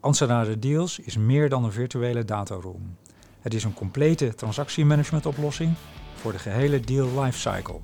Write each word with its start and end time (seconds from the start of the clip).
Anserada 0.00 0.54
Deals 0.58 0.98
is 0.98 1.16
meer 1.16 1.48
dan 1.48 1.64
een 1.64 1.72
virtuele 1.72 2.24
dataroom. 2.24 2.96
Het 3.40 3.54
is 3.54 3.64
een 3.64 3.74
complete 3.74 4.34
transactiemanagement-oplossing 4.34 5.74
voor 6.14 6.32
de 6.32 6.38
gehele 6.38 6.80
deal 6.80 7.22
lifecycle. 7.22 7.78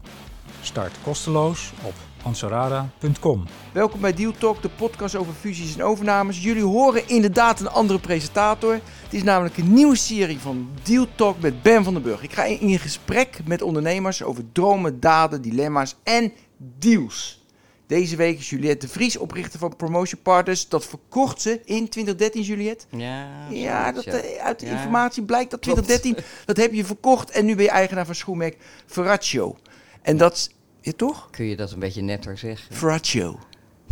Start 0.62 0.96
kosteloos 1.02 1.72
op 1.82 1.94
anserada.com. 2.22 3.44
Welkom 3.72 4.00
bij 4.00 4.14
Deal 4.14 4.32
Talk, 4.32 4.62
de 4.62 4.68
podcast 4.68 5.16
over 5.16 5.32
fusies 5.32 5.74
en 5.74 5.82
overnames. 5.82 6.42
Jullie 6.42 6.64
horen 6.64 7.08
inderdaad 7.08 7.60
een 7.60 7.68
andere 7.68 7.98
presentator. 7.98 8.72
Het 8.72 9.14
is 9.14 9.22
namelijk 9.22 9.56
een 9.56 9.72
nieuwe 9.72 9.96
serie 9.96 10.38
van 10.38 10.68
Deal 10.82 11.06
Talk 11.14 11.40
met 11.40 11.62
Ben 11.62 11.84
van 11.84 11.92
den 11.92 12.02
Burg. 12.02 12.22
Ik 12.22 12.32
ga 12.32 12.44
in 12.44 12.78
gesprek 12.78 13.40
met 13.44 13.62
ondernemers 13.62 14.22
over 14.22 14.44
dromen, 14.52 15.00
daden, 15.00 15.42
dilemma's 15.42 15.96
en 16.02 16.32
deals. 16.56 17.45
Deze 17.86 18.16
week 18.16 18.38
is 18.38 18.50
Juliette 18.50 18.86
de 18.86 18.92
Vries, 18.92 19.16
oprichter 19.16 19.58
van 19.58 19.76
Promotion 19.76 20.22
Partners. 20.22 20.68
Dat 20.68 20.86
verkocht 20.86 21.40
ze 21.40 21.60
in 21.64 21.88
2013, 21.88 22.42
Juliette. 22.42 22.84
Ja, 22.90 23.48
Ja, 23.50 23.92
dat, 23.92 24.04
eh, 24.04 24.44
uit 24.44 24.60
de 24.60 24.66
informatie 24.66 25.22
blijkt 25.22 25.50
dat 25.50 25.60
Klopt. 25.60 25.82
2013, 25.82 26.24
dat 26.44 26.56
heb 26.56 26.72
je 26.72 26.84
verkocht. 26.84 27.30
En 27.30 27.44
nu 27.44 27.54
ben 27.54 27.64
je 27.64 27.70
eigenaar 27.70 28.06
van 28.06 28.14
schoenmerk 28.14 28.56
Ferraccio. 28.86 29.56
En 30.02 30.16
dat 30.16 30.32
is, 30.34 30.50
ja 30.80 30.92
toch? 30.96 31.30
Kun 31.30 31.44
je 31.44 31.56
dat 31.56 31.72
een 31.72 31.78
beetje 31.78 32.02
netter 32.02 32.38
zeggen? 32.38 32.74
Ferraccio. 32.76 33.38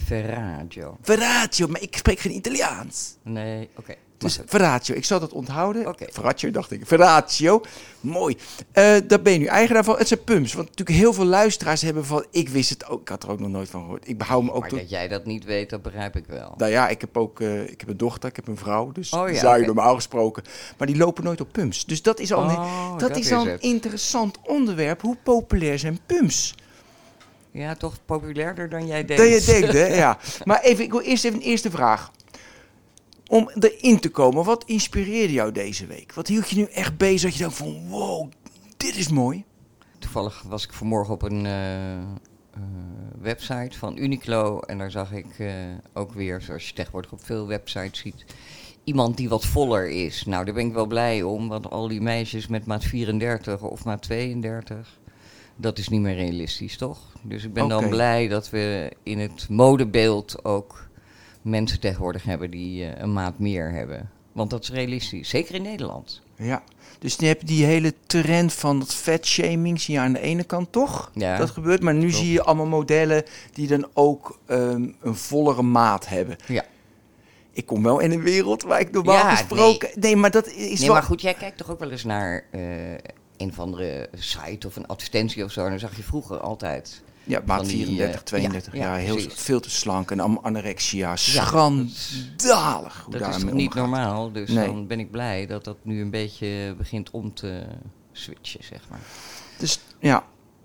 Ferraggio. 0.04 0.98
Ferraccio, 1.02 1.68
maar 1.68 1.82
ik 1.82 1.96
spreek 1.96 2.18
geen 2.18 2.34
Italiaans. 2.34 3.16
Nee, 3.22 3.68
oké. 3.76 3.94
Ferraccio, 4.46 4.94
ik 4.94 5.04
zal 5.04 5.20
dat 5.20 5.32
onthouden. 5.32 5.94
Ferraccio 6.12 6.50
dacht 6.50 6.70
ik. 6.70 6.86
Ferraccio, 6.86 7.60
mooi. 8.00 8.36
Eh 8.72 8.96
daar 9.06 9.22
ben 9.22 9.32
je 9.32 9.38
nu 9.38 9.44
eigenaar 9.44 9.84
van. 9.84 9.98
Het 9.98 10.08
zijn 10.08 10.24
pumps. 10.24 10.52
Want 10.52 10.68
natuurlijk 10.68 10.98
heel 10.98 11.12
veel 11.12 11.24
luisteraars 11.24 11.82
hebben 11.82 12.04
van... 12.04 12.26
Ik 12.30 12.48
wist 12.48 12.70
het 12.70 12.86
ook, 12.88 13.00
ik 13.00 13.08
had 13.08 13.22
er 13.22 13.30
ook 13.30 13.40
nog 13.40 13.50
nooit 13.50 13.68
van 13.68 13.80
gehoord. 13.80 14.08
Ik 14.08 14.18
behoud 14.18 14.42
me 14.42 14.52
ook... 14.52 14.60
maar 14.60 14.70
dat 14.70 14.90
jij 14.90 15.08
dat 15.08 15.24
niet 15.24 15.44
weet, 15.44 15.70
dat 15.70 15.82
begrijp 15.82 16.16
ik 16.16 16.24
wel. 16.26 16.54
Nou 16.56 16.70
ja, 16.70 16.88
ik 16.88 17.00
heb 17.00 17.16
ook 17.16 17.40
eh, 17.40 17.62
ik 17.62 17.80
heb 17.80 17.88
een 17.88 17.96
dochter, 17.96 18.28
ik 18.28 18.36
heb 18.36 18.48
een 18.48 18.56
vrouw. 18.56 18.92
Dus 18.92 19.12
Oh 19.12 19.28
ja, 19.28 19.38
zou 19.38 19.60
je 19.60 19.66
normaal 19.66 19.94
gesproken. 19.94 20.42
Maar 20.78 20.86
die 20.86 20.96
lopen 20.96 21.24
nooit 21.24 21.40
op 21.40 21.48
pumps. 21.52 21.84
Dus 21.84 22.02
dat 22.02 22.20
is 22.20 22.32
al, 22.32 22.42
een, 22.42 22.56
Oh, 22.56 22.90
dat 22.90 23.00
dat 23.00 23.16
is 23.18 23.26
is 23.26 23.32
al 23.32 23.48
een 23.48 23.60
interessant 23.60 24.38
onderwerp. 24.46 25.00
Hoe 25.00 25.16
populair 25.22 25.78
zijn 25.78 25.98
pumps? 26.06 26.54
Ja, 27.50 27.74
toch 27.74 27.94
populairder 28.04 28.68
dan 28.68 28.86
jij 28.86 29.04
denkt. 29.04 29.22
Dat 29.22 29.44
je 29.44 29.52
denkt, 29.52 29.72
hè? 29.72 29.86
Ja. 30.04 30.18
Maar 30.44 30.60
even, 30.60 30.84
ik 30.84 30.90
wil 30.90 31.00
eerst 31.00 31.24
even 31.24 31.38
een 31.38 31.44
eerste 31.44 31.70
vraag. 31.70 32.10
Om 33.28 33.50
erin 33.60 34.00
te 34.00 34.10
komen, 34.10 34.44
wat 34.44 34.64
inspireerde 34.66 35.32
jou 35.32 35.52
deze 35.52 35.86
week? 35.86 36.12
Wat 36.14 36.26
hield 36.26 36.48
je 36.48 36.56
nu 36.56 36.64
echt 36.64 36.96
bezig 36.96 37.30
dat 37.30 37.38
je 37.38 37.44
dacht 37.44 37.56
van, 37.56 37.88
wow, 37.88 38.30
dit 38.76 38.96
is 38.96 39.08
mooi? 39.08 39.44
Toevallig 39.98 40.42
was 40.42 40.64
ik 40.64 40.72
vanmorgen 40.72 41.14
op 41.14 41.22
een 41.22 41.46
eh, 41.46 41.96
eh, 41.96 42.02
website 43.20 43.78
van 43.78 43.96
Uniqlo. 43.98 44.60
En 44.60 44.78
daar 44.78 44.90
zag 44.90 45.12
ik 45.12 45.38
eh, 45.38 45.52
ook 45.92 46.12
weer, 46.12 46.40
zoals 46.40 46.68
je 46.68 46.74
tegenwoordig 46.74 47.12
op 47.12 47.24
veel 47.24 47.46
websites 47.46 48.00
ziet... 48.00 48.24
Iemand 48.84 49.16
die 49.16 49.28
wat 49.28 49.46
voller 49.46 49.90
is. 49.90 50.24
Nou, 50.24 50.44
daar 50.44 50.54
ben 50.54 50.66
ik 50.66 50.72
wel 50.72 50.86
blij 50.86 51.22
om. 51.22 51.48
Want 51.48 51.70
al 51.70 51.88
die 51.88 52.00
meisjes 52.00 52.46
met 52.46 52.66
maat 52.66 52.84
34 52.84 53.62
of 53.62 53.84
maat 53.84 54.02
32... 54.02 54.98
Dat 55.56 55.78
is 55.78 55.88
niet 55.88 56.00
meer 56.00 56.14
realistisch, 56.14 56.76
toch? 56.76 56.98
Dus 57.22 57.44
ik 57.44 57.52
ben 57.52 57.68
dan 57.68 57.88
blij 57.88 58.28
dat 58.28 58.50
we 58.50 58.92
in 59.02 59.18
het 59.18 59.48
modebeeld 59.48 60.44
ook 60.44 60.88
mensen 61.44 61.80
tegenwoordig 61.80 62.24
hebben 62.24 62.50
die 62.50 62.84
eh, 62.84 63.00
een 63.00 63.12
maat 63.12 63.38
meer 63.38 63.70
hebben. 63.70 64.10
Want 64.32 64.50
dat 64.50 64.62
is 64.62 64.70
realistisch, 64.70 65.28
zeker 65.28 65.54
in 65.54 65.62
Nederland. 65.62 66.22
Ja. 66.36 66.62
Dus 66.98 67.16
je 67.18 67.26
hebt 67.26 67.46
die 67.46 67.64
hele 67.64 67.94
trend 68.06 68.52
van 68.52 68.78
dat 68.78 68.94
fatshaming, 68.94 69.80
zie 69.80 69.94
je 69.94 70.00
aan 70.00 70.12
de 70.12 70.20
ene 70.20 70.44
kant 70.44 70.72
toch? 70.72 71.10
Ja. 71.14 71.36
Dat 71.36 71.50
gebeurt, 71.50 71.82
maar 71.82 71.94
nu 71.94 72.10
zie 72.10 72.32
je 72.32 72.42
allemaal 72.42 72.66
modellen 72.66 73.24
die 73.52 73.66
dan 73.66 73.86
ook 73.92 74.38
ehm, 74.46 74.88
een 75.00 75.14
vollere 75.14 75.62
maat 75.62 76.08
hebben. 76.08 76.36
Ja. 76.46 76.64
Ik 77.52 77.66
kom 77.66 77.82
wel 77.82 77.98
in 77.98 78.10
een 78.10 78.22
wereld 78.22 78.62
waar 78.62 78.80
ik 78.80 78.90
normaal 78.90 79.14
Ja, 79.14 79.34
gesproken... 79.34 79.88
Nee. 79.94 80.16
maar 80.16 80.30
dat 80.30 80.46
is 80.46 80.54
Nee, 80.56 80.78
wel... 80.78 80.92
maar 80.92 81.02
goed, 81.02 81.20
jij 81.20 81.34
kijkt 81.34 81.56
toch 81.56 81.70
ook 81.70 81.78
wel 81.78 81.90
eens 81.90 82.04
naar 82.04 82.44
eh, 82.50 82.92
een 83.36 83.50
of 83.50 83.58
andere 83.58 84.08
site 84.14 84.66
of 84.66 84.76
een 84.76 84.86
advertentie 84.86 85.44
of 85.44 85.52
zo. 85.52 85.64
En 85.64 85.70
dan 85.70 85.78
zag 85.78 85.96
je 85.96 86.02
vroeger 86.02 86.38
altijd. 86.40 87.02
Ja, 87.26 87.42
maat 87.46 87.58
van 87.58 87.66
die, 87.68 87.76
34, 87.86 88.20
eh, 88.20 88.26
32. 88.26 88.72
Ja, 88.72 88.78
ja, 88.80 88.96
ja, 88.96 89.04
heel, 89.04 89.14
precies. 89.14 89.32
veel 89.34 89.60
te 89.60 89.70
slank 89.70 90.10
en 90.10 90.20
anorexia. 90.42 91.16
Schandalig 91.16 93.00
hoe 93.04 93.12
Dat 93.12 93.20
daar 93.20 93.30
is 93.34 93.40
toch 93.42 93.52
niet 93.52 93.66
omgaat. 93.66 93.74
normaal. 93.82 94.32
Dus 94.32 94.50
Nee. 94.50 94.66
dan 94.66 94.86
ben 94.86 94.98
ik 95.00 95.10
blij 95.10 95.46
dat 95.46 95.64
dat 95.64 95.76
nu 95.82 96.00
een 96.00 96.10
beetje 96.10 96.74
begint 96.78 97.10
om 97.10 97.34
te 97.34 97.62
switchen, 98.12 98.64
zeg 98.64 98.80
maar. 98.90 99.00
Dus 99.58 99.80
ja, 99.98 100.24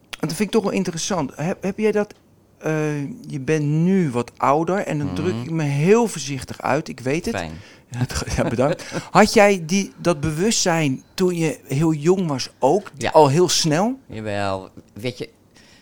dat 0.10 0.30
vind 0.30 0.40
ik 0.40 0.50
toch 0.52 0.64
wel 0.64 0.72
interessant. 0.72 1.32
Heb, 1.36 1.64
heb 1.64 1.78
jij 1.78 1.92
dat... 1.92 2.14
eh, 2.58 3.02
je 3.28 3.40
bent 3.40 3.64
nu 3.66 4.10
wat 4.12 4.32
ouder 4.38 4.78
en 4.78 4.98
dan 4.98 5.08
Mhm. 5.08 5.16
druk 5.16 5.36
ik 5.44 5.50
me 5.52 5.64
heel 5.64 6.08
voorzichtig 6.08 6.62
uit. 6.62 6.88
Ik 6.88 7.00
weet 7.00 7.26
het. 7.26 7.36
Fijn. 7.36 7.52
Ja, 8.36 8.44
bedankt. 8.50 8.86
Had 9.12 9.34
jij 9.34 9.64
die, 9.66 9.92
dat 9.98 10.20
bewustzijn 10.20 11.04
toen 11.14 11.36
je 11.36 11.60
heel 11.68 11.94
jong 11.94 12.28
was 12.28 12.50
ook? 12.60 12.92
Ja. 12.98 13.10
Al 13.10 13.28
heel 13.28 13.50
snel? 13.50 14.00
Jawel, 14.06 14.70
weet 14.94 15.18
je, 15.18 15.30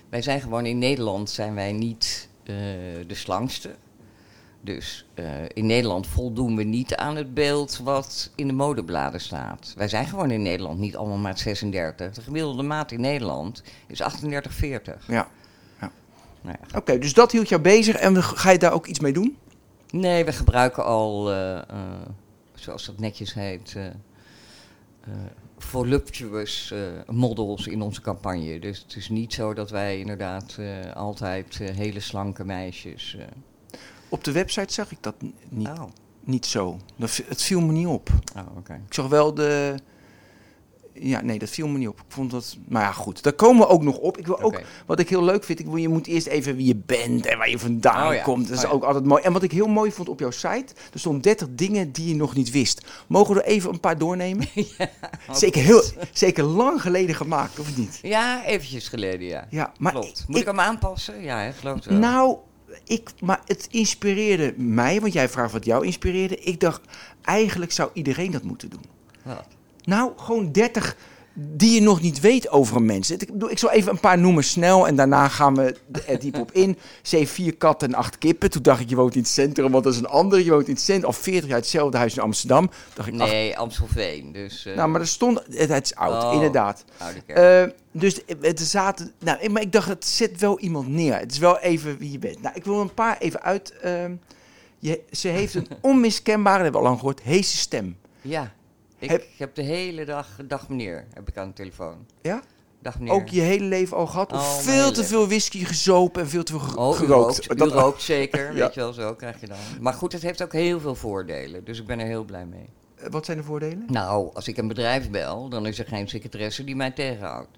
wij 0.09 0.22
zijn 0.22 0.41
gewoon 0.41 0.66
in 0.66 0.78
Nederland 0.78 1.29
zijn 1.29 1.56
wij 1.56 1.72
niet 1.72 2.29
eh, 2.44 2.56
de 3.07 3.16
slangste. 3.16 3.75
Dus 4.62 5.06
eh, 5.13 5.25
in 5.53 5.66
Nederland 5.66 6.07
voldoen 6.07 6.56
we 6.56 6.63
niet 6.63 6.95
aan 6.95 7.16
het 7.16 7.34
beeld 7.34 7.79
wat 7.84 8.31
in 8.35 8.47
de 8.47 8.53
modebladen 8.53 9.22
staat. 9.22 9.73
Wij 9.78 9.88
zijn 9.88 10.06
gewoon 10.06 10.31
in 10.31 10.41
Nederland 10.41 10.79
niet 10.79 10.95
allemaal 10.95 11.18
maat 11.18 11.40
36. 11.40 12.13
De 12.13 12.22
gemiddelde 12.22 12.63
maat 12.63 12.91
in 12.91 13.01
Nederland 13.01 13.63
is 13.88 14.01
38, 14.01 14.53
40. 14.53 15.06
Ja. 15.07 15.28
Nou 16.41 16.57
ja. 16.62 16.78
Oké, 16.78 16.97
dus 16.97 17.13
dat 17.13 17.31
hield 17.31 17.50
jou 17.50 17.62
bezig 17.62 17.95
en 17.95 18.24
ga 18.24 18.51
je 18.51 18.57
daar 18.57 18.74
ook 18.74 18.85
iets 18.85 19.00
mee 19.00 19.13
doen? 19.13 19.38
Nee, 19.89 20.25
we 20.25 20.31
gebruiken 20.31 20.85
al, 20.85 21.31
eh, 21.34 21.62
zoals 22.53 22.85
dat 22.85 23.00
netjes 23.00 23.34
heet, 23.34 23.75
voluptuous 25.57 26.72
eh, 26.72 26.79
models 27.16 27.68
in 27.68 27.81
onze 27.81 28.01
campagne. 28.01 28.59
Dus 28.59 28.79
het 28.79 28.95
is 28.95 29.09
niet 29.09 29.34
zo 29.34 29.53
dat 29.53 29.69
wij 29.69 30.00
inderdaad 30.00 30.56
eh, 30.59 30.95
altijd 30.95 31.59
eh, 31.62 31.75
hele 31.75 32.00
slanke 32.00 32.45
meisjes... 32.45 33.18
Op 34.09 34.23
de 34.23 34.31
website 34.31 34.73
zag 34.73 34.91
ik 34.91 34.97
dat 35.01 35.16
niet, 35.50 35.68
Oh, 35.68 35.84
niet 36.23 36.45
zo. 36.45 36.79
Dat, 36.95 37.22
het 37.28 37.41
viel 37.41 37.62
me 37.62 37.72
niet 37.72 37.88
op. 37.88 38.09
oh. 38.35 38.75
Ik 38.88 38.94
zag 38.94 39.07
wel 39.07 39.34
de... 39.34 39.75
Ja, 40.99 41.21
nee, 41.21 41.39
dat 41.39 41.49
viel 41.49 41.67
me 41.67 41.77
niet 41.77 41.87
op. 41.87 41.99
Ik 41.99 42.05
vond 42.07 42.31
dat... 42.31 42.57
Maar 42.67 42.81
ja, 42.81 42.91
goed. 42.91 43.23
Daar 43.23 43.33
komen 43.33 43.67
we 43.67 43.73
ook 43.73 43.83
nog 43.83 43.97
op. 43.97 44.17
Ik 44.17 44.25
wil 44.27 44.41
ook... 44.41 44.61
Wat 44.85 44.99
ik 44.99 45.09
heel 45.09 45.23
leuk 45.23 45.43
vind, 45.43 45.59
ik 45.59 45.65
wil, 45.65 45.75
je 45.75 45.89
moet 45.89 46.07
eerst 46.07 46.27
even 46.27 46.55
wie 46.55 46.67
je 46.67 46.75
bent 46.85 47.25
en 47.25 47.37
waar 47.37 47.49
je 47.49 47.59
vandaan 47.59 48.07
Oh 48.07 48.13
ja. 48.13 48.21
komt. 48.21 48.47
Dat 48.47 48.57
is 48.57 48.63
Oh 48.63 48.69
ja. 48.69 48.75
ook 48.75 48.83
altijd 48.83 49.05
mooi. 49.05 49.23
En 49.23 49.33
wat 49.33 49.43
ik 49.43 49.51
heel 49.51 49.67
mooi 49.67 49.91
vond 49.91 50.09
op 50.09 50.19
jouw 50.19 50.31
site, 50.31 50.73
er 50.93 50.99
stonden 50.99 51.21
30 51.21 51.47
dingen 51.51 51.91
die 51.91 52.07
je 52.07 52.15
nog 52.15 52.35
niet 52.35 52.51
wist. 52.51 52.85
Mogen 53.07 53.35
we 53.35 53.41
er 53.41 53.47
even 53.47 53.69
een 53.69 53.79
paar 53.79 53.97
doornemen? 53.97 54.47
zeker, 55.31 55.61
heel, 55.61 55.83
zeker 56.13 56.43
lang 56.43 56.81
geleden 56.81 57.15
gemaakt, 57.15 57.59
of 57.59 57.77
niet? 57.77 57.99
Ja, 58.01 58.45
eventjes 58.45 58.87
geleden, 58.87 59.27
ja. 59.27 59.47
Ja, 59.49 59.71
maar 59.79 59.91
Klopt. 59.91 60.25
Moet 60.27 60.39
ik, 60.39 60.45
hem 60.45 60.59
aanpassen? 60.59 61.21
Ja, 61.21 61.39
hè, 61.39 61.53
geloof 61.53 61.85
wel. 61.85 61.97
Nou, 61.97 62.37
ik, 62.83 63.09
maar 63.21 63.41
het 63.45 63.67
inspireerde 63.71 64.53
mij, 64.57 65.01
want 65.01 65.13
jij 65.13 65.29
vraagt 65.29 65.51
wat 65.51 65.65
jou 65.65 65.85
inspireerde. 65.85 66.37
Ik 66.37 66.59
dacht, 66.59 66.81
eigenlijk 67.21 67.71
zou 67.71 67.89
iedereen 67.93 68.31
dat 68.31 68.43
moeten 68.43 68.69
doen. 68.69 68.83
Wat? 69.23 69.47
Nou, 69.88 70.12
gewoon 70.18 70.51
30 70.51 70.95
die 71.39 71.72
je 71.74 71.81
nog 71.81 72.01
niet 72.01 72.19
weet 72.19 72.50
over 72.50 72.75
een 72.75 72.86
mens. 72.86 73.12
Ik, 73.12 73.30
ik 73.48 73.57
zal 73.60 73.72
even 73.72 73.92
een 73.92 74.00
paar 74.00 74.18
noemen 74.18 74.44
snel 74.44 74.88
en 74.88 74.95
daarna 74.95 75.28
gaan 75.28 75.56
we 75.56 75.75
er 76.07 76.19
diep 76.19 76.38
op 76.38 76.51
in. 76.51 76.78
Ze 77.01 77.16
heeft 77.16 77.31
vier 77.31 77.56
katten 77.56 77.88
en 77.88 77.94
acht 77.95 78.18
kippen. 78.18 78.50
Toen 78.50 78.62
dacht 78.62 78.80
ik, 78.81 78.89
je 78.89 78.95
woont 78.95 79.13
in 79.16 79.19
het 79.22 79.30
centrum, 79.30 79.72
want 79.72 79.84
dat 79.84 79.94
is 79.94 80.00
een 80.00 80.07
ander. 80.07 80.39
Je 80.44 80.51
woont 80.51 80.68
in 80.68 80.74
het 80.74 80.81
centrum, 80.84 81.06
al 81.06 81.13
40 81.13 81.50
jaar 81.50 81.57
hetzelfde 81.57 81.98
huis 81.98 82.16
in 82.16 82.22
Amsterdam. 82.22 82.69
Dacht 82.94 83.07
ik, 83.07 83.13
Nee, 83.13 83.57
Amstelveen. 83.57 84.31
Dus, 84.31 84.66
eh, 84.66 84.75
nou, 84.75 84.89
maar 84.89 85.01
er 85.01 85.07
stond, 85.07 85.42
het, 85.50 85.69
het 85.69 85.86
is 85.86 85.95
oud, 85.95 86.24
Oh. 86.24 86.34
inderdaad. 86.34 86.84
Eh, 87.28 87.63
dus 87.92 88.19
het 88.42 88.60
zaten, 88.60 89.12
nou, 89.19 89.50
maar 89.50 89.62
ik 89.62 89.72
dacht, 89.72 89.88
het 89.88 90.06
zet 90.06 90.39
wel 90.39 90.60
iemand 90.60 90.88
neer. 90.88 91.18
Het 91.19 91.31
is 91.31 91.38
wel 91.38 91.60
even 91.60 91.98
wie 91.98 92.12
je 92.12 92.19
bent. 92.19 92.42
Nou, 92.42 92.56
ik 92.56 92.63
wil 92.66 92.81
een 92.81 92.94
paar 92.94 93.18
even 93.18 93.42
uit. 93.42 93.74
ehm, 93.81 94.12
je, 94.80 95.01
ze 95.12 95.28
heeft 95.28 95.54
een 95.56 95.68
onmiskenbare, 95.81 96.56
dat 96.56 96.63
hebben 96.63 96.81
we 96.81 96.88
al 96.88 96.92
lang 96.94 97.00
gehoord, 97.00 97.22
heese 97.22 97.57
stem. 97.57 97.98
ja, 98.22 98.54
ik 98.99 99.09
heb- 99.09 99.25
heb, 99.38 99.55
de 99.55 99.61
hele 99.61 100.05
dag, 100.05 100.27
dag 100.47 100.69
meneer, 100.69 101.05
heb 101.13 101.27
ik 101.29 101.38
aan 101.38 101.47
de 101.47 101.53
telefoon. 101.53 102.05
Ja? 102.21 102.41
Dag 102.81 102.99
meneer. 102.99 103.13
ook 103.13 103.27
je 103.27 103.41
hele 103.41 103.63
leven 103.65 103.97
al 103.97 104.07
gehad? 104.07 104.31
Of 104.33 104.39
Oh, 104.39 104.57
veel 104.57 104.91
te 104.91 105.03
veel 105.03 105.27
whisky 105.27 105.63
gezopen 105.65 106.21
en 106.21 106.29
veel 106.29 106.44
te 106.44 106.59
veel 106.59 106.75
Oh, 106.75 106.95
u 106.95 106.97
gerookt? 106.97 107.45
rookt, 107.47 107.61
u 107.61 107.73
rookt 107.73 108.01
zeker, 108.01 108.45
Ja. 108.55 108.63
weet 108.65 108.73
je 108.73 108.79
wel, 108.79 108.94
zo 108.94 109.15
krijg 109.15 109.39
je 109.39 109.47
dan. 109.47 109.57
Maar 109.81 109.94
goed, 109.94 110.11
het 110.13 110.21
heeft 110.21 110.44
ook 110.44 110.53
heel 110.53 110.79
veel 110.79 110.95
voordelen, 110.95 111.63
dus 111.63 111.79
ik 111.79 111.85
ben 111.85 111.99
er 111.99 112.05
heel 112.05 112.23
blij 112.23 112.45
mee. 112.45 112.69
Eh, 112.95 113.09
Wat 113.09 113.25
zijn 113.25 113.38
de 113.38 113.44
voordelen? 113.44 113.83
Nou, 113.88 114.29
als 114.33 114.47
ik 114.47 114.57
een 114.57 114.67
bedrijf 114.67 115.09
bel, 115.09 115.50
dan 115.50 115.65
is 115.65 115.79
er 115.79 115.85
geen 115.88 116.07
secretaresse 116.07 116.63
die 116.63 116.75
mij 116.75 116.91
tegenhoudt. 116.91 117.50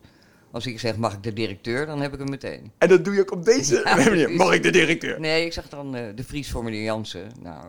Als 0.52 0.66
ik 0.66 0.80
zeg, 0.80 0.96
mag 0.98 1.14
ik 1.14 1.24
de 1.24 1.34
directeur, 1.34 1.86
dan 1.86 2.02
heb 2.02 2.14
ik 2.14 2.20
hem 2.20 2.30
meteen. 2.30 2.72
En 2.78 2.90
dat 2.90 3.06
doe 3.06 3.14
je 3.14 3.22
ook 3.22 3.32
op 3.32 3.46
deze 3.46 3.82
Ja, 3.86 3.96
manier. 3.96 4.30
Mag 4.32 4.54
ik 4.54 4.64
de 4.64 4.72
directeur? 4.72 5.20
Nee, 5.20 5.46
ik 5.46 5.54
zeg 5.54 5.70
dan 5.70 5.96
eh, 5.96 6.04
de 6.16 6.24
Vries 6.24 6.52
voor 6.52 6.64
meneer 6.64 6.84
Jansen. 6.84 7.32
Nou, 7.42 7.64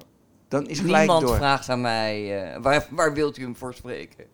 Dan 0.50 0.67
is 0.69 0.79
gelijk 0.79 0.99
niemand 0.99 1.26
door. 1.26 1.37
vraagt 1.37 1.69
aan 1.69 1.81
mij, 1.81 2.43
eh, 2.55 2.62
waar, 2.62 2.87
waar 2.91 3.12
wilt 3.14 3.38
u 3.38 3.43
hem 3.43 3.56
voor 3.56 3.75
spreken? 3.75 4.25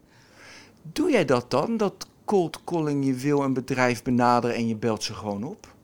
Doe 0.83 1.11
jij 1.11 1.25
dat 1.25 1.51
dan? 1.51 1.77
Dat 1.77 2.07
cold 2.25 2.65
calling 2.65 3.05
je 3.07 3.15
wil 3.15 3.43
een 3.43 3.53
bedrijf 3.55 4.03
benaderen 4.03 4.57
en 4.57 4.69
je 4.69 4.77
belt 4.77 5.03
ze 5.03 5.15
gewoon 5.15 5.45
op? 5.45 5.75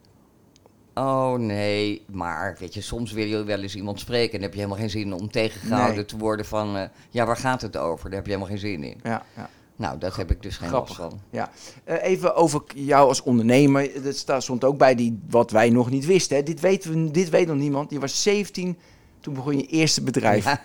Oh 0.94 1.34
nee, 1.34 2.02
maar 2.12 2.56
weet 2.58 2.75
je, 2.75 2.81
soms 2.81 3.12
wil 3.12 3.26
je 3.26 3.44
wel 3.44 3.61
eens 3.61 3.75
iemand 3.76 4.00
spreken 4.00 4.26
en 4.26 4.32
dan 4.32 4.43
heb 4.43 4.52
je 4.52 4.58
helemaal 4.58 4.79
geen 4.81 4.90
zin 4.90 5.12
om 5.12 5.31
tegengehouden 5.31 5.96
Nee. 5.96 6.05
te 6.05 6.17
worden 6.17 6.46
van, 6.46 6.76
eh, 6.76 6.88
ja, 7.11 7.26
waar 7.26 7.37
gaat 7.37 7.62
het 7.62 7.76
over? 7.76 8.05
Daar 8.05 8.19
heb 8.19 8.26
je 8.26 8.32
helemaal 8.32 8.52
geen 8.56 8.69
zin 8.69 8.84
in. 8.84 9.00
Ja, 9.02 9.23
ja. 9.37 9.49
Nou, 9.76 9.99
daar 9.99 10.17
heb 10.17 10.31
ik 10.31 10.43
dus 10.43 10.56
geen 10.56 10.69
Grappig. 10.69 10.99
last 10.99 11.11
van. 11.11 11.20
Ja, 11.31 11.50
Eh, 11.84 12.02
even 12.02 12.34
over 12.34 12.62
jou 12.75 13.08
als 13.08 13.23
ondernemer. 13.23 14.02
Dat 14.02 14.17
sta- 14.17 14.40
stond 14.40 14.64
ook 14.64 14.79
bij 14.79 14.94
die, 14.94 15.19
wat 15.31 15.50
wij 15.50 15.70
nog 15.70 15.90
niet 15.90 16.06
wisten. 16.06 16.37
Hè. 16.37 16.43
Dit, 16.43 16.61
weten 16.61 17.05
we, 17.05 17.11
dit 17.11 17.31
weet 17.31 17.46
nog 17.46 17.56
niemand. 17.56 17.90
Je 17.90 18.00
was 18.00 18.23
17, 18.23 18.79
toen 19.22 19.34
begon 19.34 19.56
je 19.56 19.66
eerste 19.66 20.02
bedrijf. 20.02 20.56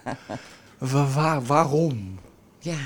Wa- 0.78 1.08
waar- 1.08 1.44
waarom? 1.46 2.20
Ja, 2.60 2.78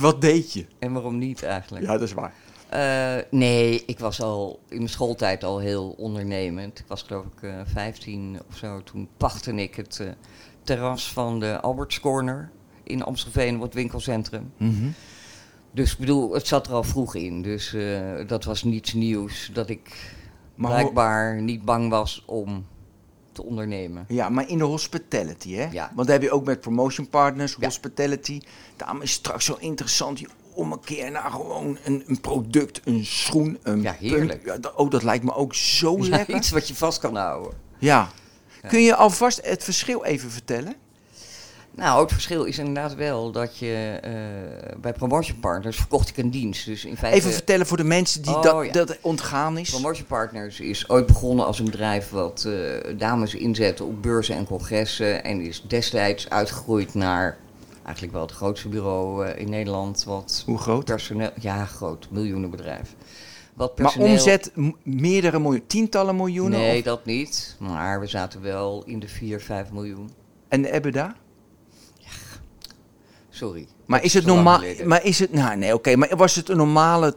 Wat 0.00 0.20
deed 0.20 0.52
je? 0.52 0.66
en 0.78 0.92
waarom 0.92 1.18
niet 1.18 1.42
eigenlijk? 1.42 1.84
Ja, 1.84 1.92
dat 1.92 2.02
is 2.02 2.12
waar. 2.12 2.32
Eh, 2.68 3.22
nee, 3.30 3.82
ik 3.86 3.98
was 3.98 4.22
al 4.22 4.60
in 4.68 4.76
mijn 4.76 4.88
schooltijd 4.88 5.44
al 5.44 5.58
heel 5.58 5.94
ondernemend. 5.98 6.78
Ik 6.78 6.84
was 6.88 7.02
geloof 7.02 7.24
ik 7.24 7.42
eh 7.42 7.60
15 7.64 8.38
of 8.48 8.56
zo. 8.56 8.82
Toen 8.82 9.08
pachtte 9.16 9.52
ik 9.54 9.74
het 9.74 10.00
eh, 10.00 10.08
terras 10.62 11.12
van 11.12 11.40
de 11.40 11.60
Alberts 11.60 12.00
Corner 12.00 12.50
in 12.82 13.02
Amstelveen 13.02 13.56
op 13.56 13.62
het 13.62 13.74
winkelcentrum. 13.74 14.52
Dus 15.72 15.92
ik 15.92 15.98
bedoel, 15.98 16.32
het 16.34 16.46
zat 16.46 16.66
er 16.66 16.72
al 16.72 16.82
vroeg 16.82 17.14
in. 17.14 17.42
Dus 17.42 17.76
dat 18.26 18.44
was 18.44 18.62
niets 18.62 18.92
nieuws 18.92 19.50
dat 19.52 19.68
ik 19.68 20.14
Maar, 20.54 20.70
blijkbaar 20.70 21.42
niet 21.42 21.64
bang 21.64 21.90
was 21.90 22.22
om 22.26 22.66
te 23.40 23.46
ondernemen. 23.46 24.04
ja, 24.08 24.28
maar 24.28 24.48
in 24.48 24.58
de 24.58 24.64
hospitality, 24.64 25.52
hè? 25.54 25.68
Ja. 25.70 25.92
Want 25.94 26.08
daar 26.08 26.16
heb 26.20 26.26
je 26.28 26.34
ook 26.34 26.44
met 26.44 26.60
promotion 26.60 27.08
partners, 27.08 27.56
hospitality. 27.60 28.40
Daarom 28.76 29.02
is 29.02 29.12
straks 29.12 29.44
zo 29.44 29.56
interessant 29.58 30.16
die 30.18 30.28
om 30.54 30.72
een 30.72 30.80
keer 30.80 31.10
naar 31.10 31.30
gewoon 31.30 31.78
een, 31.84 32.04
een 32.06 32.20
product, 32.20 32.80
een 32.84 33.04
schoen, 33.04 33.58
een 33.62 33.82
Ja, 33.82 33.92
heerlijk. 33.98 34.44
Ja, 34.44 34.56
dat, 34.58 34.74
oh, 34.74 34.90
dat 34.90 35.02
lijkt 35.02 35.24
me 35.24 35.34
ook 35.34 35.54
zo 35.54 35.96
Ja, 35.98 36.08
lekker. 36.08 36.34
iets 36.36 36.50
wat 36.50 36.68
je 36.68 36.74
vast 36.74 36.98
kan 37.00 37.16
houden. 37.16 37.52
Ja. 37.78 38.08
Kun 38.68 38.82
je 38.82 38.94
alvast 38.96 39.40
het 39.44 39.64
verschil 39.64 40.04
even 40.04 40.30
vertellen? 40.30 40.74
Nou, 41.80 42.00
het 42.02 42.12
verschil 42.12 42.44
is 42.44 42.58
inderdaad 42.58 42.94
wel 42.94 43.30
dat 43.32 43.58
je 43.58 43.98
eh, 44.02 44.12
bij 44.80 44.92
Promotion 44.92 45.38
Partners 45.40 45.76
verkocht 45.76 46.08
ik 46.08 46.16
een 46.16 46.30
dienst. 46.30 46.64
Dus 46.66 46.84
in 46.84 46.96
feite. 46.96 47.18
Even 47.18 47.32
vertellen 47.32 47.66
voor 47.66 47.76
de 47.76 47.84
mensen 47.84 48.22
die 48.22 48.36
Oh, 48.36 48.42
dat, 48.42 48.64
ja. 48.66 48.72
dat 48.72 48.98
ontgaan 49.00 49.58
is. 49.58 49.70
Promotion 49.70 50.06
Partners 50.06 50.60
is 50.60 50.88
ooit 50.88 51.06
begonnen 51.06 51.46
als 51.46 51.58
een 51.58 51.64
bedrijf 51.64 52.10
wat 52.10 52.44
eh, 52.44 52.98
dames 52.98 53.34
inzette 53.34 53.84
op 53.84 54.02
beurzen 54.02 54.36
en 54.36 54.46
congressen. 54.46 55.24
En 55.24 55.40
is 55.40 55.64
destijds 55.66 56.30
uitgegroeid 56.30 56.94
naar 56.94 57.36
eigenlijk 57.82 58.14
wel 58.14 58.22
het 58.26 58.32
grootste 58.32 58.68
bureau 58.68 59.26
eh, 59.26 59.40
in 59.40 59.50
Nederland. 59.50 60.04
Wat 60.04 60.42
Hoe 60.46 60.58
groot? 60.58 60.84
personeel. 60.84 61.30
Ja, 61.40 61.64
groot, 61.64 62.08
miljoenenbedrijf. 62.10 62.94
Wat 63.54 63.78
Maar 63.78 63.86
personeel, 63.86 64.12
omzet 64.12 64.50
m- 64.54 64.68
meerdere 64.82 65.38
miljoen, 65.38 65.66
tientallen 65.66 66.16
miljoenen? 66.16 66.58
Nee, 66.58 66.78
of- 66.78 66.84
dat 66.84 67.04
niet. 67.04 67.56
Maar 67.58 68.00
we 68.00 68.06
zaten 68.06 68.42
wel 68.42 68.82
in 68.86 68.98
de 68.98 69.08
4, 69.08 69.40
5 69.40 69.70
miljoen. 69.72 70.10
En 70.48 70.62
de 70.62 70.70
EBITDA? 70.72 71.14
Sorry. 73.40 73.66
Maar 73.86 74.04
is 74.04 74.14
het 74.14 74.26
normaal? 74.26 74.60
Maar 74.84 75.04
is 75.04 75.18
het, 75.18 75.32
nou 75.32 75.56
nee, 75.56 75.74
oké, 75.74 75.96
maar 75.96 76.16
was 76.16 76.34
het 76.34 76.48
een 76.48 76.56
normale 76.56 77.14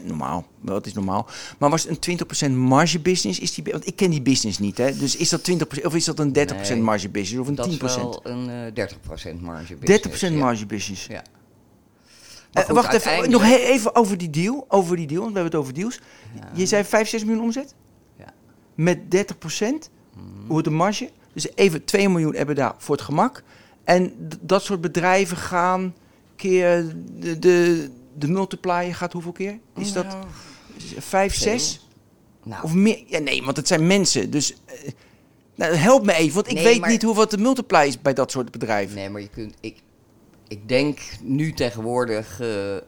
20% 0.00 0.04
normaal? 0.04 0.46
Wat 0.60 0.86
is 0.86 0.92
normaal? 0.92 1.26
Maar 1.58 1.70
was 1.70 1.82
het 1.82 2.06
een 2.06 2.50
20% 2.50 2.56
marge 2.56 3.00
business? 3.00 3.38
Is 3.38 3.54
die, 3.54 3.64
want 3.64 3.86
ik 3.86 3.96
ken 3.96 4.10
die 4.10 4.22
business 4.22 4.58
niet, 4.58 4.78
hè? 4.78 4.96
Dus 4.96 5.16
is 5.16 5.28
dat 5.28 5.50
20% 5.50 5.54
of 5.82 5.94
is 5.94 6.04
dat 6.04 6.18
een 6.18 6.28
30% 6.28 6.68
Nee, 6.68 6.82
marge 6.82 7.08
business 7.08 7.40
of 7.40 7.48
een 7.48 7.54
10%? 7.54 7.56
Dat 7.56 7.90
is 7.90 7.96
wel 7.96 8.20
een 8.22 8.74
eh 8.74 8.88
30% 9.36 9.40
marge 9.40 9.74
30% 9.74 9.78
business, 9.78 10.20
ja. 10.20 10.30
marge 10.30 10.66
business. 10.66 11.06
Ja. 11.06 11.22
Goed, 12.52 12.74
wacht 12.74 12.92
even, 12.92 13.30
nog 13.30 13.44
even 13.44 13.94
over 13.94 14.18
die 14.18 14.30
deal. 14.30 14.64
Over 14.68 14.96
die 14.96 15.06
deal, 15.06 15.20
want 15.20 15.32
we 15.32 15.38
hebben 15.38 15.58
het 15.58 15.62
over 15.62 15.74
deals. 15.74 16.00
Ja. 16.34 16.50
Je 16.54 16.66
zei 16.66 16.84
5, 16.84 17.08
6 17.08 17.24
miljoen 17.24 17.42
omzet? 17.42 17.74
Ja. 18.18 18.32
Met 18.74 18.98
30%? 18.98 19.90
Mhm. 20.14 20.46
Hoe 20.46 20.62
de 20.62 20.70
marge? 20.70 21.10
Dus 21.32 21.48
even 21.54 21.84
2 21.84 22.08
miljoen 22.08 22.34
EBITDA 22.34 22.74
voor 22.78 22.94
het 22.94 23.04
gemak. 23.04 23.42
En 23.86 24.12
dat 24.40 24.62
soort 24.62 24.80
bedrijven 24.80 25.36
gaan 25.36 25.94
keer 26.36 26.94
de, 27.18 27.38
de, 27.38 27.88
de 28.18 28.28
multiplier 28.28 28.94
gaat 28.94 29.12
hoeveel 29.12 29.32
keer? 29.32 29.58
Is 29.76 29.92
dat 29.92 30.06
Nou, 30.06 30.24
5, 30.98 31.32
veel. 31.34 31.42
6? 31.42 31.88
Nou, 32.42 32.62
Of 32.62 32.74
meer? 32.74 33.02
Ja, 33.06 33.18
nee, 33.18 33.42
want 33.42 33.56
het 33.56 33.66
zijn 33.68 33.86
mensen. 33.86 34.30
Dus 34.30 34.54
eh, 34.64 34.90
nou, 35.54 35.74
help 35.74 36.04
me 36.04 36.12
even, 36.14 36.34
want 36.34 36.48
ik 36.48 36.54
Nee, 36.54 36.64
weet 36.64 36.80
maar- 36.80 36.90
niet 36.90 37.02
hoe 37.02 37.14
wat 37.14 37.30
de 37.30 37.38
multiplier 37.38 37.84
is 37.86 38.02
bij 38.02 38.14
dat 38.14 38.30
soort 38.30 38.50
bedrijven. 38.50 38.96
Nee, 38.96 39.10
maar 39.10 39.20
je 39.20 39.28
kunt. 39.28 39.54
Ik, 39.60 39.76
ik 40.48 40.68
denk 40.68 40.98
nu 41.22 41.52
tegenwoordig 41.52 42.40
eh, 42.40 42.76
eh, 42.76 42.82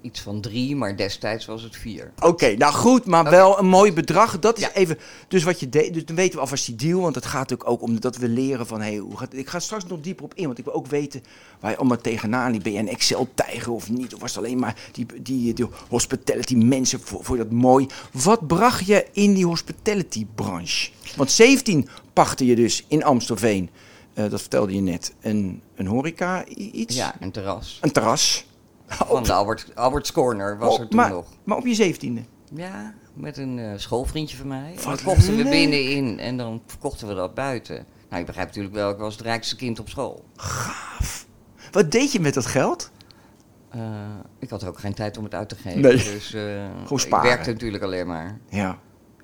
iets 0.00 0.20
van 0.20 0.40
drie, 0.40 0.76
maar 0.76 0.96
destijds 0.96 1.46
was 1.46 1.62
het 1.62 1.76
vier. 1.76 2.12
Oké, 2.20 2.54
nou 2.56 2.72
goed, 2.72 3.04
maar 3.06 3.30
wel 3.30 3.58
een 3.58 3.66
mooi 3.66 3.92
bedrag. 3.92 4.38
Dat 4.38 4.56
is 4.56 4.62
Ja. 4.62 4.72
even. 4.74 4.98
Dus 5.28 5.42
wat 5.42 5.60
je 5.60 5.68
deed, 5.68 5.94
dus 5.94 6.04
dan 6.04 6.16
weten 6.16 6.34
we 6.34 6.40
alvast 6.40 6.66
die 6.66 6.74
deal. 6.76 7.00
Want 7.00 7.14
het 7.14 7.26
gaat 7.26 7.38
natuurlijk 7.38 7.70
ook 7.70 7.82
om 7.82 8.00
dat 8.00 8.16
we 8.16 8.28
leren 8.28 8.66
van 8.66 8.80
hey, 8.80 8.96
hoe 8.96 9.16
gaat. 9.16 9.34
Ik 9.34 9.48
ga 9.48 9.58
straks 9.58 9.84
nog 9.86 10.00
dieper 10.00 10.24
op 10.24 10.34
in, 10.34 10.46
want 10.46 10.58
ik 10.58 10.64
wil 10.64 10.74
ook 10.74 10.86
weten 10.86 11.22
waar 11.60 11.70
je 11.70 11.76
allemaal 11.76 12.00
tegenaan 12.00 12.52
liep. 12.52 12.62
Ben 12.62 12.72
je 12.72 12.78
een 12.78 12.88
Excel-tijger 12.88 13.72
of 13.72 13.90
niet? 13.90 14.14
Of 14.14 14.20
was 14.20 14.34
het 14.34 14.44
alleen 14.44 14.58
maar 14.58 14.76
die, 14.92 15.06
die, 15.22 15.54
die 15.54 15.66
hospitality 15.88 16.54
mensen 16.54 17.00
voor, 17.00 17.24
voor 17.24 17.36
dat 17.36 17.50
mooi? 17.50 17.86
Wat 18.12 18.46
bracht 18.46 18.86
je 18.86 19.06
in 19.12 19.34
die 19.34 19.46
hospitality-branche? 19.46 20.90
Want 21.16 21.30
17 21.30 21.88
pachtte 22.12 22.46
je 22.46 22.54
dus 22.56 22.84
in 22.88 23.04
Amstelveen. 23.04 23.70
Eh, 24.18 24.30
dat 24.30 24.40
vertelde 24.40 24.74
je 24.74 24.80
net. 24.80 25.14
Een, 25.20 25.62
een 25.74 25.86
horeca 25.86 26.44
iets? 26.46 26.96
Ja, 26.96 27.14
een 27.20 27.30
terras. 27.30 27.78
Een 27.82 27.92
terras. 27.92 28.46
Van 28.86 29.22
de 29.22 29.32
Albert, 29.32 29.72
Albert's 29.74 30.12
Corner 30.12 30.58
was 30.58 30.74
Oh, 30.74 30.80
er 30.80 30.88
toen 30.88 30.96
maar, 30.98 31.10
nog. 31.10 31.26
maar 31.44 31.56
op 31.56 31.66
je 31.66 31.74
zeventiende. 31.74 32.22
Ja, 32.54 32.94
met 33.14 33.36
een 33.36 33.58
eh, 33.58 33.72
schoolvriendje 33.76 34.36
van 34.36 34.46
mij. 34.48 34.68
En 34.70 34.74
Wat 34.74 34.84
dat 34.84 35.02
kochten 35.02 35.36
we 35.36 35.42
leuk. 35.42 35.50
binnenin 35.50 36.18
en 36.18 36.36
dan 36.36 36.62
verkochten 36.66 37.08
we 37.08 37.14
dat 37.14 37.34
buiten. 37.34 37.74
Nou, 38.08 38.20
je 38.20 38.24
begrijpt 38.26 38.48
natuurlijk 38.50 38.74
wel, 38.74 38.90
ik 38.90 38.96
was 38.96 39.12
het 39.12 39.22
rijkste 39.22 39.56
kind 39.56 39.78
op 39.80 39.88
school. 39.88 40.24
Gaaf. 40.36 41.26
Wat 41.70 41.90
deed 41.90 42.12
je 42.12 42.20
met 42.20 42.34
dat 42.34 42.46
geld? 42.46 42.90
Eh, 43.70 43.80
ik 44.38 44.50
had 44.50 44.64
ook 44.64 44.78
geen 44.78 44.94
tijd 44.94 45.16
om 45.18 45.24
het 45.24 45.34
uit 45.34 45.48
te 45.48 45.54
geven. 45.56 45.80
Nee. 45.80 45.96
Dus 45.96 46.34
eh, 46.34 46.42
Gewoon 46.82 46.98
sparen. 47.00 47.24
ik 47.28 47.32
werkte 47.34 47.50
natuurlijk 47.52 47.82
alleen 47.82 48.06
maar. 48.06 48.38
Ja. 48.48 48.78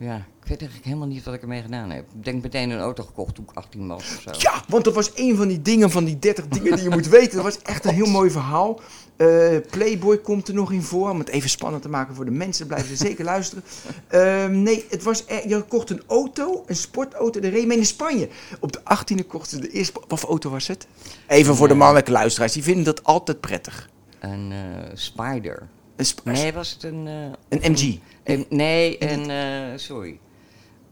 Ja, 0.05 0.17
ik 0.17 0.49
weet 0.51 0.59
eigenlijk 0.61 0.85
helemaal 0.85 1.07
niet 1.09 1.25
wat 1.25 1.35
ik 1.35 1.43
ermee 1.43 1.63
gedaan 1.63 1.91
heb. 1.91 2.05
Ik 2.19 2.25
denk 2.25 2.43
meteen 2.43 2.71
een 2.71 2.79
auto 2.79 3.05
gekocht 3.05 3.35
toen 3.35 3.45
ik 3.51 3.57
18 3.57 3.87
was 3.87 4.03
of 4.03 4.21
zo. 4.23 4.31
Ja, 4.39 4.63
want 4.69 4.85
dat 4.85 4.95
was 4.95 5.11
een 5.15 5.37
van 5.37 5.49
die 5.49 5.63
dingen, 5.63 5.91
van 5.91 6.05
die 6.05 6.19
30 6.19 6.49
dingen 6.49 6.75
die 6.75 6.83
je 6.85 6.91
moet 6.91 7.09
weten. 7.09 7.35
Dat 7.35 7.45
was 7.45 7.59
echt 7.63 7.85
een 7.85 7.95
heel 7.95 8.07
mooi 8.11 8.31
verhaal. 8.31 8.81
Eh, 9.17 9.57
Playboy 9.71 10.19
komt 10.19 10.49
er 10.49 10.55
nog 10.55 10.73
in 10.73 10.83
voor, 10.83 11.11
om 11.11 11.19
het 11.19 11.29
even 11.29 11.51
spannend 11.51 11.83
te 11.83 11.89
maken 11.89 12.15
voor 12.15 12.25
de 12.25 12.31
mensen. 12.31 12.67
Blijven 12.67 12.89
ze 12.97 13.05
zeker 13.05 13.25
luisteren. 13.25 13.65
Ehm, 14.09 14.63
nee, 14.63 14.85
het 14.91 15.03
was, 15.03 15.25
er- 15.27 15.49
je 15.49 15.63
kocht 15.63 15.91
een 15.91 16.03
auto, 16.07 16.63
een 16.67 16.77
sportauto, 16.77 17.41
de 17.41 17.49
reed 17.49 17.67
mee 17.67 17.79
in 17.79 17.87
Spanje. 17.87 18.29
Op 18.61 18.73
de 18.73 18.81
18e 18.85 19.27
kochten 19.27 19.51
ze 19.57 19.63
de 19.63 19.71
eerste... 19.71 20.01
Wat 20.09 20.21
voor 20.21 20.29
auto 20.29 20.51
was 20.51 20.67
het? 20.67 20.87
Even 21.27 21.57
voor 21.57 21.69
de 21.69 21.75
mannelijke 21.75 22.11
luisteraars, 22.11 22.53
die 22.53 22.63
vinden 22.63 22.85
dat 22.85 23.05
altijd 23.05 23.41
prettig. 23.41 23.89
Een 24.21 24.53
eh, 24.53 24.59
Spider. 24.95 25.69
Een, 25.97 26.07
Nee, 26.25 26.53
was 26.53 26.71
het 26.71 26.83
een... 26.83 27.07
eh, 27.07 27.59
een 27.61 27.73
MG. 27.73 27.99
een- 28.25 28.47
nee, 28.49 29.03
een... 29.13 29.31
eh, 29.31 29.79
sorry. 29.79 30.19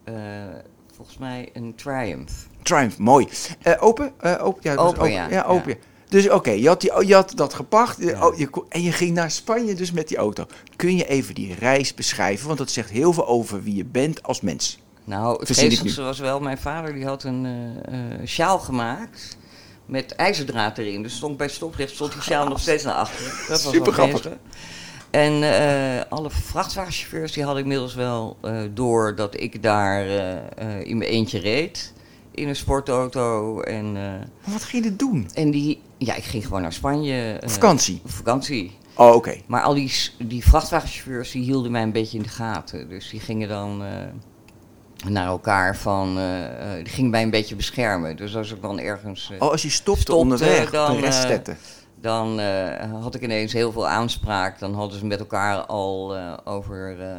Eh, 0.05 0.15
volgens 0.97 1.19
mij 1.19 1.51
een 1.53 1.75
Triumph. 1.75 2.33
Triumph, 2.63 2.99
mooi. 2.99 3.29
Open? 3.81 4.13
Open, 4.41 4.61
ja, 4.63 4.75
Open, 4.75 5.11
ja. 5.13 5.29
ja, 5.31 5.43
open. 5.45 5.71
Ja. 5.71 5.77
Dus 6.09 6.29
oké, 6.31 6.51
je, 6.51 6.69
had 6.69 6.81
die- 6.81 7.07
je 7.07 7.15
had 7.15 7.33
dat 7.35 7.55
gepacht 7.55 7.97
Ja. 8.01 8.27
oh, 8.27 8.39
je, 8.39 8.51
en 8.69 8.83
je 8.83 8.93
ging 8.93 9.15
naar 9.15 9.31
Spanje 9.31 9.75
dus 9.75 9.93
met 9.93 10.09
die 10.09 10.17
auto. 10.17 10.47
Kun 10.77 10.97
je 10.97 11.09
even 11.09 11.35
die 11.35 11.55
reis 11.55 11.95
beschrijven? 11.95 12.47
Want 12.47 12.59
dat 12.59 12.71
zegt 12.71 12.91
heel 12.91 13.13
veel 13.13 13.27
over 13.27 13.63
wie 13.63 13.75
je 13.75 13.85
bent 13.85 14.23
als 14.23 14.41
mens. 14.41 14.79
Nou, 15.05 15.39
het 15.41 15.57
geestigste 15.57 16.03
was 16.03 16.19
wel... 16.19 16.41
Mijn 16.41 16.59
vader 16.59 16.95
die 16.95 17.05
had 17.05 17.25
een 17.25 17.47
sjaal 18.27 18.59
gemaakt 18.59 19.37
met 19.87 20.13
ijzerdraad 20.13 20.79
erin. 20.79 21.03
Dus 21.03 21.17
stond 21.17 21.37
bij 21.37 21.49
stoplicht 21.49 21.95
stond 21.95 22.13
die 22.13 22.23
sjaal 22.23 22.49
nog 22.49 22.61
steeds 22.61 22.85
naar 22.85 22.95
achteren. 22.95 23.33
Dat 23.39 23.49
was 23.49 23.63
wel 23.63 23.73
Supergrappig. 23.73 24.23
geestig. 24.23 24.39
En 25.13 25.43
eh, 25.43 26.01
alle 26.09 26.31
vrachtwagenchauffeurs 26.31 27.33
die 27.33 27.45
hadden 27.45 27.63
inmiddels 27.63 27.95
wel 27.95 28.37
eh, 28.43 28.57
door 28.75 29.15
dat 29.17 29.41
ik 29.41 29.63
daar 29.63 30.07
eh, 30.07 30.81
in 30.83 30.99
mijn 30.99 31.11
eentje 31.11 31.39
reed. 31.39 31.93
In 32.31 32.49
een 32.49 32.57
sportauto. 32.57 33.61
En, 33.61 33.93
Maar 33.93 34.27
wat 34.53 34.63
ging 34.65 34.85
je 34.85 34.97
doen? 34.97 35.29
en 35.35 35.51
die, 35.51 35.81
Ja, 35.99 36.15
ik 36.15 36.25
ging 36.25 36.45
gewoon 36.45 36.63
naar 36.63 36.73
Spanje. 36.73 37.39
eh, 37.41 37.49
Vakantie? 37.49 38.01
op 38.05 38.11
vakantie. 38.11 38.77
Oh, 38.95 39.15
oké. 39.15 39.35
Maar 39.47 39.63
al 39.63 39.75
die, 39.75 39.93
die 40.19 40.45
vrachtwagenchauffeurs 40.45 41.31
die 41.31 41.43
hielden 41.43 41.73
mij 41.73 41.83
een 41.83 41.93
beetje 41.93 42.17
in 42.17 42.23
de 42.23 42.29
gaten. 42.29 42.89
Dus 42.89 43.11
die 43.11 43.21
gingen 43.21 43.49
dan 43.49 43.83
naar 45.09 45.27
elkaar 45.27 45.77
van... 45.77 46.15
die 46.83 46.93
gingen 46.93 47.11
mij 47.11 47.23
een 47.23 47.31
beetje 47.31 47.57
beschermen. 47.57 48.17
Dus 48.17 48.37
als 48.37 48.53
ik 48.53 48.63
dan 48.63 48.79
ergens... 48.79 49.31
Oh, 49.39 49.51
als 49.51 49.63
je 49.63 49.71
stopte, 49.71 50.01
Stopte, 50.01 50.21
onderweg 50.23 50.67
op 50.67 50.73
dan, 50.73 50.95
de 50.95 51.01
restzetten. 51.01 51.57
Dan 52.03 52.41
eh, 52.41 53.01
had 53.03 53.15
ik 53.15 53.23
ineens 53.23 53.53
heel 53.53 53.73
veel 53.73 53.89
aanspraak. 53.89 54.59
Dan 54.59 54.75
hadden 54.75 54.99
ze 54.99 55.07
met 55.07 55.19
elkaar 55.19 55.67
al 55.67 56.17
eh, 56.17 56.37
over... 56.45 57.01
eh, 57.01 57.17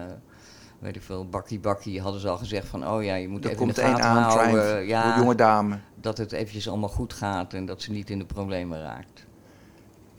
weet 0.80 0.96
ik 0.96 1.02
veel, 1.02 1.30
bakkie 1.30 1.60
bakkie 1.60 2.02
hadden 2.02 2.22
ze 2.22 2.30
al 2.30 2.38
gezegd 2.38 2.68
van... 2.68 2.88
Oh 2.88 3.04
ja, 3.04 3.16
je 3.16 3.28
moet 3.28 3.46
er 3.46 3.50
even 3.52 3.60
in 3.60 3.66
komt 3.66 3.76
de 3.76 3.82
één 3.82 3.92
gaten 3.96 4.10
aan, 4.10 4.22
houden. 4.24 4.62
Triumph, 4.62 4.88
Ja, 4.90 5.14
voor 5.14 5.22
jonge 5.22 5.36
dame. 5.36 5.80
dat 6.02 6.18
het 6.18 6.32
eventjes 6.32 6.70
allemaal 6.70 6.90
goed 6.90 7.14
gaat 7.14 7.54
en 7.54 7.66
dat 7.66 7.82
ze 7.82 7.92
niet 7.92 8.10
in 8.10 8.20
de 8.20 8.26
problemen 8.26 8.82
raakt. 8.82 9.26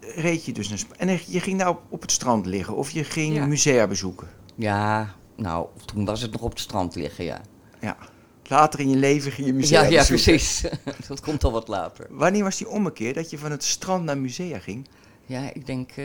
Reed 0.01 0.45
je 0.45 0.53
dus 0.53 0.69
naar 0.69 0.79
Sp- 0.79 0.93
En 0.97 1.09
je 1.27 1.41
ging 1.41 1.59
nou 1.59 1.77
op 1.89 2.01
het 2.03 2.11
strand 2.13 2.47
liggen 2.47 2.77
of 2.77 2.91
je 2.91 3.05
ging 3.05 3.35
Ja. 3.35 3.47
musea 3.47 3.87
bezoeken. 3.87 4.29
Ja, 4.55 5.15
nou, 5.37 5.67
toen 5.85 6.05
was 6.05 6.21
het 6.23 6.33
nog 6.33 6.41
op 6.43 6.51
het 6.51 6.61
strand 6.61 6.95
liggen, 6.95 7.25
ja. 7.25 7.41
Ja. 7.81 7.97
Later 8.49 8.81
in 8.81 8.89
je 8.91 8.97
leven 8.97 9.33
ging 9.33 9.47
je 9.47 9.53
musea 9.53 9.83
Ja, 9.83 9.89
ja, 9.89 9.99
bezoeken. 9.99 10.25
precies. 10.25 10.65
dat 11.09 11.21
komt 11.21 11.45
al 11.45 11.53
wat 11.53 11.69
later. 11.69 12.07
Wanneer 12.11 12.43
was 12.43 12.57
die 12.57 12.69
ommekeer 12.69 13.15
dat 13.15 13.31
je 13.31 13.39
van 13.39 13.51
het 13.51 13.65
strand 13.65 14.05
naar 14.05 14.19
musea 14.19 14.59
ging? 14.59 14.87
Ja, 15.27 15.53
ik 15.55 15.67
denk 15.67 15.91
eh, 15.91 16.05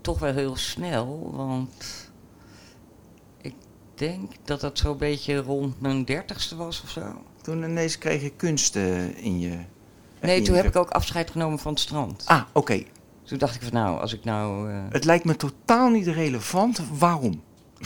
toch 0.00 0.18
wel 0.18 0.32
heel 0.34 0.56
snel, 0.56 1.30
want 1.34 2.08
ik 3.40 3.54
denk 3.94 4.32
dat 4.44 4.60
dat 4.60 4.78
zo'n 4.78 4.96
beetje 4.98 5.36
rond 5.36 5.80
mijn 5.80 6.04
dertigste 6.04 6.56
was 6.56 6.82
of 6.82 6.90
zo. 6.90 7.02
Toen 7.42 7.62
ineens 7.62 7.98
kreeg 7.98 8.22
je 8.22 8.30
kunst 8.30 8.76
eh, 8.76 9.24
in 9.24 9.40
je... 9.40 9.50
eh, 9.50 9.56
Nee, 10.20 10.36
in 10.36 10.44
toen 10.44 10.54
je- 10.54 10.60
heb 10.60 10.70
ik 10.70 10.76
ook 10.76 10.90
afscheid 10.90 11.30
genomen 11.30 11.58
van 11.58 11.72
het 11.72 11.80
strand. 11.80 12.22
Ah, 12.26 12.42
oké. 12.52 12.82
Toen 13.22 13.38
dacht 13.38 13.54
ik 13.54 13.62
van 13.62 13.72
nou, 13.72 14.00
als 14.00 14.12
ik 14.12 14.24
nou... 14.24 14.70
Het 14.70 15.04
lijkt 15.04 15.24
me 15.24 15.36
totaal 15.36 15.88
niet 15.88 16.06
relevant. 16.06 16.80
Waarom? 16.98 17.42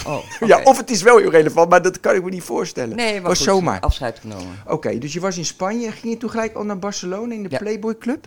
Oh, 0.06 0.18
Ja, 0.46 0.60
of 0.70 0.76
het 0.76 0.90
is 0.90 1.02
wel 1.02 1.18
heel 1.18 1.30
relevant, 1.30 1.70
maar 1.70 1.82
dat 1.82 2.00
kan 2.00 2.14
ik 2.14 2.24
me 2.24 2.30
niet 2.30 2.42
voorstellen. 2.42 2.96
Nee, 2.96 3.12
maar 3.12 3.22
was 3.28 3.36
goed, 3.38 3.46
zomaar. 3.46 3.80
afscheid 3.80 4.18
genomen. 4.18 4.62
Oké, 4.66 4.98
dus 4.98 5.12
je 5.12 5.20
was 5.20 5.36
in 5.38 5.44
Spanje. 5.44 5.90
Ging 5.92 6.12
je 6.12 6.18
toen 6.18 6.30
gelijk 6.30 6.54
al 6.54 6.64
naar 6.64 6.78
Barcelona 6.78 7.34
in 7.34 7.42
de 7.42 7.48
Ja. 7.50 7.58
Playboy 7.58 7.98
Club? 7.98 8.26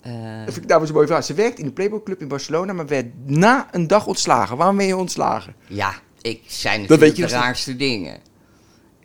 Eh, 0.00 0.12
Dat 0.44 0.52
vind 0.54 0.56
ik 0.64 0.66
nou 0.70 0.86
een 0.86 0.92
mooie 0.92 1.06
vraag. 1.06 1.24
Ze 1.24 1.34
werkte 1.34 1.60
in 1.60 1.66
de 1.66 1.72
Playboy 1.72 2.02
Club 2.02 2.20
in 2.20 2.28
Barcelona, 2.28 2.72
maar 2.72 2.86
werd 2.86 3.06
na 3.26 3.68
een 3.70 3.86
dag 3.86 4.06
ontslagen. 4.06 4.56
Waarom 4.56 4.76
ben 4.76 4.86
je 4.86 4.96
ontslagen? 4.96 5.54
Ja, 5.66 5.92
ik 6.20 6.42
weet 6.48 6.72
natuurlijk 6.78 7.16
je 7.16 7.22
de 7.22 7.28
raarste 7.28 7.76
dingen. 7.76 8.20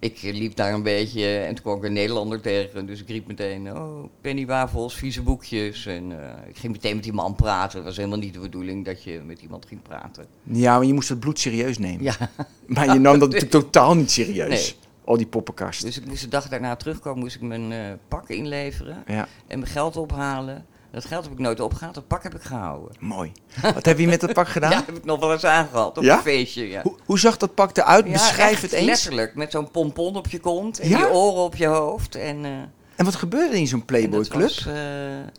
Ik 0.04 0.22
liep 0.22 0.56
daar 0.56 0.74
een 0.74 0.84
beetje 0.84 1.38
en 1.38 1.56
toen 1.56 1.64
kwam 1.64 1.78
ik 1.78 1.84
een 1.84 1.94
Nederlander 1.94 2.42
tegen. 2.42 2.86
Dus 2.86 3.02
ik 3.02 3.08
riep 3.08 3.28
meteen, 3.28 3.78
oh, 3.78 4.04
pennywafels, 4.22 4.96
vieze 4.96 5.22
boekjes. 5.22 5.86
En 5.86 6.12
eh, 6.22 6.50
ik 6.50 6.58
ging 6.58 6.74
meteen 6.74 6.96
met 6.96 7.04
die 7.04 7.14
man 7.14 7.36
praten. 7.36 7.78
Het 7.78 7.88
was 7.88 7.98
helemaal 7.98 8.18
niet 8.18 8.34
de 8.34 8.40
bedoeling 8.40 8.86
dat 8.86 9.04
je 9.04 9.22
met 9.26 9.42
iemand 9.42 9.66
ging 9.66 9.82
praten. 9.82 10.26
Ja, 10.44 10.78
maar 10.78 10.86
je 10.86 10.94
moest 10.94 11.10
het 11.10 11.20
bloed 11.20 11.40
serieus 11.40 11.78
nemen. 11.78 12.04
Ja, 12.04 12.16
Maar 12.66 12.94
je 12.94 13.00
nam 13.00 13.20
dat 13.20 13.30
natuurlijk 13.32 13.52
totaal 13.52 13.96
niet 13.96 14.12
serieus. 14.12 14.50
Nee. 14.50 14.92
Al 15.06 15.18
die 15.18 15.28
poppenkast. 15.28 15.82
dus 15.82 15.98
ik 15.98 16.06
moest 16.06 16.22
de 16.22 16.28
dag 16.28 16.50
daarna 16.50 16.76
terugkomen, 16.76 17.20
moest 17.20 17.36
ik 17.36 17.42
mijn 17.42 17.72
eh, 17.72 17.80
pak 18.08 18.30
inleveren 18.30 19.04
Ja, 19.08 19.28
en 19.48 19.60
mijn 19.60 19.72
geld 19.72 19.98
ophalen. 19.98 20.66
Dat 20.94 21.06
geld 21.06 21.24
heb 21.24 21.34
ik 21.34 21.40
nooit 21.40 21.60
opgehaald, 21.60 21.94
dat 21.96 22.08
pak 22.08 22.24
heb 22.24 22.36
ik 22.36 22.42
gehouden. 22.42 22.96
mooi. 23.00 23.32
Wat 23.74 23.86
heb 23.86 24.00
je 24.00 24.08
met 24.08 24.22
dat 24.22 24.34
pak 24.34 24.48
gedaan? 24.58 24.72
Ja, 24.72 24.84
heb 24.86 24.98
ik 24.98 25.06
nog 25.06 25.20
wel 25.20 25.32
eens 25.32 25.44
aangehad 25.46 25.98
op 25.98 26.04
Ja? 26.04 26.16
een 26.16 26.22
feestje. 26.22 26.68
Ja. 26.70 26.82
Hoe, 26.82 26.96
hoe 27.06 27.20
zag 27.20 27.38
dat 27.38 27.54
pak 27.56 27.78
eruit? 27.78 28.12
Beschrijf 28.12 28.62
het 28.62 28.72
eens. 28.72 28.86
Letterlijk, 28.86 29.36
met 29.36 29.52
zo'n 29.52 29.72
pompon 29.72 30.16
op 30.16 30.28
je 30.28 30.40
kont 30.40 30.80
en 30.80 30.90
Ja? 30.90 30.98
die 30.98 31.10
oren 31.10 31.44
op 31.44 31.56
je 31.56 31.66
hoofd. 31.68 32.16
En, 32.16 32.46
eh, 32.46 32.52
En 32.96 33.06
wat 33.06 33.16
gebeurde 33.16 33.58
in 33.60 33.68
zo'n 33.68 33.86
Playboy 33.86 34.24
Club? 34.26 34.42
was, 34.42 34.66
eh, 34.68 34.74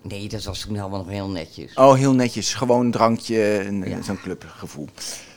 nee, 0.02 0.28
dat 0.28 0.44
was 0.44 0.60
toen 0.60 0.74
helemaal 0.76 0.98
nog 0.98 1.08
heel 1.08 1.28
netjes. 1.28 1.74
Oh, 1.74 1.94
heel 1.94 2.12
netjes. 2.14 2.54
Gewoon 2.54 2.80
een 2.84 2.90
drankje 2.90 3.68
zo'n 4.02 4.20
clubgevoel. 4.20 4.88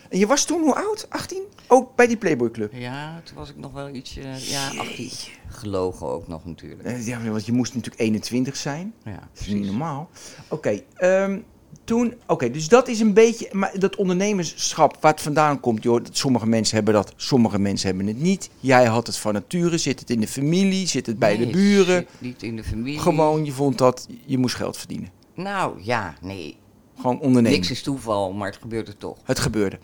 En 0.10 0.20
je 0.20 0.28
was 0.28 0.46
toen 0.46 0.62
hoe 0.62 0.76
oud? 0.76 1.06
18? 1.10 1.42
Ook 1.68 1.96
bij 1.96 2.08
die 2.08 2.18
Playboy 2.18 2.52
Club? 2.52 2.72
Ja, 2.74 3.22
toen 3.24 3.36
was 3.36 3.50
ik 3.50 3.58
nog 3.58 3.72
wel 3.72 3.90
ietsje, 3.90 4.22
ja, 4.40 4.68
18. 4.78 5.10
Gelogen 5.50 6.08
ook 6.08 6.28
nog 6.28 6.46
natuurlijk. 6.46 6.84
Eh, 6.84 7.08
Ja, 7.08 7.22
want 7.24 7.46
je 7.46 7.52
moest 7.52 7.74
natuurlijk 7.76 8.02
21 8.02 8.56
zijn. 8.56 8.94
Ja, 9.04 9.12
Dat 9.34 9.42
is 9.42 9.48
niet 9.48 9.66
normaal. 9.66 10.10
Oké, 10.48 10.82
ehm, 10.96 11.40
toen... 11.84 12.14
Oké, 12.28 12.52
dus 12.52 12.68
dat 12.68 12.88
is 12.88 13.00
een 13.00 13.14
beetje... 13.14 13.50
Maar 13.52 13.80
dat 13.80 13.96
ondernemerschap, 13.96 14.98
waar 15.02 15.12
het 15.12 15.22
vandaan 15.22 15.60
komt... 15.60 15.84
Joh, 15.84 16.04
dat 16.04 16.18
sommige 16.18 16.48
mensen 16.48 16.76
hebben 16.76 16.94
dat, 16.94 17.14
sommige 17.16 17.60
mensen 17.60 17.88
hebben 17.88 18.08
het 18.08 18.20
niet. 18.22 18.50
Jij 18.60 18.86
had 18.86 19.08
het 19.08 19.18
van 19.18 19.34
nature. 19.34 19.78
Zit 19.78 20.00
het 20.00 20.10
in 20.10 20.20
de 20.20 20.28
familie? 20.28 20.88
Zit 20.88 21.06
het 21.06 21.20
bij 21.20 21.38
Nee, 21.38 21.46
de 21.46 21.52
buren? 21.52 21.96
zit 21.96 22.22
Niet 22.22 22.44
in 22.44 22.56
de 22.56 22.64
familie. 22.64 23.00
Gewoon, 23.00 23.46
je 23.46 23.52
vond 23.52 23.78
dat... 23.78 24.08
Je 24.26 24.38
moest 24.38 24.56
geld 24.56 24.78
verdienen. 24.78 25.10
Nou, 25.34 25.80
ja, 25.84 26.16
nee. 26.22 26.58
Gewoon 26.98 27.20
ondernemen. 27.20 27.52
Niks 27.52 27.72
is 27.72 27.84
toeval, 27.84 28.34
maar 28.34 28.48
het 28.48 28.62
gebeurde 28.62 28.98
toch. 28.98 29.18
Het 29.24 29.40
gebeurde. 29.40 29.80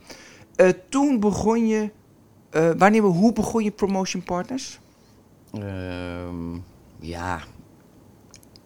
Eh, 0.55 0.69
toen 0.89 1.19
begon 1.19 1.67
je... 1.67 1.89
eh, 2.49 2.69
wanneer, 2.77 3.01
hoe 3.01 3.33
begon 3.33 3.63
je 3.63 3.71
Promotion 3.71 4.23
Partners? 4.23 4.79
Ehm, 5.53 6.55
ja, 6.99 7.39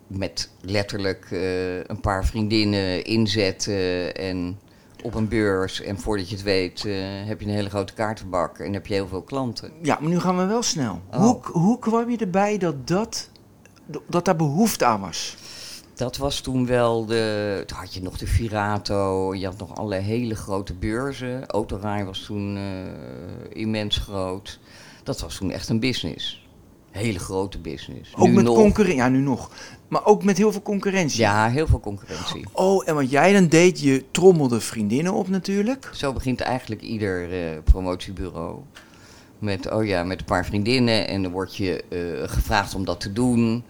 met 0.08 0.52
letterlijk 0.62 1.28
eh, 1.32 1.78
een 1.78 2.00
paar 2.02 2.26
vriendinnen 2.26 3.04
inzetten 3.06 4.16
en 4.16 4.60
op 5.04 5.14
een 5.14 5.28
beurs. 5.28 5.82
En 5.82 6.00
voordat 6.00 6.30
je 6.30 6.36
het 6.36 6.44
weet 6.44 6.84
heb 7.26 7.40
je 7.42 7.48
een 7.48 7.54
hele 7.54 7.70
grote 7.70 7.94
kaartenbak 7.94 8.60
en 8.60 8.74
heb 8.74 8.88
je 8.88 8.94
heel 8.94 9.08
veel 9.08 9.22
klanten. 9.22 9.72
Ja, 9.82 9.98
maar 10.00 10.10
nu 10.10 10.20
gaan 10.20 10.38
we 10.38 10.46
wel 10.46 10.64
snel. 10.64 11.02
Oh. 11.12 11.18
Hoe, 11.20 11.40
hoe 11.52 11.80
kwam 11.80 12.10
je 12.10 12.18
erbij 12.18 12.58
dat, 12.58 12.88
dat, 12.88 13.30
dat 14.10 14.26
daar 14.26 14.36
behoefte 14.36 14.86
aan 14.86 15.02
was? 15.02 15.38
Dat 15.98 16.18
was 16.18 16.40
toen 16.40 16.66
wel 16.66 17.06
de. 17.06 17.64
Toen 17.66 17.78
had 17.78 17.94
je 17.94 18.02
nog 18.02 18.18
de 18.18 18.28
Virato, 18.28 19.36
je 19.36 19.46
had 19.46 19.58
nog 19.58 19.76
alle 19.76 19.96
hele 19.96 20.36
grote 20.36 20.74
beurzen. 20.74 21.46
Autorij 21.46 22.06
was 22.06 22.24
toen 22.26 22.58
eh, 22.58 23.62
immens 23.62 23.98
groot. 23.98 24.60
Dat 25.04 25.22
was 25.22 25.38
toen 25.38 25.52
echt 25.52 25.70
een 25.70 25.80
business. 25.80 26.46
Hele 26.92 27.20
grote 27.20 27.60
business. 27.60 28.16
Ook 28.16 28.28
Nu 28.28 28.34
met 28.34 28.46
concurrentie. 28.46 29.02
Ja, 29.02 29.10
nu 29.10 29.20
nog. 29.20 29.52
Maar 29.88 30.06
ook 30.06 30.24
met 30.24 30.38
heel 30.38 30.52
veel 30.52 30.62
concurrentie. 30.62 31.20
Ja, 31.20 31.50
heel 31.50 31.68
veel 31.68 31.80
concurrentie. 31.80 32.46
Oh, 32.52 32.84
en 32.86 32.96
wat 32.96 33.10
jij 33.10 33.34
dan 33.34 33.48
deed, 33.48 33.80
je 33.80 34.04
trommelde 34.12 34.60
vriendinnen 34.60 35.14
op 35.14 35.28
natuurlijk. 35.28 35.90
Zo 35.94 36.14
begint 36.14 36.42
eigenlijk 36.42 36.82
ieder 36.82 37.32
eh, 37.32 37.58
promotiebureau. 37.64 38.60
Met, 39.40 39.72
oh 39.72 39.86
ja, 39.86 40.04
met 40.04 40.20
een 40.20 40.26
paar 40.26 40.46
vriendinnen 40.46 41.08
en 41.08 41.24
dan 41.24 41.32
word 41.32 41.56
je 41.56 41.84
eh, 41.90 42.30
gevraagd 42.30 42.76
om 42.76 42.86
dat 42.86 43.00
te 43.00 43.14
doen. 43.14 43.64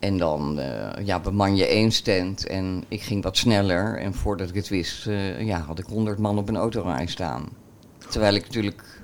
En 0.00 0.18
dan 0.18 0.58
eh, 0.58 1.06
ja, 1.06 1.20
beman 1.20 1.56
je 1.56 1.66
één 1.66 1.92
stand 1.92 2.46
en 2.46 2.84
ik 2.88 3.02
ging 3.02 3.22
wat 3.22 3.36
sneller. 3.36 3.98
En 3.98 4.14
voordat 4.14 4.48
ik 4.48 4.54
het 4.54 4.68
wist, 4.68 5.06
eh, 5.06 5.40
ja, 5.40 5.58
had 5.58 5.78
ik 5.78 5.84
honderd 5.86 6.18
man 6.18 6.38
op 6.38 6.48
een 6.48 6.56
autorij 6.56 7.06
staan. 7.06 7.48
Terwijl 8.08 8.34
ik 8.34 8.42
natuurlijk 8.42 9.02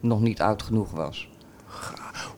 nog 0.00 0.20
niet 0.20 0.40
oud 0.40 0.62
genoeg 0.62 0.90
was. 0.90 1.28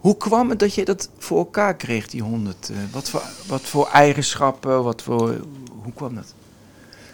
Hoe 0.00 0.16
kwam 0.16 0.50
het 0.50 0.58
dat 0.58 0.74
je 0.74 0.84
dat 0.84 1.10
voor 1.18 1.38
elkaar 1.38 1.76
kreeg, 1.76 2.08
die 2.08 2.22
honderd? 2.22 2.70
eh, 2.70 2.76
wat, 2.92 3.08
voor, 3.08 3.22
wat 3.46 3.62
voor 3.62 3.88
eigenschappen, 3.88 4.82
wat 4.82 5.02
voor... 5.02 5.36
Hoe 5.82 5.92
kwam 5.92 6.14
dat? 6.14 6.34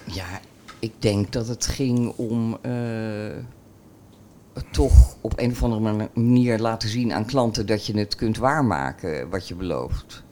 Ja, 0.04 0.40
ik 0.78 0.92
denk 0.98 1.32
dat 1.32 1.48
het 1.48 1.66
ging 1.66 2.12
om 2.16 2.58
het 4.52 4.72
toch 4.72 5.16
op 5.20 5.32
een 5.36 5.50
of 5.50 5.62
andere 5.62 6.08
manier 6.14 6.58
laten 6.58 6.88
zien 6.88 7.12
aan 7.12 7.24
klanten 7.24 7.66
dat 7.66 7.86
je 7.86 7.98
het 7.98 8.14
kunt 8.14 8.36
waarmaken 8.36 9.30
wat 9.30 9.48
je 9.48 9.54
belooft. 9.54 10.24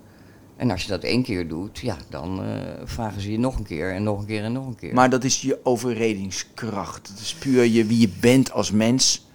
En 0.57 0.71
als 0.71 0.83
je 0.83 0.89
dat 0.89 1.03
één 1.03 1.23
keer 1.23 1.49
doet, 1.49 1.79
ja, 1.79 1.97
dan 2.09 2.43
eh, 2.45 2.57
vragen 2.85 3.21
ze 3.21 3.31
je 3.33 3.39
nog 3.39 3.57
een 3.59 3.65
keer 3.65 3.93
en 3.93 4.03
nog 4.03 4.19
een 4.21 4.27
keer 4.27 4.43
en 4.45 4.53
nog 4.53 4.67
een 4.67 4.75
keer. 4.75 4.95
Maar 4.95 5.11
dat 5.11 5.25
is 5.25 5.41
je 5.41 5.59
overredingskracht. 5.63 7.09
Het 7.09 7.19
is 7.21 7.35
puur 7.35 7.65
je, 7.65 7.85
wie 7.85 8.01
je 8.01 8.09
bent 8.21 8.53
als 8.53 8.71
mens. 8.71 9.27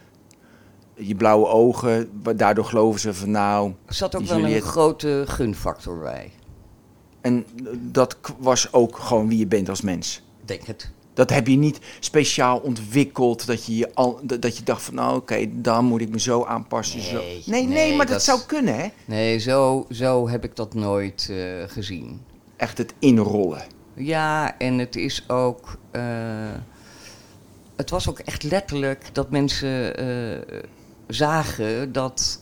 Je 0.95 1.15
blauwe 1.15 1.47
ogen, 1.47 2.09
daardoor 2.35 2.65
geloven 2.65 2.99
ze 2.99 3.13
van 3.13 3.31
nou... 3.31 3.73
er 3.85 3.93
zat 3.93 4.15
ook 4.15 4.25
wel 4.25 4.45
een 4.45 4.61
grote 4.61 5.23
gunfactor 5.27 5.99
bij. 5.99 6.31
En 7.21 7.45
dat 7.91 8.19
k- 8.21 8.35
was 8.37 8.73
ook 8.73 8.97
gewoon 8.97 9.27
wie 9.27 9.37
je 9.37 9.47
bent 9.47 9.69
als 9.69 9.81
mens. 9.81 10.21
Denk 10.45 10.63
het. 10.65 10.91
Dat 11.19 11.29
heb 11.29 11.47
je 11.47 11.55
niet 11.57 11.79
speciaal 11.99 12.57
ontwikkeld. 12.57 13.45
Dat 13.45 13.65
je, 13.65 13.75
je, 13.77 13.93
al, 13.93 14.19
dat 14.23 14.57
je 14.57 14.63
dacht 14.63 14.81
van 14.81 14.93
nou 14.95 15.15
oké, 15.15 15.45
dan 15.51 15.85
moet 15.85 16.01
ik 16.01 16.09
me 16.09 16.19
zo 16.19 16.43
aanpassen. 16.45 17.01
zo. 17.01 17.13
Nee, 17.17 17.43
nee, 17.45 17.63
nee, 17.63 17.67
nee, 17.67 17.95
maar 17.95 18.05
dat, 18.05 18.15
dat- 18.15 18.23
zou 18.23 18.39
kunnen 18.47 18.75
hè. 18.75 18.87
Nee, 19.05 19.37
zo, 19.39 19.85
zo 19.91 20.29
heb 20.29 20.43
ik 20.43 20.55
dat 20.55 20.73
nooit 20.73 21.27
eh, 21.31 21.37
gezien. 21.67 22.21
Echt 22.57 22.77
het 22.77 22.93
inrollen. 22.99 23.61
Ja, 23.93 24.57
en 24.57 24.77
het 24.77 24.95
is 24.95 25.29
ook. 25.29 25.77
eh, 25.91 26.01
het 27.75 27.89
was 27.89 28.09
ook 28.09 28.19
echt 28.19 28.43
letterlijk 28.43 29.09
dat 29.13 29.29
mensen 29.29 29.97
eh, 29.97 30.57
zagen 31.07 31.91
dat, 31.91 32.41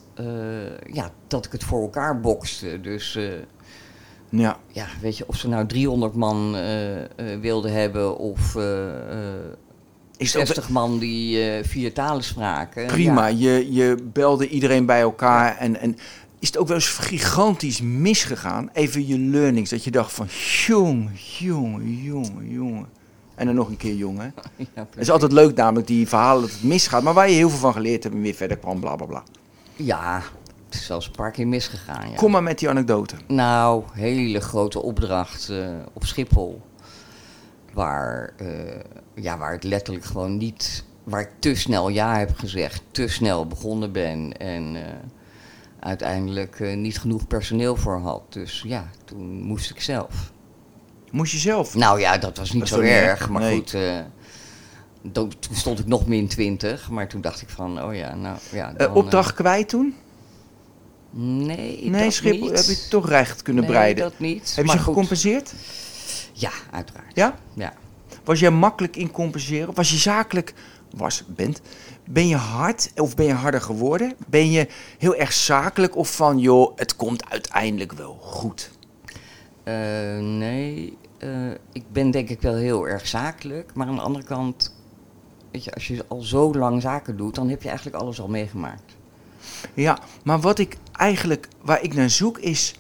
ja, 0.92 1.12
dat 1.28 1.46
ik 1.46 1.52
het 1.52 1.64
voor 1.64 1.82
elkaar 1.82 2.20
bokste. 2.20 2.82
Dus 2.82 3.20
Ja. 4.30 4.58
ja, 4.72 4.86
weet 5.02 5.18
je, 5.18 5.24
of 5.28 5.36
ze 5.36 5.48
nou 5.48 5.66
300 5.66 6.14
man 6.16 6.56
eh, 6.56 7.04
eh, 7.04 7.08
wilden 7.42 7.72
hebben 7.74 8.18
of 8.18 8.56
eh, 8.56 8.88
eh, 9.12 9.34
Is 10.18 10.32
dat 10.32 10.48
60 10.48 10.70
man 10.70 11.00
die 11.00 11.40
vier 11.64 11.94
talen 11.94 12.24
spraken. 12.24 12.86
prima. 12.88 13.28
Ja, 13.28 13.38
Je, 13.56 13.74
je 13.74 14.10
belde 14.14 14.50
iedereen 14.50 14.86
bij 14.86 15.02
elkaar. 15.02 15.58
En, 15.58 15.80
en 15.80 15.98
is 16.40 16.48
het 16.48 16.58
ook 16.58 16.68
wel 16.68 16.76
eens 16.76 16.88
gigantisch 16.90 17.82
misgegaan? 17.82 18.70
Even 18.74 19.08
je 19.08 19.20
learnings, 19.20 19.70
dat 19.70 19.84
je 19.84 19.92
dacht 19.92 20.12
van, 20.14 20.28
jongen, 20.66 21.12
jongen, 21.40 21.94
jongen, 22.04 22.50
jongen. 22.50 22.88
En 23.36 23.46
dan 23.46 23.56
nog 23.56 23.68
een 23.70 23.78
keer 23.78 23.96
jongen. 23.96 24.34
Ja, 24.58 24.88
Het 24.90 25.00
is 25.02 25.10
altijd 25.12 25.32
leuk 25.32 25.56
namelijk, 25.56 25.88
die 25.88 26.08
verhalen 26.08 26.42
dat 26.42 26.52
het 26.52 26.64
misgaat, 26.64 27.04
maar 27.04 27.14
waar 27.14 27.30
je 27.30 27.36
heel 27.36 27.50
veel 27.50 27.60
van 27.60 27.74
geleerd 27.74 28.04
hebt 28.04 28.16
en 28.16 28.22
weer 28.22 28.34
verder 28.34 28.58
kwam, 28.58 28.80
bla 28.80 28.96
bla 28.96 29.06
bla. 29.06 29.24
ja, 29.76 30.22
is 30.76 30.86
zelfs 30.86 31.06
een 31.06 31.12
paar 31.12 31.32
keer 31.32 31.48
misgegaan. 31.48 32.10
Ja. 32.10 32.16
Kom 32.16 32.32
maar 32.32 32.44
met 32.44 32.60
die 32.60 32.70
anekdote. 32.70 33.16
Nou, 33.28 33.84
hele 33.92 34.40
grote 34.40 34.82
opdracht 34.82 35.50
eh, 35.50 35.70
op 35.94 36.06
Schiphol. 36.06 36.62
Waar, 37.74 38.34
eh, 38.38 38.48
ja, 39.16 39.38
waar 39.38 39.52
het 39.52 39.64
letterlijk 39.64 40.06
gewoon 40.06 40.38
niet. 40.38 40.84
Waar 41.04 41.22
ik 41.22 41.30
te 41.40 41.56
snel 41.56 41.90
ja 41.90 42.18
heb 42.18 42.38
gezegd, 42.38 42.82
te 42.92 43.08
snel 43.08 43.48
begonnen 43.48 43.92
ben 43.92 44.38
en 44.38 44.76
eh, 44.76 44.94
uiteindelijk 45.80 46.76
niet 46.76 47.00
genoeg 47.00 47.28
personeel 47.28 47.76
voor 47.76 48.00
had. 48.00 48.22
Dus 48.30 48.64
ja, 48.66 48.90
toen 49.06 49.42
moest 49.42 49.70
ik 49.70 49.82
zelf. 49.82 50.32
Moest 51.12 51.32
je 51.32 51.38
zelf? 51.38 51.76
Nou 51.76 52.00
ja, 52.00 52.18
dat 52.18 52.38
was 52.38 52.52
niet 52.52 52.60
Dat 52.60 52.70
zo 52.70 52.82
niet 52.82 52.90
erg, 52.90 53.30
maar 53.30 53.42
Nee. 53.42 53.56
goed. 53.56 53.76
toen 55.12 55.32
stond 55.52 55.80
ik 55.80 55.86
nog 55.86 56.08
min 56.08 56.28
20, 56.28 56.90
maar 56.90 57.08
toen 57.08 57.22
dacht 57.22 57.42
ik 57.42 57.50
van, 57.50 57.84
oh 57.84 57.96
ja, 57.96 58.16
nou 58.16 58.38
ja. 58.52 58.72
Dan, 58.72 58.94
opdracht 58.94 59.34
kwijt 59.34 59.70
toen? 59.70 59.96
Nee, 61.18 61.90
Nee, 61.90 62.12
Schiphol, 62.12 62.48
niet. 62.48 62.58
heb 62.68 62.78
je 62.78 62.88
toch 62.90 63.10
recht 63.10 63.42
kunnen 63.42 63.64
Nee, 63.64 63.72
breiden? 63.72 64.04
dat 64.04 64.20
niet. 64.20 64.56
Heb 64.56 64.66
je 64.66 64.72
ze 64.72 64.78
goed. 64.78 64.86
gecompenseerd? 64.88 65.54
Ja, 66.34 66.52
uiteraard. 66.72 67.16
Ja? 67.16 67.36
Ja. 67.54 67.74
Was 68.24 68.40
jij 68.40 68.52
makkelijk 68.52 68.96
in 68.96 69.12
compenseren? 69.12 69.74
Was 69.74 69.92
je 69.92 69.98
zakelijk, 69.98 70.54
was, 70.92 71.24
bent, 71.28 71.62
ben 72.06 72.28
je 72.28 72.36
hard 72.36 72.92
of 72.96 73.16
ben 73.16 73.26
je 73.26 73.34
harder 73.34 73.62
geworden? 73.62 74.14
Ben 74.28 74.52
je 74.52 74.68
heel 74.98 75.16
erg 75.16 75.34
zakelijk 75.34 75.96
of 75.96 76.16
van, 76.16 76.40
joh, 76.40 76.78
het 76.78 76.96
komt 76.96 77.30
uiteindelijk 77.30 77.92
wel 77.92 78.18
goed? 78.22 78.72
Eh, 79.64 79.74
nee, 80.20 80.98
eh, 81.18 81.52
ik 81.72 81.84
ben 81.92 82.12
denk 82.12 82.30
ik 82.30 82.42
wel 82.42 82.56
heel 82.56 82.88
erg 82.88 83.08
zakelijk. 83.08 83.72
Maar 83.74 83.88
aan 83.88 83.96
de 83.96 84.02
andere 84.02 84.26
kant, 84.26 84.76
weet 85.52 85.64
je, 85.64 85.74
als 85.74 85.88
je 85.88 86.06
al 86.08 86.22
zo 86.22 86.54
lang 86.54 86.82
zaken 86.82 87.18
doet, 87.18 87.36
dan 87.36 87.50
heb 87.50 87.62
je 87.62 87.68
eigenlijk 87.68 87.98
alles 87.98 88.20
al 88.22 88.28
meegemaakt. 88.28 88.97
Ja, 89.74 90.00
maar 90.24 90.40
wat 90.40 90.60
ik 90.60 90.78
eigenlijk, 90.92 91.48
waar 91.62 91.82
ik 91.84 91.94
naar 91.94 92.10
zoek 92.10 92.38
is... 92.40 92.76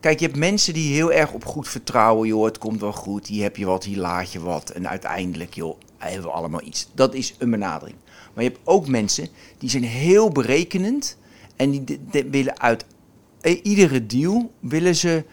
Kijk, 0.00 0.18
je 0.20 0.26
hebt 0.26 0.38
mensen 0.38 0.74
die 0.74 0.94
heel 0.94 1.12
erg 1.12 1.32
op 1.32 1.44
goed 1.44 1.68
vertrouwen, 1.68 2.28
joh, 2.28 2.44
het 2.44 2.58
komt 2.58 2.80
wel 2.80 2.92
goed. 2.92 3.26
Hier 3.26 3.42
heb 3.42 3.56
je 3.56 3.64
wat, 3.66 3.84
hier 3.84 3.96
laat 3.98 4.32
je 4.32 4.40
wat. 4.40 4.70
En 4.70 4.88
uiteindelijk, 4.88 5.54
joh, 5.54 5.78
hebben 5.98 6.22
we 6.22 6.30
allemaal 6.30 6.62
iets. 6.64 6.88
Dat 6.94 7.14
is 7.14 7.34
een 7.38 7.50
benadering. 7.50 7.96
Maar 8.34 8.44
je 8.44 8.50
hebt 8.50 8.62
ook 8.64 8.88
mensen 8.88 9.28
die 9.58 9.70
zijn 9.70 9.84
heel 9.84 10.30
berekenend. 10.30 11.16
En 11.56 11.70
die 11.70 11.84
de- 11.84 11.98
de- 12.10 12.30
willen 12.30 12.60
uit 12.60 12.84
iedere 13.62 14.06
deal, 14.06 14.50
willen 14.60 14.96
ze 14.96 15.24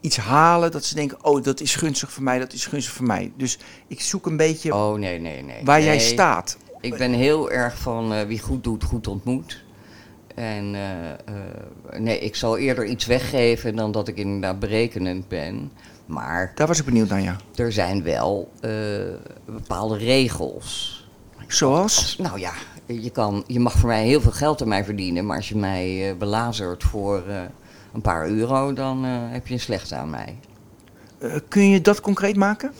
iets 0.00 0.16
halen 0.16 0.70
dat 0.70 0.84
ze 0.84 0.94
denken, 0.94 1.24
oh, 1.24 1.42
dat 1.42 1.60
is 1.60 1.74
gunstig 1.74 2.12
voor 2.12 2.22
mij, 2.22 2.38
dat 2.38 2.52
is 2.52 2.66
gunstig 2.66 2.92
voor 2.94 3.06
mij. 3.06 3.32
Dus 3.36 3.58
ik 3.86 4.00
zoek 4.00 4.26
een 4.26 4.36
beetje 4.36 4.74
Oh 4.74 4.98
nee, 4.98 5.18
nee, 5.20 5.42
nee. 5.42 5.64
waar 5.64 5.82
jij 5.82 5.98
staat. 5.98 6.56
Ik 6.80 6.96
ben 6.96 7.12
heel 7.12 7.50
erg 7.50 7.78
van 7.78 8.12
eh, 8.12 8.26
wie 8.26 8.38
goed 8.40 8.64
doet, 8.64 8.84
goed 8.84 9.06
ontmoet. 9.06 9.64
En 10.40 10.74
eh, 10.74 11.10
eh, 11.10 11.16
nee, 11.98 12.18
ik 12.18 12.36
zal 12.36 12.56
eerder 12.58 12.84
iets 12.84 13.06
weggeven 13.06 13.76
dan 13.76 13.92
dat 13.92 14.08
ik 14.08 14.16
inderdaad 14.16 14.58
berekenend 14.58 15.28
ben. 15.28 15.72
Maar 16.06 16.52
Daar 16.54 16.66
was 16.66 16.78
ik 16.78 16.84
benieuwd 16.84 17.08
naar, 17.08 17.20
ja. 17.20 17.36
er 17.54 17.72
zijn 17.72 18.02
wel 18.02 18.50
eh, 18.60 18.70
bepaalde 19.44 19.96
regels. 19.98 20.98
Zoals? 21.46 21.96
Als- 21.96 22.16
nou 22.16 22.38
ja, 22.38 22.52
je, 22.86 23.10
kan, 23.10 23.44
je 23.46 23.60
mag 23.60 23.72
voor 23.72 23.88
mij 23.88 24.04
heel 24.06 24.20
veel 24.20 24.30
geld 24.32 24.62
aan 24.62 24.68
mij 24.68 24.84
verdienen, 24.84 25.26
maar 25.26 25.36
als 25.36 25.48
je 25.48 25.56
mij 25.56 26.14
belazert 26.18 26.82
voor 26.84 27.22
een 27.92 28.00
paar 28.02 28.28
euro, 28.28 28.72
dan 28.72 29.04
heb 29.04 29.46
je 29.46 29.54
een 29.54 29.60
slechte 29.60 29.94
aan 29.94 30.10
mij. 30.10 30.38
Kun 31.48 31.68
je 31.68 31.80
dat 31.80 32.00
concreet 32.00 32.36
maken? 32.36 32.72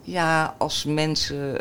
Ja, 0.00 0.54
als 0.58 0.84
mensen, 0.84 1.60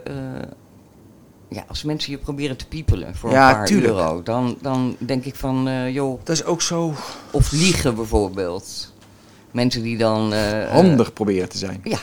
ja, 1.53 1.63
als 1.67 1.84
mensen 1.84 2.12
je 2.12 2.17
proberen 2.17 2.58
te 2.58 2.67
piepelen 2.67 3.15
voor 3.15 3.31
Ja, 3.31 3.50
een 3.50 3.55
paar 3.55 3.65
tuurlijk. 3.65 3.93
euro, 3.93 4.24
dan, 4.24 4.58
dan 4.62 4.96
denk 5.00 5.25
ik 5.25 5.36
van, 5.36 5.67
eh, 5.67 5.93
joh, 5.93 6.20
Dat 6.24 6.36
is 6.36 6.43
ook 6.46 6.62
zo 6.62 6.93
of 7.31 7.51
liegen 7.51 7.96
bijvoorbeeld. 7.96 8.93
Mensen 9.51 9.81
die 9.84 9.98
dan... 9.98 10.34
eh, 10.34 10.70
handig 10.72 11.13
proberen 11.13 11.50
te 11.50 11.58
zijn. 11.58 11.79
ja, 11.84 12.00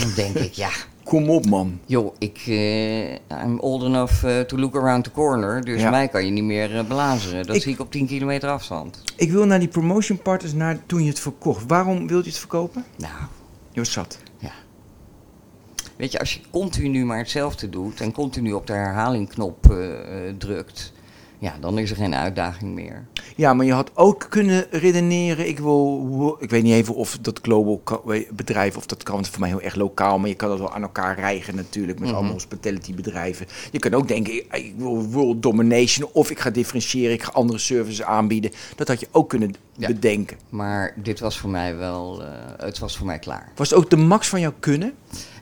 dan 0.00 0.12
denk 0.16 0.34
ik, 0.36 0.52
ja, 0.52 0.70
Kom 1.04 1.30
op, 1.30 1.46
man. 1.46 1.78
joh, 1.86 2.14
ik, 2.18 2.42
eh 2.46 3.10
I'm 3.44 3.58
old 3.60 3.82
enough 3.82 4.24
to 4.46 4.56
look 4.56 4.76
around 4.76 5.04
the 5.04 5.10
corner, 5.10 5.64
dus 5.64 5.80
Ja. 5.80 5.90
mij 5.90 6.08
kan 6.08 6.24
je 6.24 6.30
niet 6.30 6.44
meer 6.44 6.78
eh, 6.78 6.84
belazeren. 6.84 7.46
Dat 7.46 7.56
Ik- 7.56 7.62
zie 7.62 7.72
ik 7.72 7.80
op 7.80 7.90
10 7.90 8.06
kilometer 8.06 8.48
afstand. 8.48 9.02
Ik 9.16 9.30
wil 9.30 9.44
naar 9.46 9.58
die 9.58 9.68
promotion 9.68 10.18
partners 10.22 10.52
naar 10.54 10.78
toen 10.86 11.02
je 11.02 11.08
het 11.08 11.20
verkocht. 11.20 11.64
Waarom 11.66 11.98
wilde 12.06 12.24
je 12.24 12.30
het 12.30 12.38
verkopen? 12.38 12.84
Nou, 12.96 13.12
Je 13.72 13.80
was 13.80 13.92
zat. 13.92 14.18
Weet 16.00 16.12
je, 16.12 16.18
als 16.18 16.34
je 16.34 16.40
continu 16.50 17.04
maar 17.04 17.18
hetzelfde 17.18 17.68
doet 17.68 18.00
en 18.00 18.12
continu 18.12 18.52
op 18.52 18.66
de 18.66 18.72
herhalingknop 18.72 19.70
eh, 19.70 19.76
drukt, 20.38 20.92
ja, 21.38 21.54
dan 21.60 21.78
is 21.78 21.90
er 21.90 21.96
geen 21.96 22.14
uitdaging 22.14 22.74
meer. 22.74 23.06
Ja, 23.36 23.54
maar 23.54 23.66
je 23.66 23.72
had 23.72 23.90
ook 23.94 24.26
kunnen 24.28 24.66
redeneren. 24.70 25.48
Ik 25.48 25.58
wil, 25.58 26.36
ik 26.40 26.50
weet 26.50 26.62
niet 26.62 26.72
even 26.72 26.94
of 26.94 27.18
dat 27.20 27.38
global 27.42 27.82
bedrijf 28.32 28.76
of 28.76 28.86
dat 28.86 29.02
kan 29.02 29.14
want 29.14 29.28
voor 29.28 29.40
mij 29.40 29.48
heel 29.48 29.60
erg 29.60 29.74
lokaal, 29.74 30.18
maar 30.18 30.28
je 30.28 30.34
kan 30.34 30.48
dat 30.48 30.58
wel 30.58 30.72
aan 30.74 30.82
elkaar 30.82 31.18
rijgen 31.18 31.54
natuurlijk 31.54 31.98
met 32.00 32.12
allemaal 32.12 32.32
hospitality 32.32 32.94
bedrijven. 32.94 33.46
Je 33.72 33.78
kan 33.78 33.94
ook 33.94 34.08
denken, 34.08 34.34
ik- 34.34 34.74
wil 34.76 35.02
world 35.04 35.42
domination 35.42 36.08
of 36.12 36.30
ik 36.30 36.38
ga 36.38 36.50
differentiëren, 36.50 37.12
ik 37.12 37.22
ga 37.22 37.30
andere 37.32 37.58
services 37.58 38.02
aanbieden. 38.02 38.50
Dat 38.76 38.88
had 38.88 39.00
je 39.00 39.08
ook 39.10 39.28
kunnen 39.28 39.54
Ja. 39.76 39.86
bedenken. 39.86 40.36
Maar 40.48 40.94
dit 40.96 41.20
was 41.20 41.38
voor 41.38 41.50
mij 41.50 41.76
wel, 41.76 42.22
eh, 42.22 42.28
het 42.56 42.78
was 42.78 42.96
voor 42.96 43.06
mij 43.06 43.18
klaar. 43.18 43.52
Was 43.56 43.70
het 43.70 43.78
ook 43.78 43.90
de 43.90 43.96
max 43.96 44.28
van 44.28 44.40
jouw 44.40 44.54
kunnen? 44.60 44.94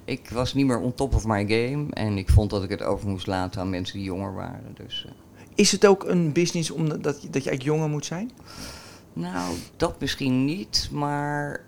Ik 0.09 0.31
was 0.31 0.55
niet 0.55 0.67
meer 0.67 0.79
on 0.81 0.95
top 0.95 1.15
of 1.15 1.27
my 1.27 1.41
game 1.47 1.87
en 1.91 2.19
ik 2.19 2.31
vond 2.31 2.51
dat 2.51 2.63
ik 2.63 2.71
het 2.71 2.83
over 2.83 3.09
moest 3.09 3.27
laten 3.27 3.61
aan 3.61 3.71
mensen 3.71 3.97
die 3.97 4.05
jonger 4.07 4.35
waren. 4.35 4.75
Dus, 4.75 5.07
eh, 5.07 5.13
Is 5.55 5.73
het 5.73 5.87
ook 5.87 6.05
een 6.05 6.33
business 6.33 6.71
omdat 6.71 7.03
dat, 7.03 7.23
je- 7.23 7.31
dat 7.31 7.43
je 7.45 7.49
eigenlijk 7.49 7.63
jonger 7.63 7.89
moet 7.89 8.05
zijn? 8.07 8.31
nou, 9.13 9.55
dat 9.77 10.01
misschien 10.01 10.45
niet, 10.45 10.89
maar 10.93 11.67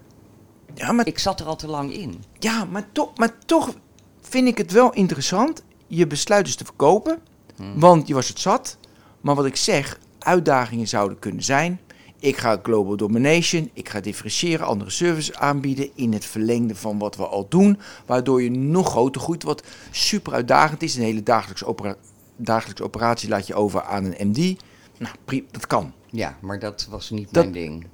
Ja, 0.74 0.92
maar 0.92 1.06
ik 1.06 1.18
zat 1.18 1.40
er 1.40 1.46
al 1.46 1.56
te 1.56 1.66
lang 1.66 1.92
in. 1.92 2.22
Ja, 2.38 2.64
maar 2.64 2.84
toch, 2.92 3.16
maar 3.18 3.38
toch 3.46 3.74
vind 4.20 4.48
ik 4.48 4.58
het 4.58 4.72
wel 4.72 4.92
interessant. 4.92 5.62
Je 5.86 6.06
besluit 6.06 6.44
dus 6.44 6.54
te 6.56 6.64
verkopen, 6.64 7.18
Hmm. 7.56 7.80
want 7.80 8.08
je 8.08 8.14
was 8.14 8.28
het 8.28 8.38
zat. 8.38 8.78
Maar 9.20 9.34
wat 9.34 9.44
ik 9.46 9.56
zeg, 9.56 9.98
uitdagingen 10.18 10.88
zouden 10.88 11.18
kunnen 11.18 11.42
zijn. 11.42 11.80
Ik 12.20 12.36
ga 12.36 12.58
global 12.62 12.96
domination, 12.96 13.70
ik 13.72 13.88
ga 13.88 14.00
differentiëren, 14.00 14.66
andere 14.66 14.90
services 14.90 15.34
aanbieden 15.34 15.90
in 15.94 16.12
het 16.12 16.24
verlengde 16.24 16.74
van 16.74 16.98
wat 16.98 17.16
we 17.16 17.26
al 17.26 17.46
doen. 17.48 17.78
Waardoor 18.06 18.42
je 18.42 18.50
nog 18.50 18.88
groter 18.88 19.20
groeit, 19.20 19.42
wat 19.42 19.62
super 19.90 20.32
uitdagend 20.32 20.82
is. 20.82 20.96
Een 20.96 21.02
hele 21.02 21.22
dagelijkse, 21.22 21.66
opera 21.66 21.96
dagelijkse 22.36 22.84
operatie 22.84 23.28
laat 23.28 23.46
je 23.46 23.54
over 23.54 23.82
aan 23.82 24.04
een 24.04 24.28
MD. 24.28 24.62
Nou, 24.98 25.44
dat 25.50 25.66
kan. 25.66 25.92
Ja, 26.10 26.36
maar 26.40 26.58
dat 26.58 26.86
was 26.90 27.10
niet 27.10 27.32
Dat- 27.32 27.42
mijn 27.42 27.54
ding. 27.54 27.86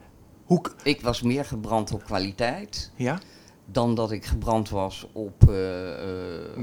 Hoe, 0.45 0.61
Ik 0.83 1.01
was 1.01 1.23
meer 1.23 1.45
gebrand 1.45 1.93
op 1.93 2.05
kwaliteit 2.05 2.91
ja, 2.97 3.19
dan 3.65 3.95
dat 3.95 4.11
ik 4.13 4.25
gebrand 4.25 4.69
was 4.69 5.07
op... 5.13 5.49
eh, 5.49 5.55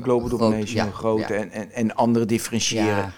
global 0.01 0.27
groot- 0.27 0.39
domination, 0.39 0.85
ja, 0.85 0.91
grote 0.91 1.33
ja. 1.33 1.39
En, 1.39 1.51
en, 1.51 1.71
en 1.71 1.95
andere 1.95 2.25
differentiëren. 2.25 3.13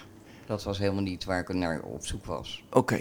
Dat 0.48 0.64
was 0.64 0.78
helemaal 0.78 1.02
niet 1.02 1.24
waar 1.26 1.40
ik 1.40 1.54
naar 1.54 1.82
op 1.82 2.06
zoek 2.06 2.26
was. 2.26 2.64
Oké. 2.72 3.00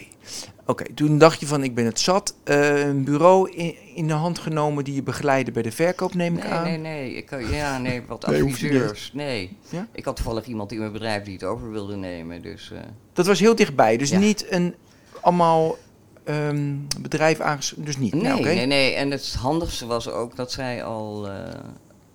Oké, 0.66 0.85
toen 0.94 1.18
dacht 1.18 1.40
je 1.40 1.46
van 1.46 1.62
ik 1.64 1.74
ben 1.74 1.85
het 1.85 2.00
zat. 2.00 2.35
Eh, 2.44 2.87
een 2.87 3.04
bureau 3.04 3.50
in, 3.50 3.74
in 3.94 4.07
de 4.07 4.12
hand 4.12 4.38
genomen 4.38 4.85
die 4.85 4.94
je 4.94 5.02
begeleidde 5.02 5.52
bij 5.52 5.62
de 5.62 5.72
verkoop, 5.72 6.14
neem 6.14 6.37
ik 6.37 6.42
Nee, 6.42 6.52
aan. 6.52 6.62
nee, 6.62 6.78
nee. 6.78 7.14
Ik, 7.14 7.30
had- 7.30 7.48
ja, 7.48 7.78
nee, 7.78 8.02
wat 8.09 8.26
Nee, 8.26 8.42
adviseurs. 8.42 9.11
Nee. 9.14 9.57
Ja? 9.68 9.87
Ik 9.92 10.04
had 10.04 10.16
toevallig 10.16 10.44
iemand 10.46 10.72
in 10.72 10.78
mijn 10.78 10.92
bedrijf 10.92 11.24
die 11.24 11.33
het 11.35 11.44
over 11.44 11.70
wilde 11.70 11.96
nemen. 11.96 12.42
Dus 12.42 12.70
eh, 12.72 12.78
Dat 13.12 13.26
was 13.26 13.40
heel 13.40 13.54
dichtbij. 13.54 13.96
Dus 13.96 14.11
Ja. 14.11 14.18
niet 14.18 14.46
een 14.52 14.74
allemaal 15.20 15.76
ehm, 16.24 16.74
bedrijf 17.00 17.40
aangesloten. 17.40 17.85
Dus 17.85 17.96
niet. 17.96 18.12
nee, 18.12 18.22
Nou, 18.22 18.38
oké. 18.38 18.48
nee, 18.48 18.66
nee. 18.66 18.92
En 18.94 19.11
het 19.11 19.35
handigste 19.35 19.87
was 19.87 20.09
ook 20.11 20.37
dat 20.37 20.52
zij 20.52 20.85
al 20.85 21.28
eh, 21.28 21.35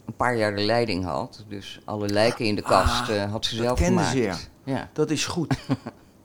een 0.05 0.15
paar 0.15 0.37
jaar 0.37 0.55
de 0.55 0.61
leiding 0.61 1.05
had. 1.05 1.43
Dus 1.47 1.79
alle 1.85 2.07
lijken 2.07 2.45
in 2.45 2.55
de 2.55 2.61
kast 2.61 3.09
Ah, 3.09 3.15
eh, 3.23 3.31
had 3.31 3.45
ze 3.45 3.55
dat 3.55 3.65
zelf 3.65 3.79
kende 3.79 3.93
gemaakt. 4.03 4.11
ze, 4.17 4.21
ja. 4.21 4.37
Ja. 4.69 4.89
Dat 4.93 5.09
is 5.11 5.25
goed. 5.25 5.55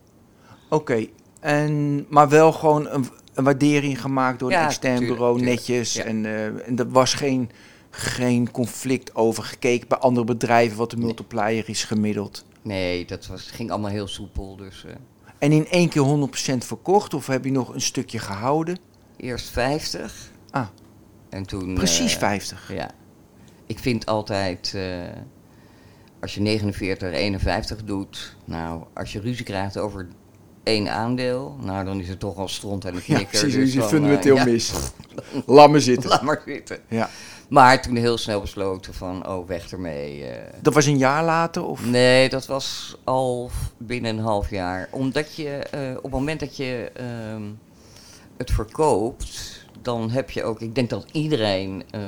oké. 0.69 1.07
En 1.41 2.07
Maar 2.09 2.29
wel 2.29 2.53
gewoon 2.53 2.89
een, 2.89 3.07
een 3.35 3.45
waardering 3.45 4.01
gemaakt 4.01 4.39
door 4.39 4.53
een 4.53 4.59
extern 4.59 4.97
tuurlijk, 4.97 5.19
bureau, 5.19 5.39
tuurlijk. 5.39 5.57
netjes. 5.59 5.93
Ja. 5.93 6.05
En, 6.05 6.25
eh, 6.27 6.45
en 6.45 6.77
er 6.79 6.91
was 6.91 7.15
geen, 7.15 7.51
geen 7.91 8.51
conflict 8.51 9.15
over 9.15 9.43
gekeken 9.43 9.89
bij 9.89 9.99
andere 9.99 10.27
bedrijven 10.27 10.77
wat 10.77 10.91
de 10.91 10.97
multiplier 10.97 11.69
is 11.69 11.85
gemiddeld. 11.85 12.45
Nee, 12.63 13.07
dat 13.07 13.27
was, 13.27 13.51
ging 13.51 13.71
allemaal 13.71 13.91
heel 13.91 14.07
soepel. 14.09 14.57
Dus 14.57 14.85
eh, 14.85 14.93
En 15.39 15.53
in 15.53 15.69
één 15.69 15.89
keer 15.89 16.29
100% 16.55 16.67
verkocht 16.67 17.15
of 17.15 17.27
heb 17.27 17.45
je 17.45 17.51
nog 17.51 17.75
een 17.75 17.81
stukje 17.81 18.19
gehouden? 18.19 18.79
eerst 19.17 19.49
50. 19.49 20.31
Ah. 20.51 20.67
En 21.29 21.47
toen... 21.47 21.75
Precies 21.75 22.13
eh, 22.13 22.19
50. 22.19 22.73
Ja. 22.73 22.91
Ik 23.67 23.79
vind 23.79 24.07
altijd, 24.07 24.73
eh, 24.75 24.83
als 26.25 26.35
je 26.35 26.41
49, 26.41 27.13
51 27.13 27.85
doet, 27.85 28.37
nou, 28.45 28.83
als 28.95 29.13
je 29.13 29.21
ruzie 29.21 29.45
krijgt 29.45 29.79
over 29.79 30.09
één 30.63 30.89
aandeel. 30.89 31.57
Nou, 31.61 31.85
dan 31.85 32.01
is 32.01 32.09
het 32.09 32.19
toch 32.21 32.37
al 32.37 32.49
stront 32.49 32.85
en 32.85 32.95
een 32.95 33.03
Ja, 33.07 33.15
knikker. 33.15 33.27
precies. 33.41 33.55
dus 33.55 33.65
Dus 33.65 33.73
je 33.73 33.83
fundamenteel 33.83 34.37
eh, 34.37 34.45
ja, 34.45 34.51
mis. 34.51 34.73
Laat 35.47 35.71
me 35.71 35.81
zitten. 35.81 36.11
Laat 36.11 36.23
maar 36.23 36.43
zitten. 36.47 36.79
Ja. 36.89 37.11
Maar 37.49 37.83
toen 37.83 37.97
heel 37.97 38.19
snel 38.19 38.41
besloten 38.41 38.95
van, 38.95 39.29
oh, 39.29 39.47
weg 39.49 39.71
ermee. 39.73 40.25
eh. 40.27 40.53
Dat 40.63 40.75
was 40.75 40.87
een 40.87 40.99
jaar 40.99 41.25
later? 41.25 41.65
Of? 41.65 41.87
Nee, 41.87 42.29
dat 42.29 42.47
was 42.47 42.97
al 43.05 43.51
binnen 43.79 44.17
een 44.19 44.25
half 44.25 44.51
jaar. 44.51 44.89
Omdat 44.91 45.35
je 45.35 45.49
eh, 45.51 45.81
op 45.97 46.03
het 46.03 46.13
moment 46.13 46.41
dat 46.41 46.57
je 46.57 46.91
ehm, 46.95 47.43
het 48.37 48.51
verkoopt, 48.51 49.54
dan 49.85 50.11
heb 50.11 50.31
je 50.31 50.43
ook, 50.45 50.61
ik 50.61 50.75
denk 50.75 50.91
dat 50.91 51.07
iedereen 51.13 51.83
eh, 51.91 52.01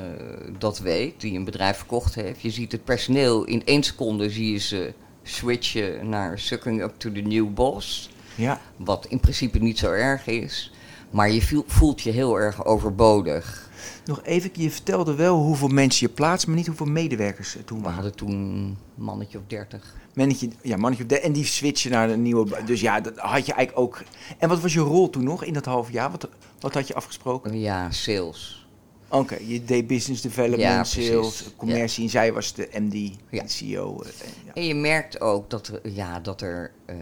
dat 0.57 0.79
weet, 0.79 1.21
die 1.21 1.37
een 1.37 1.43
bedrijf 1.45 1.77
verkocht 1.77 2.15
heeft. 2.15 2.41
Je 2.41 2.49
ziet 2.49 2.71
het 2.71 2.83
personeel 2.83 3.43
in 3.43 3.65
één 3.65 3.83
seconde 3.83 4.29
zie 4.29 4.51
je 4.51 4.57
ze 4.57 4.93
switchen 5.23 6.09
naar 6.09 6.39
sucking 6.39 6.81
up 6.83 6.93
to 6.97 7.11
the 7.11 7.19
new 7.21 7.53
boss. 7.53 8.09
Ja. 8.35 8.61
Wat 8.75 9.05
in 9.09 9.19
principe 9.19 9.59
niet 9.59 9.77
zo 9.77 9.91
erg 9.91 10.27
is. 10.27 10.71
Maar 11.09 11.31
je 11.31 11.41
voel- 11.41 11.63
voelt 11.67 12.01
je 12.01 12.11
heel 12.11 12.35
erg 12.39 12.65
overbodig. 12.65 13.69
Nog 14.05 14.23
even, 14.23 14.49
je 14.53 14.71
vertelde 14.71 15.15
wel 15.15 15.37
hoeveel 15.37 15.67
mensen 15.67 16.07
je 16.07 16.13
plaatst, 16.13 16.47
maar 16.47 16.55
niet 16.55 16.67
hoeveel 16.67 16.85
medewerkers 16.85 17.55
er 17.55 17.63
toen 17.63 17.77
We 17.77 17.83
waren. 17.83 17.99
hadden 17.99 18.17
toen 18.17 18.31
een 18.31 18.77
mannetje 18.95 19.37
of 19.37 19.43
dertig. 19.47 19.95
Mannetje, 20.17 20.49
ja, 20.61 20.77
mannetje 20.77 21.03
op 21.03 21.09
de, 21.09 21.19
en 21.19 21.31
die 21.31 21.45
switchen 21.45 21.91
naar 21.91 22.07
de 22.07 22.17
nieuwe. 22.17 22.63
Dus 22.65 22.81
ja, 22.81 22.99
dat 23.01 23.17
had 23.17 23.45
je 23.45 23.53
eigenlijk 23.53 23.79
ook. 23.87 24.03
En 24.37 24.49
wat 24.49 24.59
was 24.59 24.73
je 24.73 24.79
rol 24.79 25.09
toen 25.09 25.23
nog 25.23 25.43
in 25.43 25.53
dat 25.53 25.65
half 25.65 25.91
jaar? 25.91 26.11
Wat, 26.11 26.29
wat 26.59 26.73
had 26.73 26.87
je 26.87 26.93
afgesproken? 26.95 27.59
Ja, 27.59 27.91
sales. 27.91 28.67
Oké, 29.09 29.37
je 29.47 29.63
deed 29.63 29.87
business 29.87 30.21
development, 30.21 30.61
Ja, 30.61 30.83
sales, 30.83 31.43
commercie. 31.57 32.03
En 32.03 32.09
zij 32.09 32.33
was 32.33 32.53
de 32.53 32.69
MD, 32.79 32.93
Ja. 33.29 33.43
de 33.43 33.49
CEO. 33.49 34.01
eh, 34.01 34.07
en 34.09 34.31
ja. 34.45 34.53
En 34.53 34.63
je 34.65 34.75
merkt 34.75 35.21
ook 35.21 35.49
dat 35.49 35.67
er, 35.67 35.91
ja, 35.91 36.19
dat 36.19 36.41
er. 36.41 36.71
eh, 36.85 36.95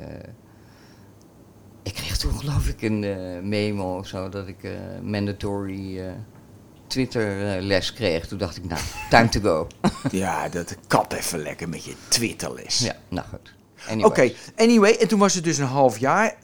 ik 1.84 1.94
kreeg 1.94 2.18
toen 2.18 2.34
geloof 2.34 2.68
ik 2.68 2.82
een 2.82 3.04
eh, 3.04 3.42
memo 3.42 3.98
of 3.98 4.08
zo 4.08 4.30
dat 4.30 4.48
ik 4.48 4.64
eh, 4.64 4.72
mandatory 5.04 6.00
eh, 6.00 6.12
Twitter 6.96 7.56
eh, 7.56 7.62
les 7.64 7.94
kreeg. 7.94 8.28
Toen 8.28 8.38
dacht 8.38 8.58
ik, 8.58 8.66
nou, 8.66 8.82
time 9.10 9.30
to 9.30 9.40
go. 9.40 9.68
ja, 10.12 10.50
dat 10.50 10.76
kap 10.88 11.12
even 11.14 11.40
lekker 11.40 11.70
met 11.70 11.84
je 11.84 11.94
Twitterles. 12.08 12.80
ja, 12.80 12.96
nou 13.10 13.28
goed. 13.28 13.54
Oké, 14.06 14.32
anyway, 14.56 14.92
en 14.96 15.08
toen 15.08 15.20
was 15.20 15.34
het 15.34 15.44
dus 15.44 15.58
een 15.58 15.66
half 15.66 15.98
jaar. 15.98 16.26
Eh, 16.34 16.42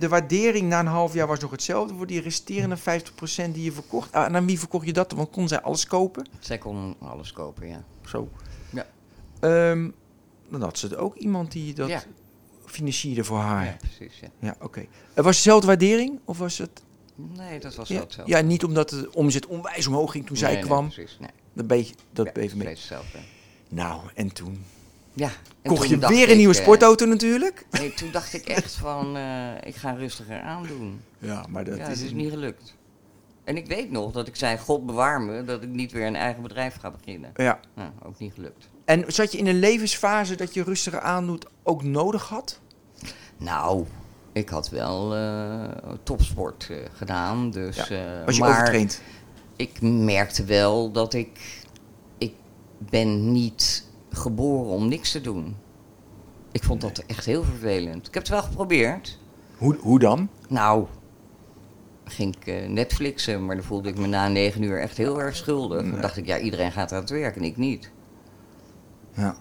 de 0.00 0.06
waardering 0.08 0.68
na 0.68 0.80
een 0.80 0.86
half 0.86 1.14
jaar 1.14 1.26
was 1.26 1.38
nog 1.40 1.50
hetzelfde 1.50 1.94
voor 1.94 2.06
die 2.06 2.20
resterende 2.20 2.76
50% 2.76 2.80
die 3.52 3.62
je 3.64 3.72
verkocht. 3.72 4.12
Ah, 4.12 4.24
en 4.24 4.36
aan 4.36 4.46
wie 4.46 4.58
verkocht 4.58 4.86
je 4.86 4.92
dat? 4.92 5.12
Want 5.12 5.30
kon 5.30 5.48
zij 5.48 5.60
alles 5.60 5.86
kopen? 5.86 6.26
Zij 6.40 6.58
kon 6.58 6.96
alles 7.00 7.32
kopen, 7.32 7.68
ja. 7.68 7.84
Zo. 8.06 8.28
Ja. 8.70 8.86
Ehm, 9.40 9.88
dan 10.50 10.62
had 10.62 10.78
ze 10.78 10.96
ook 10.96 11.16
iemand 11.16 11.52
die 11.52 11.74
dat 11.74 11.88
Ja. 11.88 12.02
financierde 12.66 13.24
voor 13.24 13.38
haar. 13.38 13.64
Ja, 13.64 13.70
Ja, 13.70 13.76
precies. 13.76 14.20
Ja. 14.38 14.54
oké. 14.60 14.80
Eh, 14.80 14.86
was 15.14 15.24
het 15.24 15.44
dezelfde 15.44 15.66
waardering? 15.66 16.18
Of 16.24 16.38
was 16.38 16.58
het... 16.58 16.82
Nee, 17.14 17.58
dat 17.60 17.74
was 17.74 17.88
Ja, 17.88 17.94
wel 17.94 18.02
hetzelfde. 18.04 18.32
ja, 18.32 18.40
niet 18.40 18.64
omdat 18.64 18.88
de 18.88 19.10
omzet 19.12 19.46
onwijs 19.46 19.86
omhoog 19.86 20.10
ging 20.12 20.26
toen 20.26 20.36
zij 20.36 20.48
Nee, 20.48 20.56
nee, 20.56 20.66
kwam. 20.66 20.88
precies. 20.88 21.16
Nee. 21.20 21.30
dat 21.52 21.66
beetje, 21.66 21.94
dat 22.12 22.26
Ja, 22.26 22.32
even 22.42 22.58
mee. 22.58 22.68
hetzelfde. 22.68 23.18
Nou, 23.68 24.00
en 24.14 24.32
toen 24.32 24.64
Ja. 25.12 25.30
en 25.62 25.70
kocht 25.70 25.88
toen 25.88 26.00
je 26.00 26.06
weer 26.08 26.30
een 26.30 26.36
nieuwe 26.36 26.54
eh, 26.54 26.60
sportauto 26.62 27.06
natuurlijk. 27.06 27.66
nee, 27.70 27.94
toen 27.94 28.10
dacht 28.10 28.32
ik 28.34 28.44
echt 28.46 28.72
van, 28.74 29.16
eh, 29.16 29.48
ik 29.64 29.76
ga 29.76 29.90
rustiger 29.92 30.40
aandoen. 30.40 31.00
Ja, 31.18 31.44
maar 31.48 31.64
dat 31.64 31.76
ja, 31.76 31.86
is 31.86 32.12
niet 32.12 32.30
gelukt. 32.30 32.74
En 33.44 33.56
ik 33.56 33.66
weet 33.66 33.90
nog 33.90 34.12
dat 34.12 34.26
ik 34.26 34.36
zei, 34.36 34.58
God 34.58 34.86
bewaar 34.86 35.20
me, 35.20 35.44
dat 35.44 35.62
ik 35.62 35.68
niet 35.68 35.92
weer 35.92 36.06
een 36.06 36.16
eigen 36.16 36.42
bedrijf 36.42 36.76
ga 36.80 36.90
beginnen. 36.90 37.30
Ja. 37.36 37.60
Nou, 37.74 37.90
ook 38.02 38.18
niet 38.18 38.32
gelukt. 38.32 38.68
En 38.84 39.04
zat 39.06 39.32
je 39.32 39.38
in 39.38 39.46
een 39.46 39.58
levensfase 39.58 40.34
dat 40.34 40.54
je 40.54 40.62
rustiger 40.62 41.00
aandoet 41.00 41.46
ook 41.62 41.82
nodig 41.82 42.28
had? 42.28 42.60
Nou, 43.36 43.84
ik 44.32 44.48
had 44.48 44.68
wel 44.68 45.16
eh, 45.16 45.68
topsport 46.02 46.68
eh, 46.70 46.76
gedaan, 46.92 47.50
dus... 47.50 47.76
Ja, 47.76 48.18
eh, 48.18 48.24
Was 48.24 48.36
je 48.36 48.40
maar 48.40 48.50
overtraind? 48.50 49.02
ik 49.56 49.80
merkte 49.82 50.44
wel 50.44 50.92
dat 50.92 51.14
ik... 51.14 51.60
Ik 52.18 52.34
ben 52.78 53.32
niet 53.32 53.86
geboren 54.10 54.70
om 54.70 54.88
niks 54.88 55.12
te 55.12 55.20
doen. 55.20 55.56
Ik 56.52 56.64
vond 56.64 56.80
dat 56.80 56.98
echt 57.06 57.24
heel 57.24 57.44
vervelend. 57.44 58.06
Ik 58.08 58.14
heb 58.14 58.22
het 58.22 58.32
wel 58.32 58.42
geprobeerd. 58.42 59.18
Hoe, 59.56 59.76
hoe 59.80 59.98
dan? 59.98 60.28
Nou, 60.48 60.86
ging 62.04 62.36
ik 62.36 62.68
Netflixen, 62.68 63.44
maar 63.44 63.56
dan 63.56 63.64
voelde 63.64 63.88
ik 63.88 63.98
me 63.98 64.06
na 64.06 64.28
negen 64.28 64.62
uur 64.62 64.80
echt 64.80 64.96
heel 64.96 65.20
erg 65.20 65.36
schuldig. 65.36 65.90
Dan 65.90 66.00
dacht 66.00 66.16
ik, 66.16 66.26
ja, 66.26 66.38
iedereen 66.38 66.72
gaat 66.72 66.92
aan 66.92 67.00
het 67.00 67.10
werk 67.10 67.36
en 67.36 67.42
ik 67.42 67.56
niet. 67.56 67.90
Ja. 69.14 69.36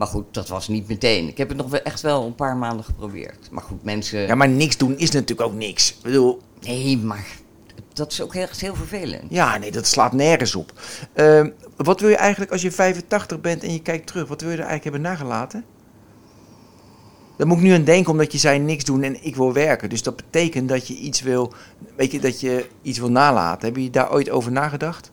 Maar 0.00 0.08
goed, 0.08 0.34
dat 0.34 0.48
was 0.48 0.68
niet 0.68 0.88
meteen. 0.88 1.28
Ik 1.28 1.38
heb 1.38 1.48
het 1.48 1.56
nog 1.56 1.70
wel 1.70 1.82
echt 1.82 2.00
wel 2.00 2.26
een 2.26 2.34
paar 2.34 2.56
maanden 2.56 2.84
geprobeerd. 2.84 3.48
Maar 3.50 3.62
goed, 3.62 3.84
mensen... 3.84 4.20
ja, 4.20 4.34
maar 4.34 4.48
niks 4.48 4.76
doen 4.76 4.98
is 4.98 5.10
natuurlijk 5.10 5.48
ook 5.48 5.54
niks. 5.54 5.90
Ik 5.90 6.02
bedoel, 6.02 6.40
Nee, 6.60 6.98
maar 6.98 7.26
dat 7.92 8.12
is 8.12 8.22
ook 8.22 8.34
echt 8.34 8.60
heel 8.60 8.74
vervelend. 8.74 9.22
ja, 9.28 9.58
nee, 9.58 9.70
dat 9.70 9.86
slaat 9.86 10.12
nergens 10.12 10.54
op. 10.54 10.72
Ehm, 11.12 11.50
wat 11.76 12.00
wil 12.00 12.08
je 12.08 12.16
eigenlijk 12.16 12.52
als 12.52 12.62
je 12.62 12.70
85 12.70 13.40
bent 13.40 13.62
en 13.62 13.72
je 13.72 13.82
kijkt 13.82 14.06
terug? 14.06 14.28
Wat 14.28 14.40
wil 14.40 14.50
je 14.50 14.56
er 14.56 14.64
eigenlijk 14.64 14.96
hebben 14.96 15.12
nagelaten? 15.12 15.64
Daar 17.36 17.46
moet 17.46 17.56
ik 17.56 17.62
nu 17.62 17.72
aan 17.72 17.84
denken, 17.84 18.12
omdat 18.12 18.32
je 18.32 18.38
zei 18.38 18.58
niks 18.58 18.84
doen 18.84 19.02
en 19.02 19.24
ik 19.24 19.36
wil 19.36 19.52
werken. 19.52 19.88
Dus 19.88 20.02
dat 20.02 20.16
betekent 20.16 20.68
dat 20.68 20.86
je 20.86 20.94
iets 20.94 21.22
wil, 21.22 21.52
weet 21.96 22.12
je, 22.12 22.20
dat 22.20 22.40
je 22.40 22.66
iets 22.82 22.98
wil 22.98 23.10
nalaten. 23.10 23.68
Heb 23.68 23.76
je 23.76 23.90
daar 23.90 24.12
ooit 24.12 24.30
over 24.30 24.52
nagedacht? 24.52 25.10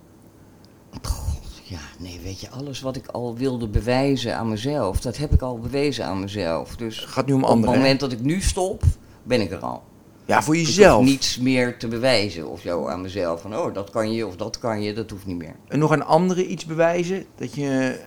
Nee, 1.97 2.19
weet 2.23 2.39
je, 2.41 2.49
alles 2.49 2.81
wat 2.81 2.95
ik 2.95 3.07
al 3.07 3.36
wilde 3.36 3.67
bewijzen 3.67 4.36
aan 4.38 4.49
mezelf, 4.49 4.99
dat 4.99 5.17
heb 5.17 5.33
ik 5.33 5.41
al 5.41 5.60
bewezen 5.60 6.05
aan 6.05 6.19
mezelf. 6.19 6.75
Dus 6.75 6.99
Het 6.99 7.10
gaat 7.10 7.25
nu 7.25 7.33
om 7.33 7.39
op 7.39 7.43
het 7.45 7.51
anderen. 7.53 7.73
hè? 7.73 7.79
moment 7.79 7.99
dat 7.99 8.12
ik 8.12 8.21
nu 8.21 8.41
stop, 8.41 8.83
ben 9.23 9.41
ik 9.41 9.51
er 9.51 9.57
al. 9.60 9.83
Ja, 10.25 10.43
voor 10.43 10.55
Ik 10.57 10.65
jezelf. 10.65 11.03
niets 11.05 11.38
meer 11.38 11.77
te 11.77 11.88
bewijzen 11.88 12.47
of 12.49 12.62
zo 12.62 12.88
aan 12.88 13.01
mezelf. 13.01 13.41
Van, 13.41 13.57
oh, 13.57 13.73
dat 13.73 13.89
kan 13.89 14.12
je 14.12 14.27
of 14.27 14.36
dat 14.36 14.60
kan 14.60 14.81
je, 14.81 14.93
dat 14.93 15.10
hoeft 15.10 15.25
niet 15.25 15.38
meer. 15.38 15.55
En 15.67 15.79
nog 15.79 15.91
aan 15.91 16.05
anderen 16.05 16.51
iets 16.51 16.65
bewijzen? 16.65 17.25
Dat 17.36 17.55
je... 17.55 17.99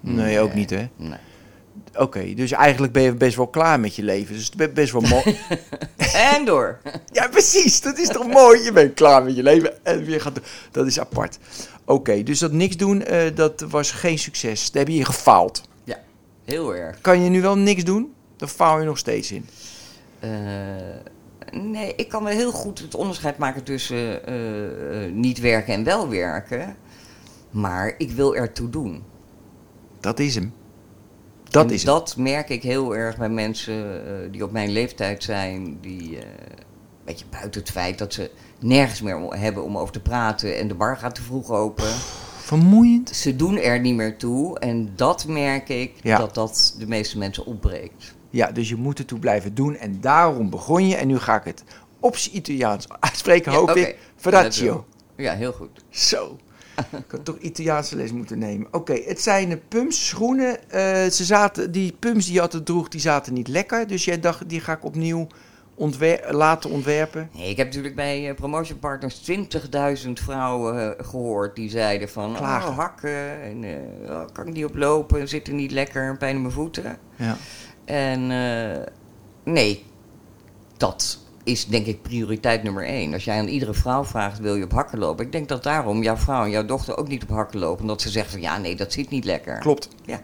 Nee, 0.00 0.40
ook 0.40 0.54
niet 0.54 0.70
hè? 0.70 0.88
Nee. 0.96 1.18
Oké, 1.94 2.34
dus 2.34 2.52
eigenlijk 2.52 2.92
ben 2.92 3.02
je 3.02 3.14
best 3.14 3.36
wel 3.36 3.46
klaar 3.46 3.80
met 3.80 3.94
je 3.96 4.02
leven. 4.02 4.34
Dus 4.34 4.50
het 4.56 4.60
is 4.60 4.72
best 4.72 4.92
wel 4.92 5.00
mooi. 5.00 5.38
En 6.34 6.44
door. 6.44 6.78
ja, 7.12 7.28
precies. 7.28 7.80
Dat 7.80 7.98
is 7.98 8.08
toch 8.08 8.26
mooi? 8.26 8.62
Je 8.62 8.72
bent 8.72 8.94
klaar 8.94 9.22
met 9.24 9.36
je 9.36 9.42
leven 9.42 9.84
en 9.84 10.04
weer 10.04 10.20
gaat... 10.20 10.40
Dat 10.70 10.86
is 10.86 11.00
apart. 11.00 11.38
Oké, 11.88 12.22
dus 12.22 12.38
dat 12.38 12.52
niks 12.52 12.76
doen, 12.76 13.02
eh, 13.02 13.34
dat 13.34 13.60
was 13.60 13.90
geen 13.90 14.18
succes. 14.18 14.70
Daar 14.70 14.82
heb 14.84 14.92
je 14.92 14.98
in 14.98 15.04
gefaald. 15.06 15.62
Ja, 15.84 15.98
heel 16.44 16.74
erg. 16.74 17.00
Kan 17.00 17.22
je 17.22 17.30
nu 17.30 17.40
wel 17.42 17.56
niks 17.58 17.84
doen? 17.84 18.12
Daar 18.36 18.48
faal 18.48 18.78
je 18.78 18.84
nog 18.84 18.98
steeds 18.98 19.32
in. 19.32 19.46
Eh, 20.18 20.30
nee, 21.50 21.94
ik 21.96 22.08
kan 22.08 22.24
wel 22.24 22.32
heel 22.32 22.52
goed 22.52 22.78
het 22.78 22.94
onderscheid 22.94 23.38
maken 23.38 23.62
tussen 23.62 24.26
eh, 24.26 25.12
niet 25.12 25.40
werken 25.40 25.74
en 25.74 25.84
wel 25.84 26.08
werken. 26.08 26.76
Maar 27.50 27.94
ik 27.98 28.10
wil 28.10 28.36
ertoe 28.36 28.70
doen. 28.70 29.02
Dat 30.00 30.18
is 30.18 30.34
hem. 30.34 30.52
Dat 31.44 31.64
En 31.66 31.70
is 31.70 31.82
hem. 31.82 31.92
dat 31.92 32.16
merk 32.16 32.48
ik 32.48 32.62
heel 32.62 32.96
erg 32.96 33.16
bij 33.16 33.28
mensen 33.28 34.02
die 34.32 34.44
op 34.44 34.52
mijn 34.52 34.70
leeftijd 34.70 35.22
zijn. 35.22 35.78
Die, 35.80 36.18
eh, 37.06 37.12
weet 37.12 37.18
je, 37.18 37.24
buiten 37.30 37.60
het 37.60 37.70
feit 37.70 37.98
dat 37.98 38.12
ze 38.12 38.30
nergens 38.58 39.00
meer 39.02 39.18
hebben 39.38 39.64
om 39.64 39.78
over 39.78 39.92
te 39.92 40.00
praten 40.00 40.58
en 40.58 40.68
de 40.68 40.74
bar 40.74 40.96
gaat 40.96 41.14
te 41.14 41.22
vroeg 41.22 41.50
open. 41.50 41.88
Vermoeiend. 42.38 43.08
Ze 43.10 43.36
doen 43.36 43.58
er 43.58 43.80
niet 43.80 43.94
meer 43.94 44.16
toe 44.16 44.58
en 44.58 44.92
dat 44.96 45.26
merk 45.26 45.68
ik 45.68 45.92
Ja. 46.02 46.18
dat 46.18 46.34
dat 46.34 46.74
de 46.78 46.86
meeste 46.86 47.18
mensen 47.18 47.46
opbreekt. 47.46 48.14
Ja, 48.30 48.50
dus 48.52 48.68
je 48.68 48.76
moet 48.76 48.98
het 48.98 49.06
toe 49.08 49.18
blijven 49.18 49.54
doen. 49.54 49.76
En 49.76 50.00
daarom 50.00 50.50
begon 50.50 50.88
je. 50.88 50.96
En 50.96 51.06
nu 51.06 51.18
ga 51.18 51.36
ik 51.36 51.44
het 51.44 51.64
op 52.00 52.16
Italiaans 52.32 52.86
uitspreken, 53.00 53.52
Ja, 53.52 53.58
hoop 53.58 53.70
ik. 53.70 53.98
Fratio. 54.16 54.86
Ja, 55.16 55.34
heel 55.34 55.52
goed. 55.52 55.84
Zo. 55.90 56.36
Ik 56.76 57.10
had 57.10 57.24
toch 57.24 57.38
Italiaanse 57.38 57.96
les 57.96 58.12
moeten 58.12 58.38
nemen. 58.38 58.68
Oké, 58.70 58.92
het 59.04 59.20
zijn 59.20 59.50
eh, 59.50 59.56
pumps, 59.68 60.06
schoenen. 60.06 60.70
Eh, 60.70 61.10
ze 61.10 61.24
zaten, 61.24 61.72
die 61.72 61.92
pumps 61.98 62.24
die 62.24 62.34
je 62.34 62.40
altijd 62.40 62.66
droeg, 62.66 62.88
die 62.88 63.00
zaten 63.00 63.32
niet 63.32 63.48
lekker. 63.48 63.86
Dus 63.86 64.04
jij 64.04 64.20
dacht, 64.20 64.48
die 64.48 64.60
ga 64.60 64.72
ik 64.72 64.84
opnieuw 64.84 65.26
ontwer 65.76 66.34
laten 66.34 66.70
ontwerpen. 66.70 67.30
Nee, 67.32 67.50
ik 67.50 67.56
heb 67.56 67.66
natuurlijk 67.66 67.94
bij 67.94 68.28
eh, 68.28 68.34
Promotion 68.34 68.78
Partners 68.78 69.30
20.000 70.06 70.12
vrouwen 70.12 70.96
eh, 70.98 71.06
gehoord 71.06 71.56
die 71.56 71.70
zeiden 71.70 72.08
van... 72.08 72.34
Klagen. 72.34 72.70
Oh, 72.70 72.78
hakken, 72.78 73.42
en, 73.42 73.64
eh, 73.64 74.10
oh, 74.10 74.24
kan 74.32 74.46
ik 74.46 74.54
niet 74.54 74.64
oplopen, 74.64 75.28
zit 75.28 75.48
er 75.48 75.54
niet 75.54 75.70
lekker, 75.70 76.16
pijn 76.16 76.34
in 76.34 76.40
mijn 76.40 76.54
voeten. 76.54 76.98
Ja. 77.16 77.36
En 77.84 78.26
nee, 79.44 79.84
dat 80.76 81.18
is 81.44 81.66
denk 81.66 81.86
ik 81.86 82.02
prioriteit 82.02 82.62
nummer 82.62 82.84
één. 82.84 83.12
Als 83.12 83.24
jij 83.24 83.38
aan 83.38 83.48
iedere 83.48 83.74
vrouw 83.74 84.04
vraagt, 84.04 84.38
wil 84.38 84.54
je 84.54 84.64
op 84.64 84.72
hakken 84.72 84.98
lopen? 84.98 85.24
Ik 85.24 85.32
denk 85.32 85.48
dat 85.48 85.62
daarom 85.62 86.02
jouw 86.02 86.16
vrouw 86.16 86.44
en 86.44 86.50
jouw 86.50 86.64
dochter 86.64 86.96
ook 86.96 87.08
niet 87.08 87.22
op 87.22 87.28
hakken 87.28 87.58
lopen. 87.58 87.80
Omdat 87.80 88.02
ze 88.02 88.10
zeggen 88.10 88.32
van, 88.32 88.40
ja, 88.40 88.58
nee, 88.58 88.76
dat 88.76 88.92
zit 88.92 89.10
niet 89.10 89.24
lekker. 89.24 89.58
Klopt. 89.58 89.88
Ja. 90.04 90.20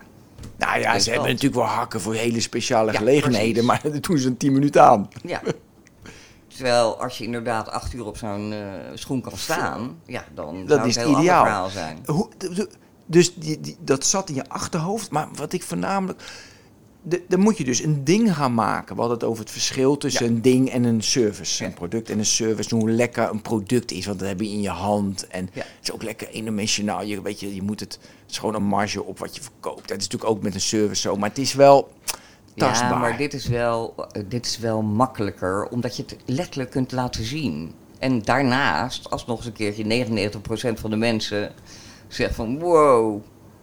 Nou 0.56 0.80
ja, 0.80 0.98
ze 0.98 1.10
hebben 1.10 1.28
natuurlijk 1.28 1.54
wel 1.54 1.64
hakken 1.64 2.00
voor 2.00 2.14
hele 2.14 2.40
speciale 2.40 2.92
Ja, 2.92 2.98
gelegenheden. 2.98 3.52
precies. 3.64 3.66
Maar 3.68 3.80
dat 3.92 4.02
doen 4.02 4.18
ze 4.18 4.26
een 4.28 4.36
10 4.36 4.52
minuten 4.52 4.82
aan. 4.82 5.08
Ja. 5.24 5.40
Terwijl 6.56 7.00
als 7.02 7.18
je 7.18 7.24
inderdaad 7.24 7.68
acht 7.70 7.92
uur 7.94 8.06
op 8.06 8.16
zo'n 8.16 8.52
eh, 8.52 8.58
schoen 8.94 9.20
kan 9.20 9.36
staan, 9.36 9.98
ja, 10.06 10.24
dan 10.34 10.66
Dat 10.66 10.76
zou 10.76 10.88
is 10.88 10.94
het 10.96 11.04
heel 11.06 11.18
ideaal. 11.20 11.68
zijn. 11.68 11.98
Hoe, 12.06 12.28
dus 13.06 13.34
die, 13.34 13.60
die, 13.60 13.76
dat 13.80 14.06
zat 14.06 14.28
in 14.28 14.34
je 14.34 14.48
achterhoofd. 14.48 15.10
Maar 15.10 15.28
wat 15.34 15.52
ik 15.52 15.62
voornamelijk... 15.62 16.22
de- 17.02 17.22
dan 17.28 17.40
moet 17.40 17.58
je 17.58 17.64
dus 17.64 17.82
een 17.82 18.04
ding 18.04 18.34
gaan 18.34 18.54
maken. 18.54 18.94
We 18.94 19.00
hadden 19.00 19.18
het 19.18 19.28
over 19.28 19.42
het 19.42 19.52
verschil 19.52 19.96
tussen 19.96 20.26
een 20.26 20.42
ding 20.42 20.70
en 20.70 20.84
een 20.84 21.02
service. 21.02 21.64
Een 21.64 21.74
product 21.74 22.10
en 22.10 22.18
een 22.18 22.24
service. 22.26 22.74
Hoe 22.74 22.90
lekker 22.90 23.28
een 23.30 23.42
product 23.42 23.90
is, 23.92 24.06
want 24.06 24.18
dat 24.18 24.28
heb 24.28 24.40
je 24.40 24.48
in 24.48 24.60
je 24.60 24.68
hand. 24.68 25.26
En 25.26 25.48
Ja. 25.52 25.60
het 25.60 25.78
is 25.82 25.92
ook 25.92 26.02
lekker 26.02 26.28
eendimensionaal. 26.28 27.02
Je, 27.02 27.22
weet 27.22 27.40
je, 27.40 27.54
je 27.54 27.62
moet 27.62 27.80
het, 27.80 27.92
het 28.22 28.30
is 28.30 28.38
gewoon 28.38 28.54
een 28.54 28.64
marge 28.64 29.02
op 29.04 29.18
wat 29.18 29.36
je 29.36 29.42
verkoopt. 29.42 29.88
Dat 29.88 29.96
is 29.98 30.02
natuurlijk 30.08 30.30
ook 30.30 30.42
met 30.42 30.54
een 30.54 30.60
service 30.60 31.00
zo. 31.00 31.16
Maar 31.16 31.28
het 31.28 31.38
is 31.38 31.54
wel 31.54 31.92
tastbaar. 32.56 32.90
Ja, 32.90 32.98
maar 32.98 33.16
dit 33.16 33.34
is, 33.34 33.46
wel, 33.46 33.94
dit 34.28 34.46
is 34.46 34.58
wel 34.58 34.82
makkelijker, 34.82 35.66
omdat 35.68 35.96
je 35.96 36.02
het 36.02 36.16
letterlijk 36.26 36.70
kunt 36.70 36.92
laten 36.92 37.24
zien. 37.24 37.72
En 37.98 38.22
daarnaast, 38.22 39.10
als 39.10 39.26
nog 39.26 39.36
eens 39.36 39.46
een 39.46 39.52
keertje 39.52 39.84
99% 39.84 40.80
van 40.80 40.90
de 40.90 40.96
mensen 40.96 41.52
zegt 42.08 42.34
van 42.34 42.58
wow, 42.58 43.22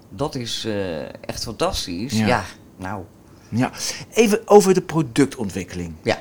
dat 0.10 0.36
is 0.36 0.66
eh, 0.66 1.02
echt 1.02 1.44
fantastisch. 1.44 2.14
Ja. 2.20 2.44
nou, 2.78 3.04
Ja. 3.50 3.72
Even 4.14 4.42
over 4.46 4.74
de 4.74 4.82
productontwikkeling. 4.82 5.94
ja, 6.04 6.18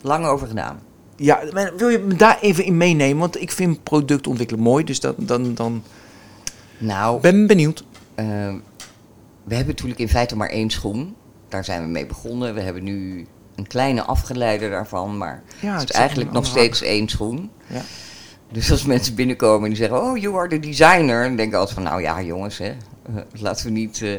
lang 0.00 0.26
over 0.26 0.46
gedaan. 0.46 0.80
Ja, 1.16 1.40
wil 1.76 1.88
je 1.88 1.98
me 1.98 2.14
daar 2.14 2.38
even 2.40 2.64
in 2.64 2.76
meenemen? 2.76 3.18
Want 3.18 3.40
ik 3.40 3.50
vind 3.52 3.82
productontwikkelen 3.82 4.62
mooi. 4.62 4.84
Dus 4.84 5.00
dan, 5.00 5.14
dan, 5.18 5.54
dan 5.54 5.82
Nou, 6.78 7.20
ben 7.20 7.46
benieuwd. 7.46 7.84
eh, 8.14 8.24
we 9.44 9.54
hebben 9.54 9.74
natuurlijk 9.74 10.00
in 10.00 10.08
feite 10.08 10.36
maar 10.36 10.48
één 10.48 10.70
schoen. 10.70 11.14
Daar 11.48 11.64
zijn 11.64 11.82
we 11.82 11.88
mee 11.88 12.06
begonnen. 12.06 12.54
We 12.54 12.60
hebben 12.60 12.84
nu 12.84 13.26
een 13.54 13.66
kleine 13.66 14.02
afgeleider 14.02 14.70
daarvan, 14.70 15.18
maar 15.18 15.42
Ja, 15.60 15.78
het 15.78 15.90
is 15.90 15.96
eigenlijk 15.96 16.32
nog 16.32 16.46
steeds 16.46 16.82
één 16.82 17.08
schoen. 17.08 17.50
Ja. 17.66 17.82
Dus 18.52 18.70
als 18.70 18.84
mensen 18.84 19.14
binnenkomen 19.14 19.62
en 19.62 19.68
die 19.68 19.76
zeggen, 19.76 20.02
oh, 20.02 20.16
you 20.18 20.36
are 20.36 20.48
the 20.48 20.60
designer, 20.60 21.24
dan 21.24 21.36
denk 21.36 21.48
ik 21.48 21.54
altijd 21.58 21.74
van, 21.74 21.82
nou 21.82 22.02
ja, 22.02 22.22
jongens, 22.22 22.58
hè, 22.58 22.72
laten 23.40 23.64
we 23.66 23.72
niet 23.72 24.02
eh, 24.02 24.10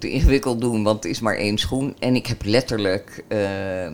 te 0.00 0.10
ingewikkeld 0.10 0.60
doen, 0.60 0.82
want 0.82 1.02
het 1.02 1.12
is 1.12 1.20
maar 1.20 1.34
één 1.34 1.58
schoen. 1.58 1.96
En 1.98 2.14
ik 2.14 2.26
heb 2.26 2.44
letterlijk 2.44 3.24
eh, 3.28 3.92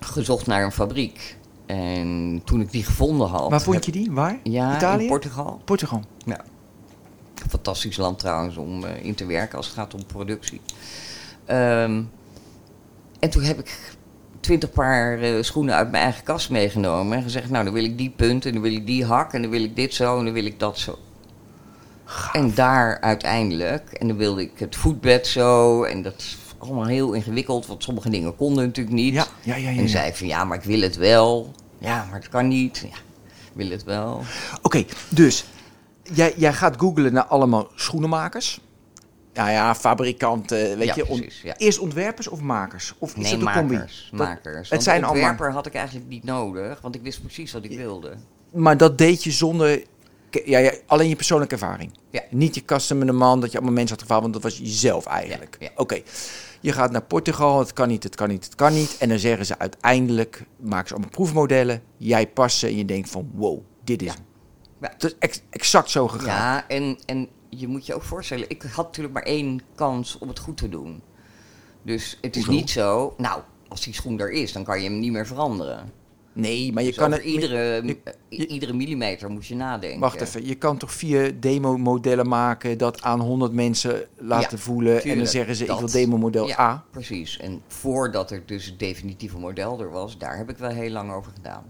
gezocht 0.00 0.46
naar 0.46 0.64
een 0.64 0.72
fabriek. 0.72 1.36
En 1.66 2.40
toen 2.44 2.60
ik 2.60 2.72
die 2.72 2.84
gevonden 2.84 3.28
had... 3.28 3.50
Waar 3.50 3.62
vond 3.62 3.84
je 3.84 3.92
die? 3.92 4.10
Waar? 4.10 4.38
Ja, 4.42 4.76
Italië? 4.76 5.02
in 5.02 5.08
Portugal. 5.08 5.60
Portugal. 5.64 6.02
Ja. 6.24 6.40
Fantastisch 7.48 7.96
land 7.96 8.18
trouwens 8.18 8.56
om 8.56 8.84
eh, 8.84 9.04
in 9.04 9.14
te 9.14 9.26
werken 9.26 9.56
als 9.56 9.66
het 9.66 9.74
gaat 9.74 9.94
om 9.94 10.06
productie. 10.06 10.60
Ehm, 11.44 12.02
en 13.18 13.30
toen 13.30 13.42
heb 13.42 13.58
ik 13.58 13.96
twintig 14.40 14.70
paar 14.70 15.18
eh, 15.18 15.42
schoenen 15.42 15.74
uit 15.74 15.90
mijn 15.90 16.02
eigen 16.02 16.24
kast 16.24 16.50
meegenomen. 16.50 17.16
En 17.16 17.22
gezegd, 17.22 17.50
nou 17.50 17.64
dan 17.64 17.72
wil 17.72 17.84
ik 17.84 17.98
die 17.98 18.10
punt 18.10 18.46
en 18.46 18.52
dan 18.52 18.62
wil 18.62 18.72
ik 18.72 18.86
die 18.86 19.04
hak 19.04 19.32
en 19.32 19.42
dan 19.42 19.50
wil 19.50 19.62
ik 19.62 19.76
dit 19.76 19.94
zo 19.94 20.18
en 20.18 20.24
dan 20.24 20.34
wil 20.34 20.44
ik 20.44 20.58
dat 20.58 20.78
zo. 20.78 20.98
En 22.32 22.54
daar 22.54 23.00
uiteindelijk, 23.00 23.92
en 23.92 24.08
dan 24.08 24.16
wilde 24.16 24.42
ik 24.42 24.58
het 24.58 24.76
voetbed 24.76 25.26
zo. 25.26 25.82
En 25.82 26.02
dat 26.02 26.14
is 26.18 26.36
allemaal 26.58 26.86
heel 26.86 27.12
ingewikkeld, 27.12 27.66
want 27.66 27.82
sommige 27.82 28.10
dingen 28.10 28.36
konden 28.36 28.64
natuurlijk 28.64 28.96
niet. 28.96 29.14
Ja, 29.14 29.26
ja, 29.42 29.56
ja. 29.56 29.70
ja, 29.70 29.80
En 29.80 29.88
zei 29.88 30.12
van, 30.14 30.26
ja, 30.26 30.44
maar 30.44 30.58
ik 30.58 30.64
wil 30.64 30.80
het 30.80 30.96
wel. 30.96 31.52
Ja, 31.78 32.06
maar 32.10 32.18
het 32.18 32.28
kan 32.28 32.48
niet. 32.48 32.78
Ja, 32.90 32.96
ik 33.26 33.52
wil 33.52 33.70
het 33.70 33.84
wel. 33.84 34.22
Oké, 34.62 34.84
dus 35.08 35.44
jij, 36.02 36.34
jij 36.36 36.52
gaat 36.52 36.76
googlen 36.78 37.12
naar 37.12 37.24
allemaal 37.24 37.68
schoenenmakers. 37.74 38.60
Ja, 39.32 39.48
ja, 39.50 39.74
fabrikanten, 39.74 40.78
weet 40.78 40.94
je. 40.94 41.04
precies. 41.04 41.42
Eerst 41.56 41.78
ontwerpers 41.78 42.28
of 42.28 42.40
makers? 42.40 42.94
Of 42.98 43.10
is 43.16 43.22
Nee, 43.22 43.32
het 43.32 43.40
een 43.46 43.52
combi? 43.52 43.74
makers. 43.74 44.08
Dat- 44.10 44.20
makers. 44.26 44.70
het 44.70 44.82
zijn 44.82 44.96
een 44.96 45.04
allemaal- 45.04 45.28
ontwerper 45.28 45.54
had 45.54 45.66
ik 45.66 45.74
eigenlijk 45.74 46.08
niet 46.08 46.24
nodig, 46.24 46.80
want 46.80 46.94
ik 46.94 47.02
wist 47.02 47.20
precies 47.22 47.52
wat 47.52 47.64
ik 47.64 47.76
wilde. 47.76 48.12
Maar 48.52 48.76
dat 48.76 48.98
deed 48.98 49.24
je 49.24 49.30
zonder... 49.30 49.82
Ja, 50.44 50.58
ja, 50.58 50.72
alleen 50.86 51.08
je 51.08 51.16
persoonlijke 51.16 51.54
ervaring. 51.54 51.92
Ja. 52.10 52.22
Niet 52.30 52.54
je 52.54 52.64
customer 52.64 53.14
man, 53.14 53.40
dat 53.40 53.50
je 53.50 53.56
allemaal 53.56 53.74
mensen 53.74 53.90
had 53.94 54.00
gevraagd, 54.00 54.22
want 54.22 54.34
dat 54.34 54.42
was 54.42 54.58
jezelf 54.58 55.06
eigenlijk. 55.06 55.70
Oké, 55.76 56.00
je 56.60 56.72
gaat 56.72 56.90
naar 56.90 57.02
Portugal, 57.02 57.58
het 57.58 57.72
kan 57.72 57.88
niet, 57.88 58.02
het 58.02 58.14
kan 58.14 58.28
niet, 58.28 58.44
het 58.44 58.54
kan 58.54 58.72
niet. 58.74 58.96
En 58.98 59.08
dan 59.08 59.18
zeggen 59.18 59.46
ze 59.46 59.58
uiteindelijk, 59.58 60.44
maken 60.60 60.86
ze 60.88 60.92
allemaal 60.94 61.10
proefmodellen. 61.12 61.82
Jij 61.96 62.26
past 62.28 62.58
ze 62.58 62.66
en 62.66 62.76
je 62.76 62.84
denkt 62.84 63.10
van, 63.10 63.30
wow, 63.34 63.60
dit 63.84 64.02
is 64.02 64.08
Ja. 64.08 64.14
hem. 64.14 64.90
Het 64.92 65.04
is 65.04 65.14
ex- 65.18 65.42
exact 65.50 65.90
zo 65.90 66.08
gegaan. 66.08 66.26
Ja, 66.26 66.68
en, 66.68 66.98
en 67.06 67.28
je 67.48 67.68
moet 67.68 67.86
je 67.86 67.94
ook 67.94 68.02
voorstellen, 68.02 68.50
ik 68.50 68.62
had 68.62 68.84
natuurlijk 68.84 69.14
maar 69.14 69.22
één 69.22 69.60
kans 69.74 70.18
om 70.18 70.28
het 70.28 70.38
goed 70.38 70.56
te 70.56 70.68
doen. 70.68 71.02
Dus 71.82 72.18
het 72.20 72.36
is 72.36 72.44
Hoezo? 72.44 72.58
niet 72.60 72.70
zo, 72.70 73.14
nou, 73.16 73.40
als 73.68 73.80
die 73.80 73.94
schoen 73.94 74.20
er 74.20 74.30
is, 74.30 74.52
dan 74.52 74.64
kan 74.64 74.82
je 74.82 74.88
hem 74.88 74.98
niet 74.98 75.12
meer 75.12 75.26
veranderen. 75.26 75.92
Nee, 76.36 76.72
maar 76.72 76.82
je 76.82 76.88
Dus 76.88 76.98
kan 76.98 77.12
het... 77.12 77.22
iedere, 77.22 77.82
je- 77.86 77.98
je- 78.28 78.46
iedere 78.46 78.72
millimeter 78.72 79.30
moet 79.30 79.46
je 79.46 79.54
nadenken. 79.54 80.00
Wacht 80.00 80.20
even, 80.20 80.46
je 80.46 80.54
kan 80.54 80.76
toch 80.76 80.92
vier 80.92 81.40
demo-modellen 81.40 82.28
maken, 82.28 82.78
dat 82.78 83.02
aan 83.02 83.20
100 83.20 83.52
mensen 83.52 84.06
laten 84.18 84.56
Ja, 84.56 84.62
voelen. 84.62 85.02
en 85.02 85.16
dan 85.18 85.26
zeggen 85.26 85.56
ze, 85.56 85.64
ik 85.64 85.78
wil 85.78 85.90
demo-model 85.90 86.46
Ja, 86.46 86.60
A. 86.60 86.84
precies. 86.90 87.38
En 87.38 87.62
voordat 87.68 88.30
er 88.30 88.42
dus 88.46 88.66
het 88.66 88.78
definitieve 88.78 89.38
model 89.38 89.80
er 89.80 89.90
was, 89.90 90.18
daar 90.18 90.36
heb 90.36 90.50
ik 90.50 90.58
wel 90.58 90.70
heel 90.70 90.90
lang 90.90 91.12
over 91.12 91.32
gedaan. 91.34 91.64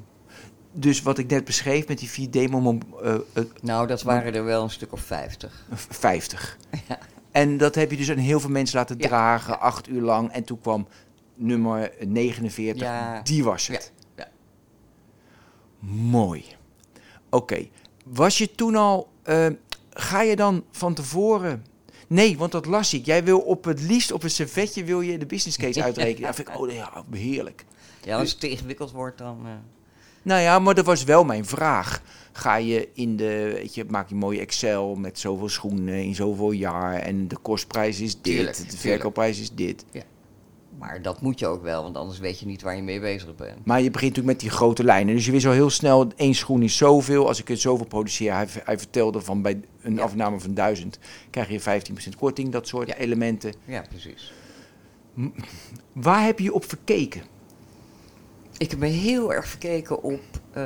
Dus 0.73 1.03
wat 1.03 1.19
ik 1.19 1.31
net 1.31 1.45
beschreef 1.45 1.89
met 1.89 1.99
die 1.99 2.09
vier 2.11 2.31
demo 2.31 2.79
eh, 3.03 3.15
eh, 3.15 3.43
Nou, 3.63 3.87
dat 3.87 4.03
waren 4.03 4.35
er 4.35 4.45
wel 4.45 4.63
een 4.63 4.71
stuk 4.71 4.93
of 4.93 5.01
vijftig. 5.01 5.67
50. 5.75 6.57
Ja. 6.89 6.99
En 7.31 7.57
dat 7.57 7.75
heb 7.75 7.91
je 7.91 7.97
dus 7.97 8.11
aan 8.11 8.17
heel 8.17 8.41
veel 8.41 8.51
mensen 8.51 8.79
laten 8.79 8.99
dragen, 8.99 9.61
acht 9.61 9.89
uur 9.89 10.01
lang. 10.03 10.31
En 10.33 10.45
toen 10.45 10.61
kwam 10.61 10.87
nummer 11.35 11.91
49, 12.07 12.83
Ja. 12.87 13.21
die 13.23 13.45
was 13.45 13.67
het. 13.67 13.93
Ja, 15.87 15.93
ja. 15.95 16.01
Mooi. 16.01 16.45
Oké, 17.31 17.67
was 18.05 18.39
je 18.39 18.51
toen 18.55 18.75
al, 18.77 19.09
eh, 19.23 19.47
ga 19.91 20.23
je 20.23 20.37
dan 20.37 20.65
van 20.71 20.95
tevoren... 20.95 21.65
Nee, 22.07 22.39
want 22.39 22.53
dat 22.53 22.67
las 22.67 22.95
ik. 22.95 23.07
Jij 23.07 23.25
wil 23.25 23.39
op 23.41 23.65
het 23.65 23.81
liefst 23.83 24.13
op 24.13 24.23
een 24.23 24.31
servetje 24.31 24.85
wil 24.85 25.01
je 25.01 25.19
de 25.19 25.27
business 25.27 25.57
case 25.57 25.83
uitrekenen. 25.85 26.27
Dat 26.27 26.35
vind 26.35 26.49
ik, 26.49 26.59
oh 26.61 26.71
ja, 26.73 27.05
heerlijk. 27.11 27.65
Ja, 28.05 28.19
als 28.19 28.31
het 28.31 28.41
te 28.41 28.49
ingewikkeld 28.49 28.91
wordt, 28.91 29.19
dan... 29.19 29.39
eh, 29.45 29.53
Nou 30.23 30.41
ja, 30.41 30.59
maar 30.59 30.75
dat 30.75 30.85
was 30.85 31.05
wel 31.05 31.25
mijn 31.25 31.45
vraag. 31.45 32.03
Ga 32.33 32.57
je 32.57 32.89
in 32.95 33.17
de, 33.17 33.51
weet 33.55 33.75
je, 33.75 33.85
maak 33.89 34.09
je 34.09 34.15
mooie 34.15 34.41
Excel 34.41 34.95
met 34.95 35.19
zoveel 35.19 35.49
schoenen 35.49 36.03
in 36.03 36.15
zoveel 36.15 36.51
jaar 36.51 36.95
en 36.95 37.29
de 37.29 37.37
kostprijs 37.43 38.01
is 38.01 38.13
dit, 38.15 38.23
Tuurlijk, 38.23 38.57
de 38.57 38.63
tuurlijk. 38.63 38.81
verkoopprijs 38.81 39.41
is 39.41 39.51
dit. 39.55 39.85
Maar 40.79 41.03
dat 41.03 41.21
moet 41.21 41.39
je 41.39 41.47
ook 41.47 41.63
wel, 41.63 41.83
want 41.83 41.97
anders 41.97 42.19
weet 42.19 42.39
je 42.39 42.47
niet 42.47 42.63
waar 42.63 42.77
je 42.77 42.83
mee 42.83 43.01
bezig 43.01 43.35
bent. 43.37 43.65
Maar 43.65 43.81
je 43.83 43.91
begint 43.91 44.11
natuurlijk 44.17 44.27
met 44.27 44.41
die 44.51 44.59
grote 44.59 44.85
lijnen. 44.85 45.15
Dus 45.15 45.27
je 45.27 45.33
wist 45.33 45.47
al 45.47 45.53
heel 45.53 45.71
snel, 45.71 46.13
één 46.17 46.35
schoen 46.35 46.63
is 46.63 46.77
zoveel. 46.77 47.27
Als 47.29 47.41
ik 47.41 47.51
er 47.51 47.57
zoveel 47.57 47.87
produceer, 47.87 48.33
hij, 48.35 48.47
hij 48.65 48.79
vertelde 48.79 49.21
van 49.21 49.43
bij 49.43 49.61
een 49.83 49.95
Ja. 49.95 50.03
afname 50.03 50.41
van 50.41 50.55
1000 50.55 50.99
krijg 51.31 51.49
je 51.49 51.61
15% 51.61 52.17
korting, 52.19 52.53
dat 52.53 52.67
soort 52.69 52.89
Ja. 52.89 52.95
elementen. 52.97 53.55
Ja, 53.65 53.85
precies. 53.89 54.33
Waar 55.93 56.25
heb 56.25 56.39
je 56.39 56.53
op 56.53 56.65
verkeken? 56.65 57.23
Ik 58.57 58.71
heb 58.71 58.79
me 58.79 58.87
heel 58.87 59.33
erg 59.35 59.47
verkeken 59.49 60.03
op 60.03 60.21
eh, 60.53 60.63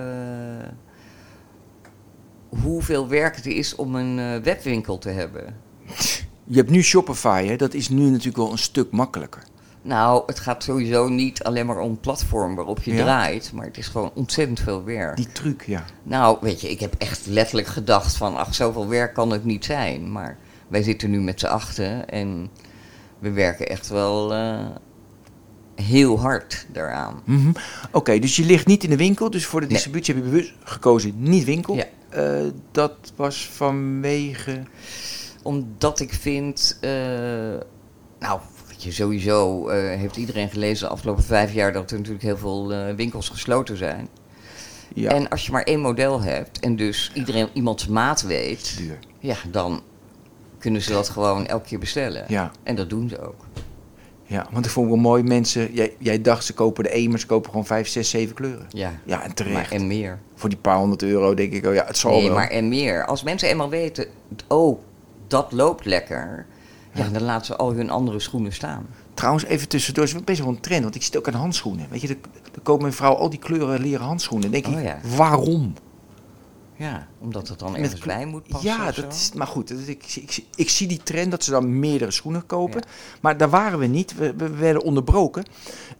hoeveel 2.63 3.09
werk 3.09 3.37
het 3.37 3.47
is 3.47 3.75
om 3.75 3.95
een 3.95 4.19
eh, 4.19 4.43
webwinkel 4.43 4.99
te 4.99 5.09
hebben. 5.09 5.57
Je 6.45 6.57
hebt 6.57 6.71
nu 6.71 6.83
Shopify, 6.83 7.47
hè? 7.47 7.57
dat 7.57 7.75
is 7.75 7.89
nu 7.89 8.09
natuurlijk 8.11 8.37
wel 8.37 8.51
een 8.53 8.59
stuk 8.59 8.91
makkelijker. 8.91 9.43
Nou, 9.83 10.23
het 10.27 10.39
gaat 10.41 10.63
sowieso 10.63 11.09
niet 11.09 11.43
alleen 11.43 11.67
maar 11.67 11.79
om 11.79 12.01
platform 12.01 12.55
waarop 12.55 12.83
je 12.83 12.95
Ja? 12.95 13.03
draait, 13.03 13.51
maar 13.55 13.65
het 13.67 13.79
is 13.79 13.87
gewoon 13.87 14.11
ontzettend 14.15 14.61
veel 14.61 14.85
werk. 14.85 15.17
Die 15.17 15.33
truc, 15.33 15.63
ja. 15.67 15.85
Nou, 16.03 16.39
weet 16.41 16.61
je, 16.61 16.71
ik 16.71 16.81
heb 16.81 16.95
echt 16.99 17.27
letterlijk 17.27 17.69
gedacht 17.69 18.17
van, 18.17 18.37
ach, 18.37 18.55
zoveel 18.55 18.89
werk 18.89 19.15
kan 19.15 19.31
het 19.31 19.45
niet 19.45 19.65
zijn. 19.65 20.13
Maar 20.13 20.37
wij 20.69 20.83
zitten 20.83 21.11
nu 21.11 21.21
met 21.21 21.41
z'n 21.41 21.47
achten 21.47 22.09
en 22.09 22.49
we 23.19 23.31
werken 23.31 23.69
echt 23.69 23.89
wel 23.89 24.35
eh, 24.35 24.67
heel 25.75 26.21
hard 26.21 26.67
daaraan. 26.73 27.21
Mhm. 27.25 27.51
Oké, 27.93 28.19
dus 28.19 28.37
je 28.37 28.45
ligt 28.45 28.67
niet 28.67 28.85
in 28.85 28.91
de 28.91 28.97
winkel. 28.97 29.31
Dus 29.31 29.47
voor 29.47 29.61
de 29.61 29.67
Nee. 29.67 29.75
distributie 29.75 30.15
heb 30.15 30.25
je 30.25 30.31
bewust 30.31 30.53
gekozen 30.65 31.13
niet 31.17 31.45
winkel. 31.45 31.75
Ja. 31.75 31.85
Eh, 32.09 32.47
dat 32.73 32.95
was 33.17 33.49
vanwege... 33.53 34.63
Omdat 35.43 36.01
ik 36.01 36.13
vind, 36.15 36.79
eh, 36.81 36.91
nou, 38.19 38.41
je, 38.83 38.93
sowieso 38.93 39.69
eh, 39.69 39.99
heeft 39.99 40.17
iedereen 40.17 40.49
gelezen 40.51 40.87
de 40.89 40.93
afgelopen 40.95 41.25
vijf 41.25 41.53
jaar 41.53 41.73
dat 41.73 41.91
er 41.91 41.97
natuurlijk 41.97 42.25
heel 42.25 42.37
veel 42.37 42.73
eh, 42.73 42.95
winkels 42.95 43.29
gesloten 43.29 43.77
zijn. 43.77 44.09
Ja, 44.95 45.11
En 45.11 45.29
als 45.29 45.47
je 45.47 45.53
maar 45.53 45.63
één 45.63 45.81
model 45.81 46.21
hebt 46.21 46.61
en 46.61 46.77
dus 46.77 47.11
iedereen 47.15 47.49
iemands 47.53 47.87
maat 47.87 48.23
weet, 48.23 48.77
duur. 48.79 48.99
ja, 49.19 49.37
dan 49.51 49.83
kunnen 50.59 50.83
ze 50.83 50.93
dat 50.93 51.09
gewoon 51.09 51.47
elke 51.47 51.67
keer 51.69 51.79
bestellen. 51.79 52.25
Ja, 52.29 52.51
En 52.63 52.75
dat 52.77 52.91
doen 52.91 53.09
ze 53.09 53.21
ook. 53.21 53.45
ja, 54.25 54.47
want 54.51 54.65
ik 54.65 54.71
vond 54.71 54.89
wel 54.89 54.97
mooi. 54.97 55.23
Mensen, 55.23 55.73
jij, 55.73 55.95
jij 55.99 56.21
dacht 56.23 56.45
ze 56.45 56.55
kopen 56.55 56.85
de 56.85 56.91
één, 56.91 57.11
maar 57.11 57.19
ze 57.19 57.27
kopen 57.27 57.51
gewoon 57.51 57.67
vijf, 57.67 57.89
zes, 57.89 58.11
zeven 58.11 58.35
kleuren. 58.35 58.67
Ja, 58.69 58.93
Ja, 59.05 59.23
en 59.25 59.35
terecht. 59.35 59.55
maar 59.55 59.71
en 59.71 59.87
meer. 59.87 60.19
Voor 60.35 60.49
die 60.49 60.59
paar 60.59 60.77
honderd 60.77 61.03
euro 61.03 61.35
denk 61.35 61.53
ik, 61.53 61.67
oh 61.67 61.75
ja, 61.75 61.85
het 61.87 61.97
zal 61.97 62.11
Nee, 62.11 62.25
wel. 62.27 62.35
maar 62.35 62.49
en 62.51 62.69
meer. 62.69 63.05
Als 63.07 63.23
mensen 63.23 63.49
eenmaal 63.49 63.69
weten, 63.71 64.07
oh, 64.49 64.79
dat 65.27 65.53
loopt 65.53 65.85
lekker, 65.85 66.47
ja, 66.99 67.09
dan 67.09 67.23
laten 67.23 67.47
ze 67.47 67.57
al 67.57 67.73
hun 67.73 67.91
andere 67.91 68.19
schoenen 68.21 68.53
staan. 68.53 68.87
Trouwens, 69.15 69.45
even 69.45 69.69
tussendoor, 69.69 70.05
is 70.05 70.25
best 70.25 70.41
wel 70.41 70.49
een 70.49 70.61
trend. 70.61 70.83
Want 70.83 70.95
ik 70.95 71.03
zit 71.03 71.17
ook 71.17 71.29
aan 71.29 71.35
handschoenen. 71.35 71.87
Weet 71.91 72.01
je, 72.01 72.07
dan 72.07 72.17
dan 72.53 72.63
koopt 72.63 72.81
mijn 72.83 72.93
vrouw 72.95 73.15
al 73.15 73.31
die 73.31 73.39
kleuren 73.39 73.81
leren 73.81 74.07
handschoenen. 74.07 74.51
Dan 74.51 74.61
denk 74.61 74.75
Oh 74.75 74.81
ik, 74.83 74.87
ja. 74.87 74.99
waarom? 75.17 75.75
Ja, 76.77 77.07
omdat 77.19 77.49
het 77.49 77.59
dan 77.59 77.77
ergens 77.77 78.01
kle- 78.01 78.15
bij 78.15 78.27
moet 78.27 78.49
passen 78.49 78.71
Ja, 78.71 78.91
dat 78.93 79.13
is, 79.13 79.31
maar 79.35 79.47
goed, 79.47 79.69
dat, 79.69 79.79
ik, 79.79 80.05
ik, 80.05 80.15
ik, 80.37 80.45
ik 80.55 80.69
zie 80.71 80.87
die 80.89 81.03
trend 81.03 81.31
dat 81.31 81.45
ze 81.45 81.51
dan 81.51 81.79
meerdere 81.79 82.11
schoenen 82.11 82.47
kopen. 82.47 82.83
Maar 83.21 83.37
daar 83.37 83.51
waren 83.51 83.79
we 83.79 83.87
niet. 83.87 84.15
We, 84.15 84.35
we 84.37 84.49
werden 84.51 84.83
onderbroken. 84.83 85.45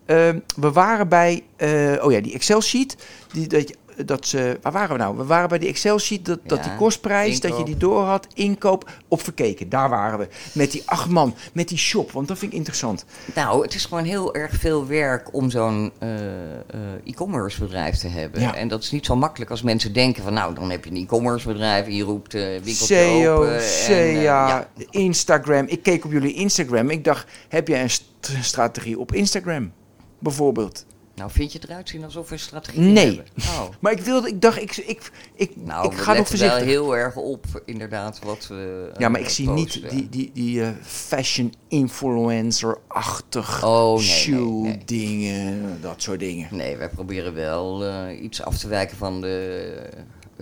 Ehm, 0.05 0.39
we 0.57 0.73
waren 0.73 1.09
bij, 1.09 1.43
eh, 1.57 2.05
oh 2.05 2.13
ja, 2.13 2.21
die 2.21 2.33
Excel-sheet. 2.35 2.97
Die, 3.33 3.47
dat, 3.47 3.69
je- 3.69 3.77
dat 4.05 4.27
ze, 4.27 4.59
waar 4.63 4.73
waren 4.73 4.97
we 4.97 5.03
nou? 5.03 5.17
We 5.17 5.25
waren 5.25 5.49
bij 5.49 5.59
die 5.59 5.69
Excel-sheet, 5.69 6.25
dat, 6.25 6.39
dat 6.43 6.63
die 6.63 6.75
kostprijs, 6.77 7.41
dat 7.41 7.59
je 7.59 7.65
die 7.65 7.77
door 7.77 8.03
had, 8.03 8.27
inkoop, 8.35 8.91
op 9.09 9.23
verkeken. 9.23 9.69
Daar 9.69 9.89
waren 9.89 10.19
we. 10.19 10.29
Met 10.53 10.71
die 10.73 10.83
acht 10.85 11.09
man, 11.09 11.35
met 11.53 11.69
die 11.69 11.79
shop, 11.79 12.13
want 12.13 12.29
dat 12.29 12.39
vind 12.39 12.53
ik 12.53 12.59
interessant. 12.59 13.05
Nou, 13.35 13.63
het 13.63 13.75
is 13.75 13.85
gewoon 13.85 14.05
heel 14.05 14.35
erg 14.35 14.55
veel 14.55 14.87
werk 14.87 15.35
om 15.35 15.51
zo'n 15.51 15.93
eh, 15.99 16.15
eh, 16.55 16.61
e-commerce 17.05 17.61
bedrijf 17.61 17.97
te 17.97 18.09
hebben. 18.09 18.41
Ja. 18.41 18.55
En 18.55 18.69
dat 18.69 18.83
is 18.83 18.91
niet 18.91 19.07
zo 19.07 19.17
makkelijk 19.17 19.51
als 19.51 19.63
mensen 19.63 19.93
denken 19.93 20.23
van... 20.23 20.33
nou, 20.33 20.55
dan 20.55 20.71
heb 20.71 20.85
je 20.85 20.91
een 20.91 20.97
e-commerce 20.97 21.47
bedrijf 21.49 21.87
je 21.89 22.03
roept 22.03 22.35
eh 22.35 22.43
winkeltje 22.43 22.95
SEO, 22.95 23.35
open. 23.35 23.55
en, 23.55 23.63
SEA, 23.63 23.95
eh, 23.97 24.23
ja. 24.23 24.69
Instagram. 24.91 25.67
Ik 25.67 25.83
keek 25.83 26.05
op 26.05 26.13
jullie 26.13 26.33
Instagram. 26.35 26.91
Ik 26.91 27.05
dacht, 27.05 27.27
heb 27.49 27.69
jij 27.69 27.83
een 27.83 27.91
st- 27.91 28.05
strategie 28.41 28.99
op 28.99 29.13
Instagram? 29.13 29.73
Bijvoorbeeld. 30.19 30.87
Nou, 31.19 31.31
vind 31.31 31.53
je 31.53 31.59
het 31.59 31.69
eruit 31.69 31.89
zien 31.89 32.05
alsof 32.05 32.29
we 32.29 32.33
een 32.35 32.41
strategie 32.41 32.81
Nee. 32.81 33.07
hebben? 33.07 33.25
Oh. 33.39 33.69
Maar 33.81 33.93
ik 33.93 34.01
wilde, 34.01 34.29
ik 34.29 34.41
dacht, 34.41 34.61
ik, 34.61 34.77
ik, 34.77 35.11
ik, 35.35 35.57
Nou, 35.57 35.87
ik 35.93 35.99
ga 35.99 36.13
nog 36.15 36.29
voorzichtig. 36.29 36.59
wel 36.59 36.67
heel 36.69 36.97
erg 36.97 37.17
op, 37.17 37.45
inderdaad, 37.65 38.19
wat 38.25 38.47
we 38.47 38.91
Ja, 38.99 39.09
maar 39.09 39.21
eh, 39.21 39.27
ik 39.27 39.33
zie 39.33 39.49
niet 39.49 39.91
die, 39.91 40.09
die, 40.09 40.31
die 40.35 40.63
eh, 40.63 40.69
fashion 40.83 41.55
influencer-achtig 41.69 43.65
Oh, 43.65 43.97
nee, 43.99 44.07
nee, 44.07 44.07
shoe 44.17 44.63
nee. 44.63 44.79
dingen, 44.85 45.79
dat 45.81 46.03
soort 46.03 46.21
dingen. 46.21 46.49
Nee, 46.51 46.77
wij 46.77 46.89
proberen 46.89 47.35
wel 47.35 47.85
eh, 47.85 48.23
iets 48.23 48.43
af 48.43 48.59
te 48.59 48.69
wijken 48.69 48.97
van 48.97 49.21
de, 49.21 49.73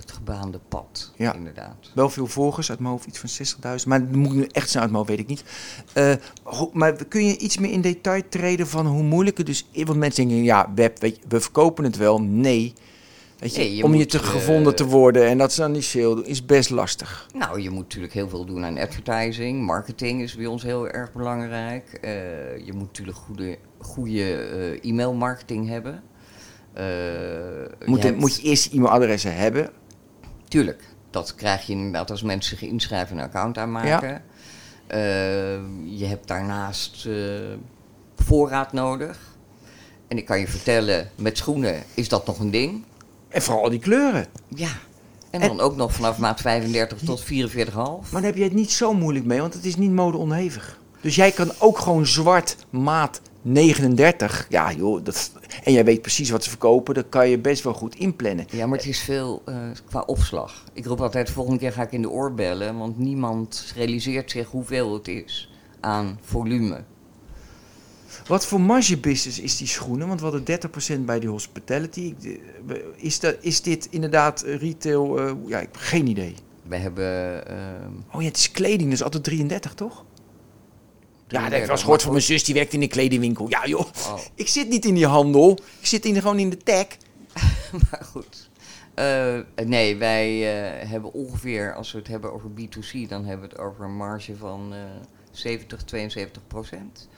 het 0.00 0.12
gebaande 0.12 0.60
pad, 0.68 1.12
Ja. 1.16 1.34
inderdaad. 1.34 1.90
Wel 1.94 2.10
veel 2.10 2.26
volgers 2.26 2.70
uit 2.70 2.78
mijn 2.78 2.90
hoofd, 2.90 3.06
iets 3.06 3.18
van 3.18 3.28
60.000. 3.28 3.86
Maar 3.88 4.00
dat 4.06 4.14
moet 4.16 4.26
ik 4.26 4.32
nu 4.36 4.46
echt 4.52 4.70
zijn 4.70 4.82
uit 4.82 4.92
mijn 4.92 5.04
hoofd, 5.06 5.08
weet 5.18 5.28
ik 5.30 5.44
niet. 5.94 6.18
Ho- 6.42 6.70
maar 6.72 7.04
kun 7.08 7.26
je 7.26 7.36
iets 7.38 7.58
meer 7.58 7.70
in 7.72 7.80
detail 7.80 8.22
treden 8.28 8.66
van 8.66 8.86
hoe 8.86 9.02
moeilijk 9.02 9.36
het 9.38 9.46
dus 9.46 9.66
is? 9.70 9.82
Want 9.82 9.98
mensen 9.98 10.26
denken, 10.28 10.44
ja, 10.44 10.72
web, 10.74 10.98
weet 11.00 11.16
je, 11.16 11.22
we 11.28 11.40
verkopen 11.40 11.84
het 11.84 11.96
wel. 11.96 12.20
Nee. 12.22 12.72
Weet 13.38 13.54
je, 13.54 13.60
Nee, 13.60 13.76
je 13.76 13.84
om 13.84 13.94
je 13.94 14.06
te 14.06 14.18
eh, 14.18 14.24
gevonden 14.24 14.74
te 14.74 14.84
worden 14.86 15.26
en 15.26 15.38
dat 15.38 15.52
ze 15.52 15.60
dan 15.60 15.72
niet 15.72 15.92
doen, 15.92 16.24
is 16.26 16.46
best 16.46 16.70
lastig. 16.70 17.26
Nou, 17.34 17.60
je 17.60 17.70
moet 17.70 17.82
natuurlijk 17.82 18.12
heel 18.12 18.28
veel 18.28 18.44
doen 18.44 18.64
aan 18.64 18.78
advertising. 18.78 19.62
Marketing 19.66 20.22
is 20.22 20.36
bij 20.36 20.46
ons 20.46 20.62
heel 20.62 20.88
erg 20.88 21.12
belangrijk. 21.12 21.98
Eh, 22.02 22.10
je 22.66 22.72
moet 22.72 22.86
natuurlijk 22.86 23.16
goede, 23.18 23.58
goede 23.78 24.34
eh, 24.82 24.90
e-mailmarketing 24.90 25.68
hebben. 25.68 26.02
Moet, 27.84 27.96
je 27.96 28.02
je, 28.02 28.08
hebt- 28.08 28.18
moet 28.20 28.36
je 28.36 28.42
eerst 28.42 28.72
e-mailadressen 28.72 29.36
hebben. 29.36 29.70
Tuurlijk, 30.48 30.82
dat 31.10 31.34
krijg 31.34 31.66
je 31.66 31.72
inderdaad 31.72 32.10
als 32.10 32.22
mensen 32.22 32.58
zich 32.58 32.68
inschrijven 32.68 33.16
en 33.16 33.22
een 33.22 33.28
account 33.28 33.58
aanmaken. 33.58 34.22
Eh, 34.86 34.98
je 35.84 36.04
hebt 36.04 36.28
daarnaast 36.28 37.06
eh, 37.06 37.14
voorraad 38.16 38.72
nodig. 38.72 39.18
En 40.08 40.16
ik 40.16 40.24
kan 40.24 40.38
je 40.40 40.48
vertellen, 40.48 41.10
met 41.14 41.38
schoenen 41.38 41.82
is 41.94 42.08
dat 42.08 42.26
nog 42.26 42.38
een 42.38 42.50
ding. 42.50 42.84
En 43.28 43.42
vooral 43.42 43.70
die 43.70 43.78
kleuren. 43.78 44.26
Ja. 44.48 44.70
En 45.30 45.40
En- 45.40 45.48
dan 45.48 45.60
ook 45.60 45.76
nog 45.76 45.92
vanaf 45.92 46.18
maat 46.18 46.40
35 46.40 46.98
tot 46.98 47.20
44,5. 47.20 48.12
Maar 48.12 48.20
daar 48.22 48.30
heb 48.30 48.36
je 48.36 48.42
het 48.44 48.52
niet 48.54 48.72
zo 48.72 48.92
moeilijk 48.94 49.24
mee, 49.24 49.40
want 49.40 49.54
het 49.54 49.64
is 49.64 49.76
niet 49.76 49.90
modeonhevig. 49.92 50.78
Dus 51.00 51.14
jij 51.14 51.30
kan 51.30 51.52
ook 51.58 51.78
gewoon 51.78 52.06
zwart 52.06 52.56
maat 52.70 53.20
39. 53.46 54.46
Ja, 54.48 54.72
joh. 54.72 55.04
Dat, 55.04 55.30
en 55.64 55.72
jij 55.72 55.84
weet 55.84 56.02
precies 56.02 56.30
wat 56.30 56.44
ze 56.44 56.48
verkopen. 56.50 56.94
Dat 56.94 57.08
kan 57.08 57.28
je 57.28 57.38
best 57.38 57.62
wel 57.62 57.72
goed 57.74 57.94
inplannen. 57.94 58.46
Ja, 58.50 58.66
maar 58.66 58.78
het 58.78 58.86
is 58.86 59.00
veel 59.00 59.42
eh, 59.44 59.56
qua 59.88 60.00
opslag. 60.00 60.64
Ik 60.72 60.86
roep 60.86 61.00
altijd, 61.00 61.26
de 61.26 61.32
volgende 61.32 61.58
keer 61.58 61.72
ga 61.72 61.82
ik 61.82 61.92
in 61.92 62.02
de 62.02 62.10
oor 62.10 62.34
bellen, 62.34 62.78
want 62.78 62.98
niemand 62.98 63.72
realiseert 63.76 64.30
zich 64.30 64.48
hoeveel 64.50 64.94
het 64.94 65.08
is 65.08 65.50
aan 65.80 66.18
volume. 66.22 66.84
Wat 68.26 68.46
voor 68.46 68.60
margebusiness 68.60 69.40
is 69.40 69.56
die 69.56 69.66
schoenen? 69.66 70.08
Want 70.08 70.20
we 70.20 70.26
hadden 70.26 70.60
30% 71.00 71.04
bij 71.04 71.20
die 71.20 71.28
hospitality. 71.28 72.14
Eh, 72.68 72.76
Is, 72.96 73.20
dat, 73.20 73.36
is 73.40 73.62
dit 73.62 73.86
inderdaad 73.90 74.42
eh, 74.42 74.56
retail? 74.60 75.18
ja, 75.46 75.58
ik 75.60 75.68
heb 75.72 75.76
geen 75.76 76.06
idee. 76.06 76.34
We 76.62 76.76
hebben... 76.76 77.46
eh, 77.48 77.56
Oh 78.12 78.20
ja, 78.22 78.28
het 78.28 78.36
is 78.36 78.50
kleding, 78.50 78.90
dus 78.90 79.02
altijd 79.02 79.24
33, 79.24 79.74
toch? 79.74 80.04
Ja, 81.28 81.42
dat 81.42 81.52
heb 81.52 81.60
ik 81.60 81.66
33, 81.66 81.66
wel 81.66 81.70
eens 81.70 81.80
gehoord 81.82 82.02
van 82.02 82.12
mijn 82.12 82.24
zus, 82.24 82.44
die 82.44 82.54
werkt 82.54 82.72
in 82.72 82.82
een 82.82 82.88
kledingwinkel. 82.88 83.48
Ja 83.48 83.66
joh, 83.66 83.80
Oh. 83.80 84.18
ik 84.34 84.48
zit 84.48 84.68
niet 84.68 84.84
in 84.84 84.94
die 84.94 85.06
handel. 85.06 85.58
Ik 85.80 85.86
zit 85.86 86.04
in, 86.04 86.20
gewoon 86.20 86.38
in 86.38 86.50
de 86.50 86.56
tech. 86.56 86.86
maar 87.90 88.04
goed. 88.04 88.50
Eh, 88.94 89.38
nee, 89.64 89.96
wij 89.96 90.28
eh, 90.28 90.88
hebben 90.88 91.12
ongeveer, 91.12 91.74
als 91.74 91.92
we 91.92 91.98
het 91.98 92.08
hebben 92.08 92.32
over 92.32 92.50
B2C, 92.50 93.08
dan 93.08 93.24
hebben 93.24 93.48
we 93.48 93.54
het 93.54 93.58
over 93.58 93.84
een 93.84 93.96
marge 93.96 94.36
van 94.36 94.74
eh 94.74 94.80
70, 95.36 95.82
72 95.84 96.46
procent. 96.46 97.08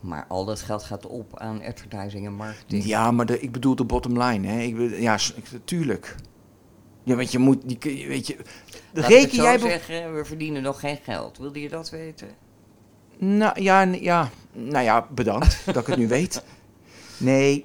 Maar 0.00 0.24
al 0.28 0.44
dat 0.44 0.60
geld 0.60 0.82
gaat 0.82 1.06
op 1.06 1.38
aan 1.38 1.62
advertising 1.62 2.26
en 2.26 2.34
marketing. 2.34 2.84
Ja, 2.84 3.10
maar 3.10 3.26
de, 3.26 3.40
ik 3.40 3.52
bedoel 3.52 3.74
de 3.74 3.84
bottom 3.84 4.22
line. 4.22 4.46
Hè. 4.46 4.60
Ik, 4.60 4.98
ja, 4.98 5.18
tuurlijk. 5.64 6.14
Ja, 7.02 7.14
want 7.14 7.32
je 7.32 7.38
moet, 7.38 7.58
die, 7.64 8.08
weet 8.08 8.26
je... 8.26 8.36
Reken 8.92 9.36
jij... 9.36 9.58
zeggen, 9.58 10.14
we 10.14 10.24
verdienen 10.24 10.62
nog 10.62 10.80
geen 10.80 10.98
geld. 11.02 11.38
Wilde 11.38 11.60
je 11.60 11.68
dat 11.68 11.90
weten? 11.90 12.28
Nou 13.18 13.62
ja, 13.62 13.82
ja, 13.82 14.30
nou 14.52 14.84
ja, 14.84 15.06
bedankt 15.10 15.58
dat 15.66 15.76
ik 15.76 15.86
het 15.86 15.98
nu 15.98 16.08
weet. 16.08 16.42
Nee, 17.16 17.64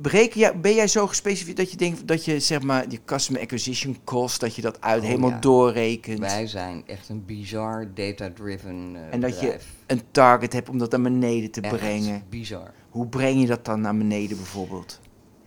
bereken 0.00 0.40
jij, 0.40 0.60
ben 0.60 0.74
jij 0.74 0.86
zo 0.88 1.06
gespecificeerd 1.06 1.56
dat 1.56 1.70
je 1.70 1.76
denkt 1.76 2.06
dat 2.08 2.24
je 2.24 2.40
zeg 2.40 2.62
maar 2.62 2.88
die 2.88 3.00
customer 3.04 3.42
acquisition 3.42 3.96
cost, 4.04 4.40
dat 4.40 4.54
je 4.54 4.62
dat 4.62 4.80
uit 4.80 5.02
Oh, 5.02 5.08
helemaal 5.08 5.30
ja. 5.30 5.38
doorrekent? 5.38 6.18
Wij 6.18 6.46
zijn 6.46 6.82
echt 6.86 7.08
een 7.08 7.24
bizar 7.24 7.88
data-driven 7.94 8.90
eh 8.94 9.12
En 9.12 9.20
dat 9.20 9.40
je 9.40 9.56
een 9.86 10.02
target 10.10 10.52
hebt 10.52 10.68
om 10.68 10.78
dat 10.78 10.90
naar 10.90 11.02
beneden 11.02 11.50
te 11.50 11.60
Echt 11.60 11.76
brengen. 11.76 12.22
bizar. 12.28 12.72
Hoe 12.90 13.06
breng 13.06 13.40
je 13.40 13.46
dat 13.46 13.64
dan 13.64 13.80
naar 13.80 13.96
beneden 13.96 14.36
bijvoorbeeld? 14.36 15.00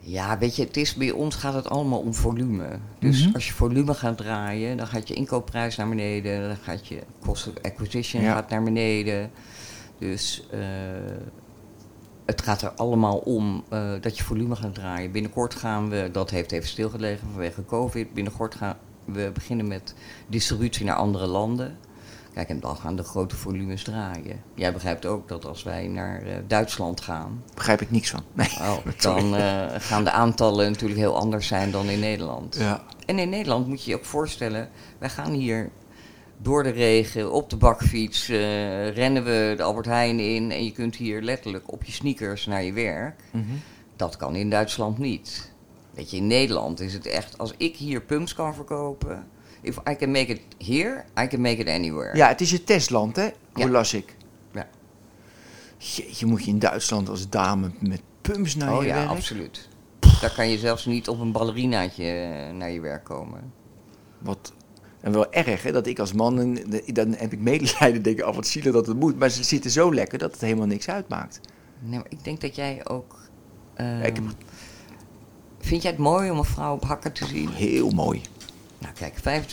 Ja, 0.03 0.37
weet 0.37 0.55
je, 0.55 0.63
het 0.63 0.77
is, 0.77 0.93
bij 0.95 1.11
ons 1.11 1.35
gaat 1.35 1.53
het 1.53 1.69
allemaal 1.69 1.99
om 1.99 2.13
volume. 2.13 2.67
Dus 2.99 3.25
Mhm. 3.25 3.33
als 3.35 3.47
je 3.47 3.53
volume 3.53 3.93
gaat 3.93 4.17
draaien, 4.17 4.77
dan 4.77 4.87
gaat 4.87 5.07
je 5.07 5.13
inkoopprijs 5.13 5.75
naar 5.75 5.89
beneden. 5.89 6.47
Dan 6.47 6.57
gaat 6.57 6.87
je 6.87 7.03
cost 7.19 7.47
of 7.47 7.53
acquisition 7.61 8.21
Ja. 8.23 8.33
gaat 8.33 8.49
naar 8.49 8.63
beneden. 8.63 9.31
Dus 9.97 10.47
eh, 10.51 10.59
het 12.25 12.41
gaat 12.41 12.61
er 12.61 12.69
allemaal 12.71 13.17
om 13.17 13.63
eh, 13.69 13.91
dat 14.01 14.17
je 14.17 14.23
volume 14.23 14.55
gaat 14.55 14.73
draaien. 14.73 15.11
Binnenkort 15.11 15.55
gaan 15.55 15.89
we, 15.89 16.09
dat 16.11 16.29
heeft 16.29 16.51
even 16.51 16.69
stilgelegen 16.69 17.27
vanwege 17.31 17.65
COVID. 17.65 18.13
Binnenkort 18.13 18.55
gaan 18.55 18.77
we 19.05 19.31
beginnen 19.33 19.67
met 19.67 19.93
distributie 20.27 20.85
naar 20.85 20.95
andere 20.95 21.27
landen. 21.27 21.77
Kijk, 22.33 22.49
en 22.49 22.59
dan 22.59 22.77
gaan 22.77 22.95
de 22.95 23.03
grote 23.03 23.35
volumes 23.35 23.83
draaien. 23.83 24.41
Jij 24.53 24.73
begrijpt 24.73 25.05
ook 25.05 25.27
dat 25.27 25.45
als 25.45 25.63
wij 25.63 25.87
naar 25.87 26.21
eh, 26.21 26.35
Duitsland 26.47 27.01
gaan, 27.01 27.43
Begrijp 27.53 27.81
ik 27.81 27.91
niks 27.91 28.09
van. 28.09 28.23
Nee. 28.33 28.49
Oh, 28.59 28.77
dan 29.01 29.35
eh, 29.35 29.65
gaan 29.77 30.03
de 30.03 30.11
aantallen 30.11 30.71
natuurlijk 30.71 30.99
heel 30.99 31.17
anders 31.17 31.47
zijn 31.47 31.71
dan 31.71 31.89
in 31.89 31.99
Nederland. 31.99 32.55
Ja. 32.59 32.83
En 33.05 33.19
in 33.19 33.29
Nederland 33.29 33.67
moet 33.67 33.83
je 33.83 33.89
je 33.91 33.97
ook 33.97 34.05
voorstellen, 34.05 34.69
wij 34.97 35.09
gaan 35.09 35.31
hier 35.31 35.69
door 36.37 36.63
de 36.63 36.69
regen, 36.69 37.31
op 37.31 37.49
de 37.49 37.57
bakfiets, 37.57 38.29
eh, 38.29 38.89
rennen 38.89 39.23
we 39.23 39.53
de 39.57 39.63
Albert 39.63 39.85
Heijn 39.85 40.19
in 40.19 40.51
en 40.51 40.63
je 40.63 40.71
kunt 40.71 40.95
hier 40.95 41.21
letterlijk 41.21 41.71
op 41.71 41.83
je 41.83 41.91
sneakers 41.91 42.45
naar 42.45 42.63
je 42.63 42.73
werk. 42.73 43.21
Mhm. 43.31 43.45
Dat 43.95 44.17
kan 44.17 44.35
in 44.35 44.49
Duitsland 44.49 44.97
niet. 44.97 45.50
Weet 45.93 46.11
je, 46.11 46.17
in 46.17 46.27
Nederland 46.27 46.79
is 46.79 46.93
het 46.93 47.05
echt, 47.05 47.37
als 47.37 47.53
ik 47.57 47.75
hier 47.75 48.01
pumps 48.01 48.33
kan 48.33 48.53
verkopen, 48.55 49.27
if 49.61 49.77
I 49.89 49.95
can 49.95 50.11
make 50.11 50.25
it 50.27 50.41
here, 50.67 51.03
I 51.23 51.27
can 51.27 51.41
make 51.41 51.55
it 51.57 51.67
anywhere. 51.67 52.15
Ja, 52.17 52.27
het 52.27 52.41
is 52.41 52.51
je 52.51 52.63
testland, 52.63 53.15
hè? 53.15 53.29
Hoe 53.53 53.63
Ja. 53.63 53.69
las 53.69 53.93
ik? 53.93 54.15
Ja. 54.53 54.67
Jeetje, 55.77 56.25
moet 56.25 56.43
je 56.43 56.51
in 56.51 56.59
Duitsland 56.59 57.09
als 57.09 57.29
dame 57.29 57.71
met 57.79 58.01
pumps 58.21 58.55
naar 58.55 58.73
oh 58.75 58.81
je 58.81 58.87
ja, 58.87 58.95
werk? 58.95 59.09
absoluut. 59.09 59.69
Daar 60.21 60.33
kan 60.35 60.49
je 60.49 60.57
zelfs 60.57 60.85
niet 60.85 61.07
op 61.07 61.19
een 61.19 61.31
ballerinaatje 61.31 62.03
eh, 62.05 62.53
naar 62.55 62.71
je 62.71 62.79
werk 62.81 63.03
komen. 63.03 63.53
Wat, 64.19 64.53
en 64.99 65.11
wel 65.11 65.31
erg, 65.33 65.63
hè? 65.63 65.71
Dat 65.71 65.87
ik 65.87 65.99
als 65.99 66.13
man, 66.13 66.35
dan 66.93 67.13
heb 67.17 67.31
ik 67.31 67.39
medelijden, 67.39 68.01
denk 68.01 68.17
ik, 68.19 68.23
af 68.23 68.35
wat 68.35 68.47
zielig 68.47 68.73
dat 68.73 68.87
het 68.87 68.99
moet. 68.99 69.19
Maar 69.19 69.29
ze 69.29 69.43
zitten 69.43 69.71
zo 69.71 69.93
lekker 69.93 70.17
dat 70.17 70.31
het 70.31 70.41
helemaal 70.41 70.65
niks 70.67 70.89
uitmaakt. 70.89 71.39
Nee, 71.79 71.99
maar 71.99 72.07
ik 72.09 72.23
denk 72.23 72.41
dat 72.41 72.55
jij 72.55 72.81
ook. 72.87 73.19
ehm, 73.75 74.01
ik 74.01 74.15
heb- 74.15 74.25
Vind 75.61 75.81
jij 75.81 75.91
het 75.91 75.99
mooi 75.99 76.31
om 76.31 76.37
een 76.37 76.43
vrouw 76.43 76.73
op 76.73 76.83
hakken 76.83 77.11
te 77.13 77.25
zien? 77.25 77.49
Heel 77.49 77.89
mooi. 77.89 78.21
Nou 78.77 78.93
kijk, 78.93 79.43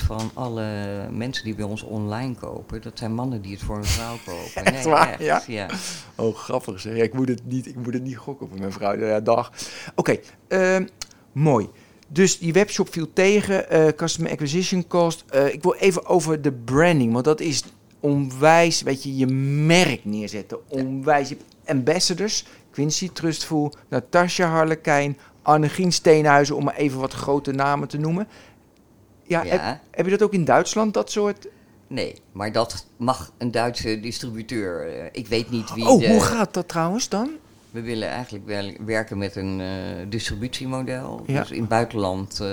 25% 0.00 0.04
van 0.04 0.30
alle 0.34 0.66
mensen 1.10 1.44
die 1.44 1.54
bij 1.54 1.64
ons 1.64 1.82
online 1.82 2.34
kopen, 2.34 2.82
dat 2.82 2.98
zijn 2.98 3.14
mannen 3.14 3.42
die 3.42 3.52
het 3.52 3.62
voor 3.62 3.76
een 3.76 3.84
vrouw 3.84 4.16
kopen. 4.24 4.64
Echt 4.64 4.84
waar? 4.84 5.22
Ja? 5.22 5.42
ja. 5.46 5.68
Oh, 6.14 6.36
grappig 6.36 6.80
zeg. 6.80 6.96
Ja, 6.96 7.02
ik, 7.02 7.12
moet 7.12 7.28
het 7.28 7.46
niet, 7.46 7.66
ik 7.66 7.76
moet 7.76 7.92
het 7.92 8.02
niet 8.02 8.16
gokken 8.16 8.48
voor 8.48 8.58
mijn 8.58 8.72
vrouw. 8.72 8.98
Ja, 8.98 9.20
dag. 9.20 9.52
Oké, 9.94 10.16
ehm, 10.48 10.86
mooi. 11.32 11.68
Dus 12.08 12.38
die 12.38 12.52
webshop 12.52 12.92
viel 12.92 13.12
tegen, 13.12 13.70
eh, 13.70 13.86
customer 13.88 14.30
acquisition 14.30 14.86
cost. 14.86 15.24
Eh, 15.28 15.52
ik 15.52 15.62
wil 15.62 15.74
even 15.74 16.06
over 16.06 16.42
de 16.42 16.52
branding, 16.52 17.12
want 17.12 17.24
dat 17.24 17.40
is 17.40 17.62
onwijs, 18.00 18.82
weet 18.82 19.02
je, 19.02 19.16
je 19.16 19.26
merk 19.26 20.04
neerzetten. 20.04 20.58
Onwijs. 20.68 21.28
Je 21.28 21.36
hebt 21.36 21.70
ambassadors, 21.70 22.44
Quincy 22.70 23.10
Trustful, 23.12 23.72
Natasha 23.88 24.48
Harlekijn, 24.48 25.18
Annegien 25.46 25.92
Steenhuizen, 25.92 26.56
om 26.56 26.64
maar 26.64 26.74
even 26.76 27.00
wat 27.00 27.12
grote 27.12 27.52
namen 27.52 27.88
te 27.88 27.98
noemen. 27.98 28.28
Ja, 29.22 29.42
Ja. 29.42 29.50
Heb, 29.50 29.78
heb 29.90 30.04
je 30.04 30.10
dat 30.10 30.22
ook 30.22 30.32
in 30.32 30.44
Duitsland, 30.44 30.94
dat 30.94 31.10
soort? 31.10 31.46
Nee, 31.88 32.14
maar 32.32 32.52
dat 32.52 32.86
mag 32.96 33.32
een 33.38 33.50
Duitse 33.50 34.00
distributeur. 34.00 34.88
Eh, 34.88 35.04
ik 35.12 35.26
weet 35.26 35.50
niet 35.50 35.74
wie. 35.74 35.88
Oh, 35.88 36.00
de- 36.00 36.08
hoe 36.08 36.20
gaat 36.20 36.54
dat 36.54 36.68
trouwens 36.68 37.08
dan? 37.08 37.30
We 37.70 37.80
willen 37.80 38.08
eigenlijk 38.08 38.46
wel 38.46 38.72
werken 38.86 39.18
met 39.18 39.36
een 39.36 39.60
eh, 39.60 39.66
distributiemodel. 40.08 41.22
Ja. 41.26 41.40
Dus 41.40 41.50
in 41.50 41.60
het 41.60 41.68
buitenland 41.68 42.40
eh, 42.40 42.48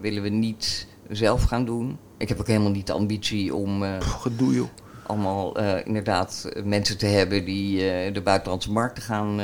willen 0.00 0.22
we 0.22 0.28
niet 0.28 0.86
zelf 1.10 1.42
gaan 1.42 1.64
doen. 1.64 1.98
Ik 2.16 2.28
heb 2.28 2.40
ook 2.40 2.46
helemaal 2.46 2.70
niet 2.70 2.86
de 2.86 2.92
ambitie 2.92 3.54
om 3.54 3.82
eh, 3.84 3.98
Pff, 3.98 4.12
gedoe 4.12 4.54
joh. 4.54 4.68
allemaal 5.06 5.58
inderdaad 5.84 6.48
mensen 6.64 6.98
te 6.98 7.06
hebben 7.06 7.44
die 7.44 7.78
de 8.12 8.20
buitenlandse 8.24 8.72
markten 8.72 9.02
gaan. 9.02 9.40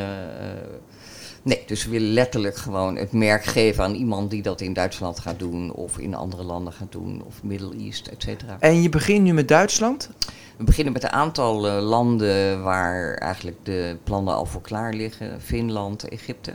Nee, 1.43 1.63
dus 1.67 1.85
we 1.85 1.91
willen 1.91 2.13
letterlijk 2.13 2.57
gewoon 2.57 2.97
het 2.97 3.13
merk 3.13 3.45
geven 3.45 3.85
aan 3.85 3.95
iemand 3.95 4.31
die 4.31 4.43
dat 4.43 4.61
in 4.61 4.73
Duitsland 4.73 5.19
gaat 5.19 5.39
doen, 5.39 5.73
of 5.73 5.99
in 5.99 6.15
andere 6.15 6.43
landen 6.43 6.73
gaat 6.73 6.93
doen, 6.93 7.23
of 7.27 7.43
Middle 7.43 7.75
East, 7.77 8.07
et 8.07 8.23
cetera. 8.23 8.57
En 8.61 8.83
je 8.83 8.89
begint 8.89 9.25
nu 9.25 9.33
met 9.33 9.49
Duitsland? 9.49 10.11
We 10.57 10.65
beginnen 10.65 10.93
met 10.93 11.03
een 11.03 11.11
aantal 11.11 11.69
eh, 11.69 11.83
landen 11.83 12.63
waar 12.63 13.15
eigenlijk 13.15 13.57
de 13.63 13.97
plannen 14.05 14.35
al 14.35 14.47
voor 14.47 14.61
klaar 14.61 14.93
liggen: 14.95 15.41
Finland, 15.41 16.09
Egypte, 16.09 16.53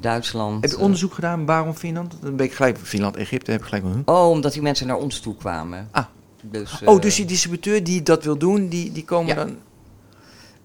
Duitsland. 0.00 0.62
Heb 0.62 0.70
je 0.70 0.76
eh, 0.76 0.82
onderzoek 0.82 1.14
gedaan 1.14 1.46
waarom 1.46 1.74
Finland? 1.74 2.14
Dan 2.20 2.36
ben 2.36 2.46
ik 2.46 2.52
gelijk 2.52 2.78
Finland, 2.78 3.16
Egypte, 3.16 3.50
heb 3.50 3.60
ik 3.60 3.66
gelijk 3.66 3.84
huh? 3.84 3.96
Oh, 4.04 4.30
omdat 4.30 4.52
die 4.52 4.62
mensen 4.62 4.86
naar 4.86 4.96
ons 4.96 5.20
toe 5.20 5.36
kwamen. 5.36 5.88
Ah. 5.90 6.04
Dus, 6.42 6.82
Oh, 6.84 6.94
eh, 6.94 7.00
dus 7.00 7.14
die 7.16 7.24
distributeur 7.24 7.84
die 7.84 8.02
dat 8.02 8.24
wil 8.24 8.38
doen, 8.38 8.68
die, 8.68 8.92
die 8.92 9.04
komen 9.04 9.34
Ja. 9.34 9.44
dan... 9.44 9.56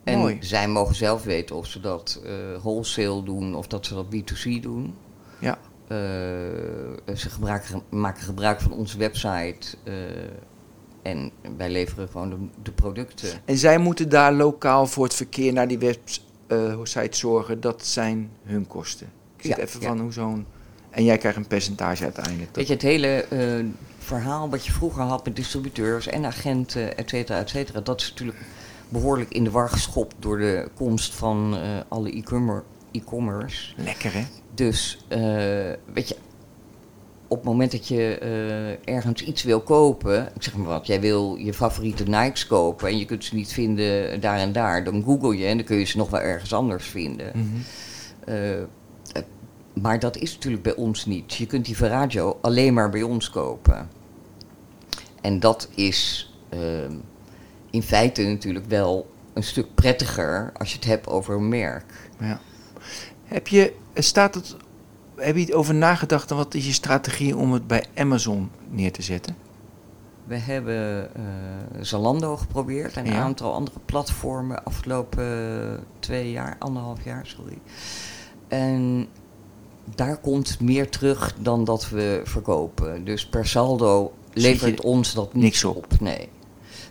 En 0.04 0.18
Mooi. 0.18 0.38
zij 0.40 0.68
mogen 0.68 0.96
zelf 0.96 1.24
weten 1.24 1.56
of 1.56 1.68
ze 1.68 1.80
dat 1.80 2.22
eh, 2.26 2.32
wholesale 2.62 3.24
doen 3.24 3.56
of 3.56 3.68
dat 3.68 3.86
ze 3.86 3.94
dat 3.94 4.06
B2C 4.06 4.62
doen. 4.62 4.96
Ja. 5.40 5.58
Eh, 5.88 5.98
ze 7.16 7.30
gebruiken, 7.30 7.82
maken 7.90 8.24
gebruik 8.24 8.62
van 8.62 8.72
onze 8.72 8.98
website 8.98 9.78
eh, 9.84 9.94
en 11.02 11.32
wij 11.58 11.70
leveren 11.70 12.08
gewoon 12.08 12.30
de, 12.30 12.38
de 12.64 12.72
producten. 12.72 13.30
En 13.46 13.58
zij 13.58 13.78
moeten 13.78 14.10
daar 14.10 14.34
lokaal 14.34 14.88
voor 14.88 15.04
het 15.04 15.14
verkeer 15.14 15.54
naar 15.54 15.68
die 15.68 15.80
website 16.48 17.18
zorgen. 17.18 17.62
Dat 17.62 17.86
zijn 17.86 18.32
hun 18.44 18.68
kosten. 18.68 19.08
Ik 19.38 19.46
zit 19.46 19.56
Ja, 19.56 19.64
even 19.64 19.82
ja. 19.82 19.88
van 19.88 20.00
hoe 20.00 20.14
zo'n... 20.14 20.46
En 20.90 21.04
jij 21.04 21.18
krijgt 21.18 21.38
een 21.38 21.48
percentage 21.48 22.04
uiteindelijk. 22.04 22.56
Weet 22.56 22.68
je, 22.68 22.74
het 22.74 22.82
hele 22.82 23.26
verhaal 24.00 24.50
wat 24.50 24.66
je 24.66 24.72
vroeger 24.72 25.04
had 25.04 25.26
met 25.26 25.36
distributeurs 25.36 26.08
en 26.08 26.26
agenten, 26.26 26.98
et 26.98 27.10
cetera, 27.10 27.40
et 27.40 27.50
cetera, 27.50 27.82
dat 27.82 28.02
is 28.02 28.10
natuurlijk 28.10 28.38
behoorlijk 28.94 29.32
in 29.34 29.44
de 29.44 29.52
war 29.52 29.70
geschopt 29.70 30.16
door 30.20 30.38
de 30.38 30.68
komst 30.76 31.14
van 31.14 31.56
eh, 31.56 31.62
alle 31.88 32.18
e-commer- 32.18 32.64
e-commerce. 32.92 33.74
Lekker 33.78 34.14
hè? 34.14 34.24
Dus, 34.54 35.06
eh, 35.08 35.20
weet 35.94 36.08
je, 36.08 36.16
op 37.28 37.38
het 37.38 37.48
moment 37.48 37.72
dat 37.72 37.88
je 37.88 38.18
eh, 38.18 38.94
ergens 38.96 39.24
iets 39.24 39.44
wil 39.44 39.62
kopen, 39.62 40.32
ik 40.36 40.44
zeg 40.44 40.56
maar 40.56 40.68
wat, 40.68 40.88
jij 40.88 41.02
wil 41.02 41.36
je 41.36 41.54
favoriete 41.54 42.04
Nikes 42.04 42.48
kopen 42.48 42.88
en 42.88 42.98
je 42.98 43.06
kunt 43.06 43.26
ze 43.26 43.36
niet 43.36 43.54
vinden 43.54 44.22
daar 44.22 44.38
en 44.38 44.52
daar, 44.52 44.84
dan 44.84 45.04
google 45.04 45.38
je 45.38 45.46
en 45.46 45.58
dan 45.58 45.66
kun 45.66 45.78
je 45.78 45.86
ze 45.86 45.98
nog 45.98 46.10
wel 46.10 46.20
ergens 46.22 46.54
anders 46.54 46.86
vinden. 46.86 47.32
Mhm. 47.34 48.66
Maar 49.74 50.00
dat 50.00 50.18
is 50.18 50.34
natuurlijk 50.34 50.64
bij 50.64 50.76
ons 50.76 51.06
niet. 51.06 51.34
Je 51.34 51.46
kunt 51.46 51.66
die 51.66 51.76
Verraggio 51.76 52.38
alleen 52.42 52.74
maar 52.74 52.90
bij 52.90 53.02
ons 53.02 53.30
kopen. 53.30 53.90
En 55.22 55.40
dat 55.40 55.70
is 55.76 56.32
ehm, 56.50 56.94
in 57.74 57.84
feite 57.84 58.22
natuurlijk 58.22 58.66
wel 58.66 59.12
een 59.34 59.44
stuk 59.44 59.76
prettiger 59.76 60.52
als 60.58 60.70
je 60.70 60.76
het 60.76 60.86
hebt 60.86 61.08
over 61.08 61.36
een 61.36 61.50
merk. 61.50 62.10
Ja. 62.20 62.40
Heb 63.24 63.48
je, 63.48 63.74
staat 63.96 64.36
het, 64.36 64.56
heb 65.16 65.36
je 65.36 65.42
het 65.42 65.54
over 65.54 65.74
nagedacht 65.76 66.32
en 66.32 66.38
wat 66.38 66.54
is 66.54 66.66
je 66.66 66.74
strategie 66.74 67.38
om 67.38 67.54
het 67.54 67.68
bij 67.68 67.86
Amazon 67.96 68.50
neer 68.70 68.92
te 68.92 69.02
zetten? 69.02 69.36
We 70.24 70.36
hebben 70.36 71.10
eh, 71.16 71.22
Zalando 71.82 72.38
geprobeerd 72.38 72.98
en 72.98 73.06
een 73.06 73.14
Ja. 73.14 73.22
aantal 73.22 73.54
andere 73.54 73.80
platformen 73.86 74.64
afgelopen 74.64 75.24
eh, 75.74 75.80
twee 76.00 76.32
jaar, 76.32 76.56
anderhalf 76.60 77.04
jaar, 77.04 77.26
sorry. 77.26 77.58
En 78.48 79.08
daar 79.96 80.18
komt 80.18 80.60
meer 80.60 80.90
terug 80.90 81.36
dan 81.40 81.64
dat 81.64 81.90
we 81.90 82.22
verkopen. 82.24 83.06
Dus 83.06 83.26
per 83.26 83.48
saldo 83.48 84.14
levert 84.34 84.82
ons 84.82 85.14
dat 85.14 85.34
niks 85.34 85.64
op. 85.64 86.00
Nee. 86.00 86.30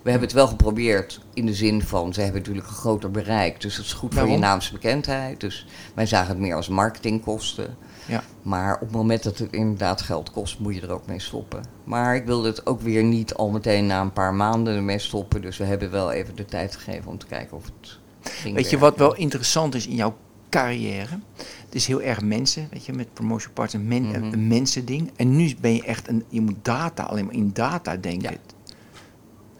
We 0.03 0.11
hebben 0.11 0.29
het 0.29 0.37
wel 0.37 0.47
geprobeerd 0.47 1.21
in 1.35 1.47
de 1.47 1.55
zin 1.55 1.83
van, 1.83 2.15
ze 2.15 2.21
hebben 2.21 2.41
natuurlijk 2.41 2.67
een 2.67 2.73
groter 2.75 3.11
bereik. 3.11 3.61
Dus 3.61 3.77
dat 3.77 3.85
is 3.85 3.93
goed 3.93 4.15
voor 4.15 4.29
je 4.29 4.39
naamsbekendheid. 4.39 5.41
Dus 5.41 5.67
wij 5.95 6.07
zagen 6.07 6.29
het 6.29 6.39
meer 6.39 6.55
als 6.55 6.69
marketingkosten. 6.69 7.77
Ja. 8.07 8.23
Maar 8.43 8.75
op 8.75 8.81
het 8.81 8.91
moment 8.91 9.23
dat 9.23 9.39
het 9.39 9.53
inderdaad 9.53 10.01
geld 10.03 10.31
kost, 10.31 10.59
moet 10.59 10.75
je 10.75 10.81
er 10.81 10.91
ook 10.93 11.07
mee 11.07 11.21
stoppen. 11.21 11.63
Maar 11.85 12.15
ik 12.17 12.25
wilde 12.25 12.49
het 12.49 12.67
ook 12.67 12.81
weer 12.81 13.03
niet 13.05 13.35
al 13.35 13.51
meteen 13.51 13.87
na 13.87 14.01
een 14.01 14.13
paar 14.13 14.35
maanden 14.35 14.75
ermee 14.77 14.99
stoppen. 14.99 15.43
Dus 15.43 15.57
we 15.57 15.65
hebben 15.65 15.91
wel 15.91 16.13
even 16.13 16.37
de 16.37 16.45
tijd 16.45 16.77
gegeven 16.77 17.11
om 17.11 17.19
te 17.19 17.27
kijken 17.27 17.57
of 17.57 17.65
het 17.65 17.99
ging 18.23 18.55
Weet 18.55 18.71
je 18.71 18.79
wat 18.79 18.97
wel 18.97 19.15
interessant 19.15 19.75
is 19.75 19.87
in 19.87 19.95
jouw 19.95 20.17
carrière? 20.49 21.19
Het 21.37 21.75
is 21.75 21.87
heel 21.87 22.03
erg 22.03 22.21
mensen, 22.23 22.69
weet 22.71 22.85
je, 22.85 22.93
met 22.93 23.13
Promotion 23.13 23.87
men, 23.87 24.03
Mhm. 24.03 24.15
een 24.33 24.49
mensending. 24.49 25.11
En 25.17 25.37
nu 25.37 25.55
ben 25.61 25.75
je 25.75 25.83
echt 25.85 26.09
een, 26.09 26.25
je 26.29 26.41
moet 26.41 26.57
data, 26.63 27.03
alleen 27.03 27.25
maar 27.25 27.35
in 27.35 27.51
data 27.53 27.97
denken. 27.97 28.31
Ja. 28.31 28.37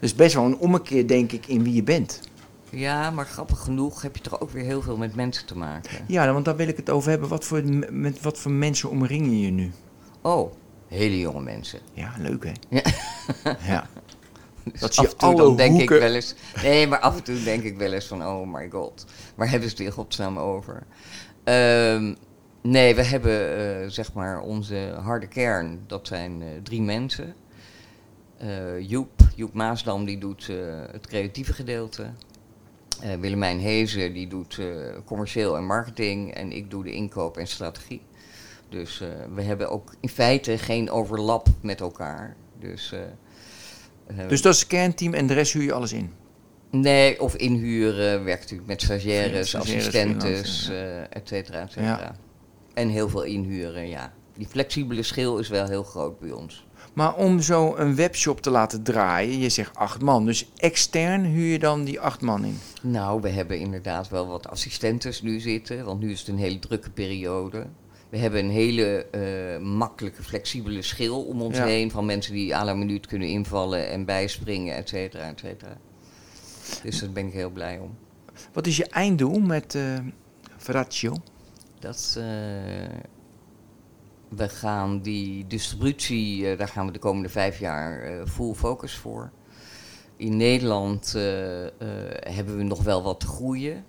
Dus 0.03 0.15
best 0.15 0.33
wel 0.35 0.45
een 0.45 0.57
ommekeer, 0.57 1.07
denk 1.07 1.31
ik, 1.31 1.47
in 1.47 1.63
wie 1.63 1.73
je 1.73 1.83
bent. 1.83 2.19
Ja, 2.69 3.11
maar 3.11 3.25
grappig 3.25 3.59
genoeg 3.59 4.01
heb 4.01 4.15
je 4.15 4.21
toch 4.21 4.41
ook 4.41 4.49
weer 4.49 4.63
heel 4.63 4.81
veel 4.81 4.97
met 4.97 5.15
mensen 5.15 5.45
te 5.45 5.57
maken. 5.57 6.05
Ja, 6.07 6.33
want 6.33 6.45
daar 6.45 6.55
wil 6.55 6.67
ik 6.67 6.77
het 6.77 6.89
over 6.89 7.09
hebben. 7.09 7.29
Wat 7.29 7.45
voor, 7.45 7.61
met 7.89 8.21
wat 8.21 8.39
voor 8.39 8.51
mensen 8.51 8.89
omring 8.89 9.25
je 9.25 9.51
nu? 9.51 9.71
Oh, 10.21 10.51
hele 10.87 11.19
jonge 11.19 11.41
mensen. 11.41 11.79
Ja, 11.93 12.13
leuk 12.17 12.43
hè? 12.43 12.51
Ja. 12.69 12.83
ja. 13.73 13.87
Dus 14.71 14.79
Dat 14.79 14.95
af 14.97 15.11
en 15.11 15.17
toe 15.17 15.35
dan 15.35 15.55
denk 15.55 15.71
hoeken- 15.77 15.95
ik 15.95 16.01
wel 16.01 16.13
eens. 16.13 16.35
Nee, 16.63 16.87
maar 16.87 16.99
af 16.99 17.17
en 17.17 17.23
toe 17.23 17.43
denk 17.43 17.63
ik 17.63 17.77
wel 17.77 17.91
eens 17.93 18.05
van: 18.07 18.25
oh 18.25 18.53
my 18.53 18.69
god, 18.69 19.05
waar 19.35 19.49
hebben 19.49 19.69
ze 19.69 19.75
het 19.75 19.85
in 19.85 19.91
godsnaam 19.91 20.37
over? 20.39 20.83
Ehm, 21.43 22.13
nee, 22.61 22.95
we 22.95 23.03
hebben 23.03 23.57
eh, 23.57 23.89
zeg 23.89 24.13
maar 24.13 24.39
onze 24.41 24.95
harde 25.01 25.27
kern. 25.27 25.79
Dat 25.87 26.07
zijn 26.07 26.41
eh, 26.41 26.47
drie 26.63 26.81
mensen. 26.81 27.35
Eh, 28.43 28.89
Joep, 28.89 29.21
Joep 29.35 29.53
Maasdam, 29.53 30.05
die 30.05 30.17
doet 30.17 30.49
eh, 30.49 30.57
het 30.91 31.07
creatieve 31.07 31.53
gedeelte. 31.53 32.11
Eh, 33.01 33.15
Willemijn 33.19 33.59
Hezen, 33.59 34.13
die 34.13 34.27
doet 34.27 34.59
commercieel 35.05 35.57
en 35.57 35.65
marketing. 35.65 36.33
En 36.33 36.51
ik 36.51 36.71
doe 36.71 36.83
de 36.83 36.91
inkoop 36.91 37.37
en 37.37 37.47
strategie. 37.47 38.01
Dus 38.69 39.03
we 39.33 39.41
hebben 39.41 39.69
ook 39.69 39.93
in 39.99 40.09
feite 40.09 40.57
geen 40.57 40.89
overlap 40.89 41.47
met 41.61 41.81
elkaar. 41.81 42.35
Dus, 42.59 42.93
Dus 44.27 44.41
dat 44.41 44.53
is 44.53 44.59
het 44.59 44.67
kernteam 44.67 45.13
en 45.13 45.27
de 45.27 45.33
rest 45.33 45.53
huur 45.53 45.63
je 45.63 45.73
alles 45.73 45.93
in. 45.93 46.11
Nee, 46.69 47.21
of 47.21 47.35
inhuren, 47.35 48.23
werkt 48.23 48.41
natuurlijk 48.41 48.69
met 48.69 48.81
stagiaires, 48.81 49.49
Stagiaires, 49.49 49.83
assistentes, 49.85 50.69
eh 50.69 51.01
et 51.01 51.27
cetera, 51.27 51.61
et 51.61 51.71
cetera. 51.71 52.15
En 52.73 52.89
heel 52.89 53.09
veel 53.09 53.23
inhuren, 53.23 53.87
ja. 53.87 54.13
Die 54.37 54.47
flexibele 54.47 55.03
schil 55.03 55.37
is 55.37 55.49
wel 55.49 55.67
heel 55.67 55.83
groot 55.83 56.19
bij 56.19 56.31
ons. 56.31 56.65
Maar 56.93 57.15
om 57.15 57.41
zo 57.41 57.75
een 57.75 57.95
webshop 57.95 58.41
te 58.41 58.49
laten 58.49 58.83
draaien, 58.83 59.39
je 59.39 59.49
zegt 59.49 59.75
acht 59.75 60.01
man. 60.01 60.25
Dus 60.25 60.49
extern 60.57 61.23
huur 61.23 61.51
je 61.51 61.59
dan 61.59 61.83
die 61.83 61.99
acht 61.99 62.21
man 62.21 62.45
in. 62.45 62.59
Nou, 62.81 63.21
we 63.21 63.29
hebben 63.29 63.59
inderdaad 63.59 64.09
wel 64.09 64.27
wat 64.27 64.47
assistentes 64.49 65.21
nu 65.21 65.39
zitten, 65.39 65.85
want 65.85 65.99
nu 65.99 66.11
is 66.11 66.19
het 66.19 66.27
een 66.27 66.37
hele 66.37 66.59
drukke 66.59 66.89
periode. 66.89 67.65
We 68.09 68.17
hebben 68.17 68.43
een 68.43 68.51
hele 68.51 69.05
eh, 69.05 69.61
makkelijke, 69.65 70.23
flexibele 70.23 70.81
schil 70.81 71.21
om 71.23 71.41
ons 71.41 71.57
Ja. 71.57 71.65
heen 71.65 71.91
van 71.91 72.05
mensen 72.05 72.33
die 72.33 72.55
à 72.55 72.63
la 72.65 72.73
minuut 72.73 73.07
kunnen 73.07 73.27
invallen 73.27 73.89
en 73.89 74.05
bijspringen, 74.05 74.75
et 74.75 74.89
cetera, 74.89 75.23
et 75.23 75.39
cetera. 75.39 75.77
Dus 76.83 76.99
daar 76.99 77.09
ben 77.09 77.27
ik 77.27 77.33
heel 77.33 77.49
blij 77.49 77.79
om. 77.79 77.95
Wat 78.53 78.67
is 78.67 78.77
je 78.77 78.85
einddoel 78.85 79.39
met 79.39 79.75
eh 79.75 79.81
Verratio? 80.57 81.15
Dat, 81.79 82.15
eh, 82.17 82.23
we 84.35 84.49
gaan 84.49 85.01
die 85.01 85.47
distributie, 85.47 86.49
eh, 86.49 86.57
daar 86.57 86.67
gaan 86.67 86.85
we 86.85 86.91
de 86.91 86.99
komende 86.99 87.29
vijf 87.29 87.59
jaar 87.59 88.01
eh, 88.01 88.25
full 88.25 88.53
focus 88.53 88.95
voor. 88.95 89.31
In 90.15 90.37
Nederland 90.37 91.15
eh, 91.15 91.23
hebben 92.33 92.57
we 92.57 92.63
nog 92.63 92.83
wel 92.83 93.03
wat 93.03 93.19
te 93.19 93.25
groeien. 93.27 93.85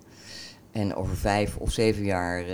En 0.71 0.95
over 0.95 1.15
vijf 1.17 1.57
of 1.57 1.71
zeven 1.71 2.03
jaar 2.03 2.45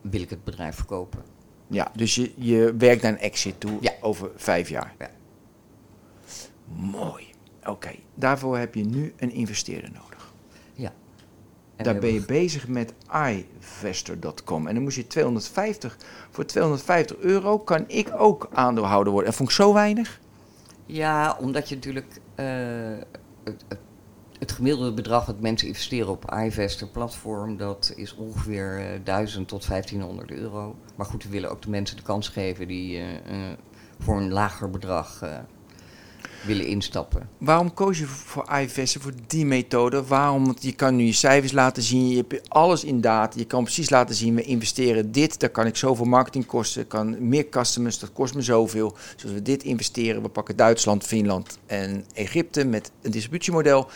wil 0.00 0.20
ik 0.20 0.30
het 0.30 0.44
bedrijf 0.44 0.74
verkopen. 0.74 1.22
Ja, 1.66 1.92
dus 1.96 2.14
je, 2.14 2.32
je 2.36 2.74
werkt 2.78 3.02
naar 3.02 3.12
een 3.12 3.18
exit 3.18 3.60
toe 3.60 3.78
Ja. 3.80 3.92
over 4.00 4.30
vijf 4.36 4.68
jaar. 4.68 4.94
Ja. 4.98 5.10
Mooi. 6.74 7.24
Oké, 7.64 7.90
daarvoor 8.14 8.58
heb 8.58 8.74
je 8.74 8.84
nu 8.84 9.12
een 9.16 9.30
investeerder 9.30 9.90
nodig. 9.90 10.11
Daar 11.82 11.98
ben 12.00 12.12
je 12.12 12.24
bezig 12.24 12.68
met 12.68 12.92
iVestor.com. 13.14 14.66
En 14.66 14.74
dan 14.74 14.82
moest 14.82 14.96
je 14.96 15.06
250, 15.06 15.96
voor 16.30 16.44
250 16.46 17.16
euro 17.18 17.58
kan 17.58 17.84
ik 17.86 18.10
ook 18.16 18.48
aandeelhouder 18.52 19.12
worden. 19.12 19.30
En 19.30 19.36
vond 19.36 19.48
ik 19.48 19.54
zo 19.54 19.72
weinig? 19.74 20.20
Ja, 20.86 21.36
omdat 21.40 21.68
je 21.68 21.74
natuurlijk. 21.74 22.20
eh, 22.34 22.46
het, 23.44 23.64
het- 24.38 24.52
gemiddelde 24.52 24.92
bedrag 24.92 25.24
dat 25.24 25.40
mensen 25.40 25.68
investeren 25.68 26.08
op 26.08 26.34
iVester 26.44 26.86
platform, 26.88 27.56
dat 27.56 27.92
is 27.96 28.14
ongeveer 28.14 28.78
eh 28.78 29.00
1000 29.04 29.48
tot 29.48 29.66
1500 29.66 30.30
euro. 30.30 30.76
Maar 30.96 31.06
goed, 31.06 31.24
we 31.24 31.28
willen 31.30 31.50
ook 31.50 31.62
de 31.62 31.70
mensen 31.70 31.96
de 31.96 32.02
kans 32.02 32.28
geven 32.28 32.68
die 32.68 32.98
eh, 32.98 33.04
voor 33.98 34.16
een 34.16 34.32
lager 34.32 34.70
bedrag 34.70 35.22
willen 36.42 36.66
instappen. 36.66 37.28
Waarom 37.38 37.74
koos 37.74 37.98
je 37.98 38.06
voor 38.06 38.48
iVesten, 38.60 39.00
voor 39.00 39.12
die 39.26 39.46
methode? 39.46 40.04
Waarom? 40.04 40.44
Want 40.44 40.62
je 40.62 40.72
kan 40.72 40.96
nu 40.96 41.04
je 41.04 41.12
cijfers 41.12 41.52
laten 41.52 41.82
zien, 41.82 42.08
je 42.08 42.16
hebt 42.16 42.50
alles 42.50 42.84
in 42.84 43.00
data. 43.00 43.38
Je 43.38 43.44
kan 43.44 43.62
precies 43.62 43.90
laten 43.90 44.14
zien, 44.14 44.34
we 44.34 44.42
investeren 44.42 45.12
dit, 45.12 45.40
daar 45.40 45.50
kan 45.50 45.66
ik 45.66 45.76
zoveel 45.76 46.04
marketingkosten, 46.04 46.86
kan 46.86 47.28
meer 47.28 47.48
customers, 47.48 47.98
dat 47.98 48.12
kost 48.12 48.34
me 48.34 48.42
zoveel. 48.42 48.96
Dus 49.16 49.32
we 49.32 49.42
dit 49.42 49.62
investeren, 49.62 50.22
we 50.22 50.28
pakken 50.28 50.56
Duitsland, 50.56 51.04
Finland 51.04 51.58
en 51.66 52.04
Egypte 52.14 52.64
met 52.64 52.90
een 53.02 53.10
distributiemodel, 53.10 53.88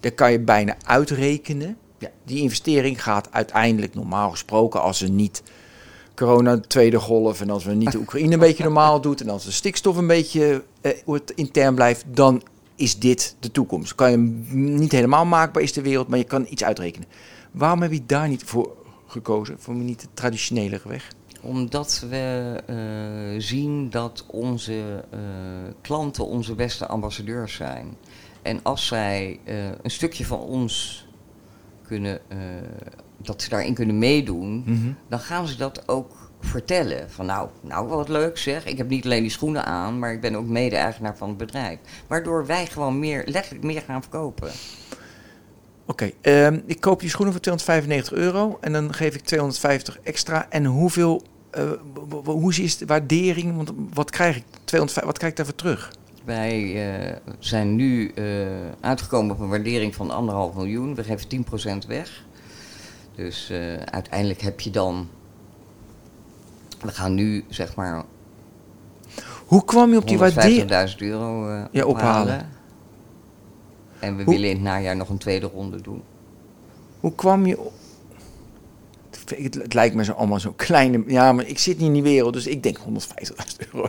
dan 0.00 0.14
kan 0.14 0.32
je 0.32 0.40
bijna 0.40 0.76
uitrekenen. 0.84 1.76
Ja. 1.98 2.10
Die 2.24 2.40
investering 2.40 3.02
gaat 3.02 3.28
uiteindelijk 3.32 3.94
normaal 3.94 4.30
gesproken, 4.30 4.82
als 4.82 5.02
er 5.02 5.10
niet 5.10 5.42
corona 6.14 6.56
de 6.56 6.66
tweede 6.66 7.00
golf 7.00 7.40
en 7.40 7.50
als 7.50 7.64
we 7.64 7.72
niet 7.72 7.92
de 7.92 7.98
Oekraïne 7.98 8.32
een 8.32 8.38
beetje 8.38 8.64
normaal 8.64 9.00
doet 9.00 9.20
en 9.20 9.28
als 9.28 9.44
de 9.44 9.52
stikstof 9.52 9.96
een 9.96 10.06
beetje 10.06 10.62
het 11.06 11.32
intern 11.34 11.74
blijft, 11.74 12.04
dan 12.06 12.42
is 12.74 12.98
dit 12.98 13.36
de 13.40 13.50
toekomst. 13.50 13.94
Kan 13.94 14.10
je 14.10 14.16
niet 14.56 14.92
helemaal 14.92 15.24
maakbaar 15.24 15.62
is 15.62 15.72
de 15.72 15.82
wereld, 15.82 16.08
maar 16.08 16.18
je 16.18 16.24
kan 16.24 16.46
iets 16.48 16.64
uitrekenen. 16.64 17.08
Waarom 17.50 17.82
heb 17.82 17.92
je 17.92 18.06
daar 18.06 18.28
niet 18.28 18.44
voor 18.44 18.76
gekozen? 19.06 19.56
Voor 19.58 19.74
niet 19.74 20.00
de 20.00 20.06
traditionele 20.14 20.80
weg? 20.84 21.12
Omdat 21.40 22.06
we 22.10 22.54
eh, 22.66 22.76
zien 23.42 23.90
dat 23.90 24.24
onze 24.26 25.04
eh, 25.10 25.18
klanten 25.80 26.26
onze 26.26 26.54
beste 26.54 26.86
ambassadeurs 26.86 27.54
zijn. 27.54 27.96
En 28.42 28.60
als 28.62 28.86
zij 28.86 29.40
een 29.82 29.90
stukje 29.90 30.26
van 30.26 30.38
ons 30.38 31.03
kunnen, 31.94 32.20
eh, 32.28 32.38
dat 33.16 33.42
ze 33.42 33.48
daarin 33.48 33.74
kunnen 33.74 33.98
meedoen, 33.98 34.64
dan 35.08 35.18
gaan 35.18 35.46
ze 35.46 35.56
dat 35.56 35.88
ook 35.88 36.30
vertellen. 36.40 37.10
Van 37.10 37.26
nou, 37.26 37.48
nou 37.60 37.88
wat 37.88 38.08
leuk 38.08 38.38
zeg. 38.38 38.64
Ik 38.64 38.78
heb 38.78 38.88
niet 38.88 39.04
alleen 39.04 39.22
die 39.22 39.30
schoenen 39.30 39.64
aan, 39.64 39.98
maar 39.98 40.12
ik 40.12 40.20
ben 40.20 40.34
ook 40.34 40.46
mede-eigenaar 40.46 41.16
van 41.16 41.28
het 41.28 41.36
bedrijf. 41.36 41.78
Waardoor 42.06 42.46
wij 42.46 42.66
gewoon 42.66 42.98
meer, 42.98 43.22
letterlijk 43.26 43.64
meer 43.64 43.82
gaan 43.86 44.02
verkopen. 44.02 44.50
Oké, 45.86 46.10
ehm, 46.20 46.60
ik 46.66 46.80
koop 46.80 47.00
die 47.00 47.08
schoenen 47.08 47.32
voor 47.32 47.42
295 47.42 48.12
euro 48.12 48.58
en 48.60 48.72
dan 48.72 48.94
geef 48.94 49.14
ik 49.14 49.22
250 49.22 49.98
extra. 50.02 50.46
En 50.50 50.64
hoeveel, 50.64 51.22
eh, 51.50 51.70
hoe 52.24 52.54
is 52.54 52.76
de 52.76 52.86
waardering? 52.86 53.56
Want 53.56 53.72
wat 53.92 54.10
krijg 54.10 54.36
ik, 54.36 54.44
250, 54.64 55.04
wat 55.04 55.18
krijg 55.18 55.32
ik 55.32 55.36
daarvoor 55.36 55.56
terug? 55.56 55.92
Wij 56.24 56.86
eh, 57.10 57.16
zijn 57.38 57.74
nu 57.76 58.08
eh, 58.08 58.24
uitgekomen 58.80 59.34
op 59.34 59.40
een 59.40 59.48
waardering 59.48 59.94
van 59.94 60.10
anderhalf 60.10 60.54
miljoen. 60.54 60.94
We 60.94 61.04
geven 61.04 61.44
10% 61.84 61.86
weg. 61.86 62.24
Dus 63.14 63.50
eh, 63.50 63.74
uiteindelijk 63.76 64.40
heb 64.40 64.60
je 64.60 64.70
dan. 64.70 65.08
We 66.80 66.88
gaan 66.90 67.14
nu 67.14 67.44
zeg 67.48 67.74
maar 67.74 68.04
Hoe 69.46 69.64
kwam 69.64 69.90
je 69.90 69.96
op 69.96 70.06
die 70.08 70.18
waardering? 70.18 70.88
150.000 70.90 70.96
euro 70.98 71.48
Ja, 71.70 71.84
ophalen. 71.84 72.48
En 73.98 74.16
we 74.16 74.22
Hoe- 74.22 74.32
willen 74.34 74.48
in 74.48 74.54
het 74.56 74.64
najaar 74.64 74.96
nog 74.96 75.08
een 75.08 75.18
tweede 75.18 75.46
ronde 75.46 75.80
doen. 75.80 76.02
Hoe 77.00 77.14
kwam 77.14 77.46
je 77.46 77.58
op... 77.60 77.72
Het, 79.28 79.54
het 79.54 79.74
lijkt 79.74 79.94
me 79.94 80.04
zo 80.04 80.12
allemaal 80.12 80.40
zo 80.40 80.52
kleine... 80.56 81.02
Ja, 81.06 81.32
maar 81.32 81.46
ik 81.46 81.58
zit 81.58 81.78
niet 81.78 81.86
in 81.86 81.92
die 81.92 82.02
wereld, 82.02 82.32
dus 82.32 82.46
ik 82.46 82.62
denk 82.62 82.78
150.000 82.78 82.84
euro. 83.72 83.88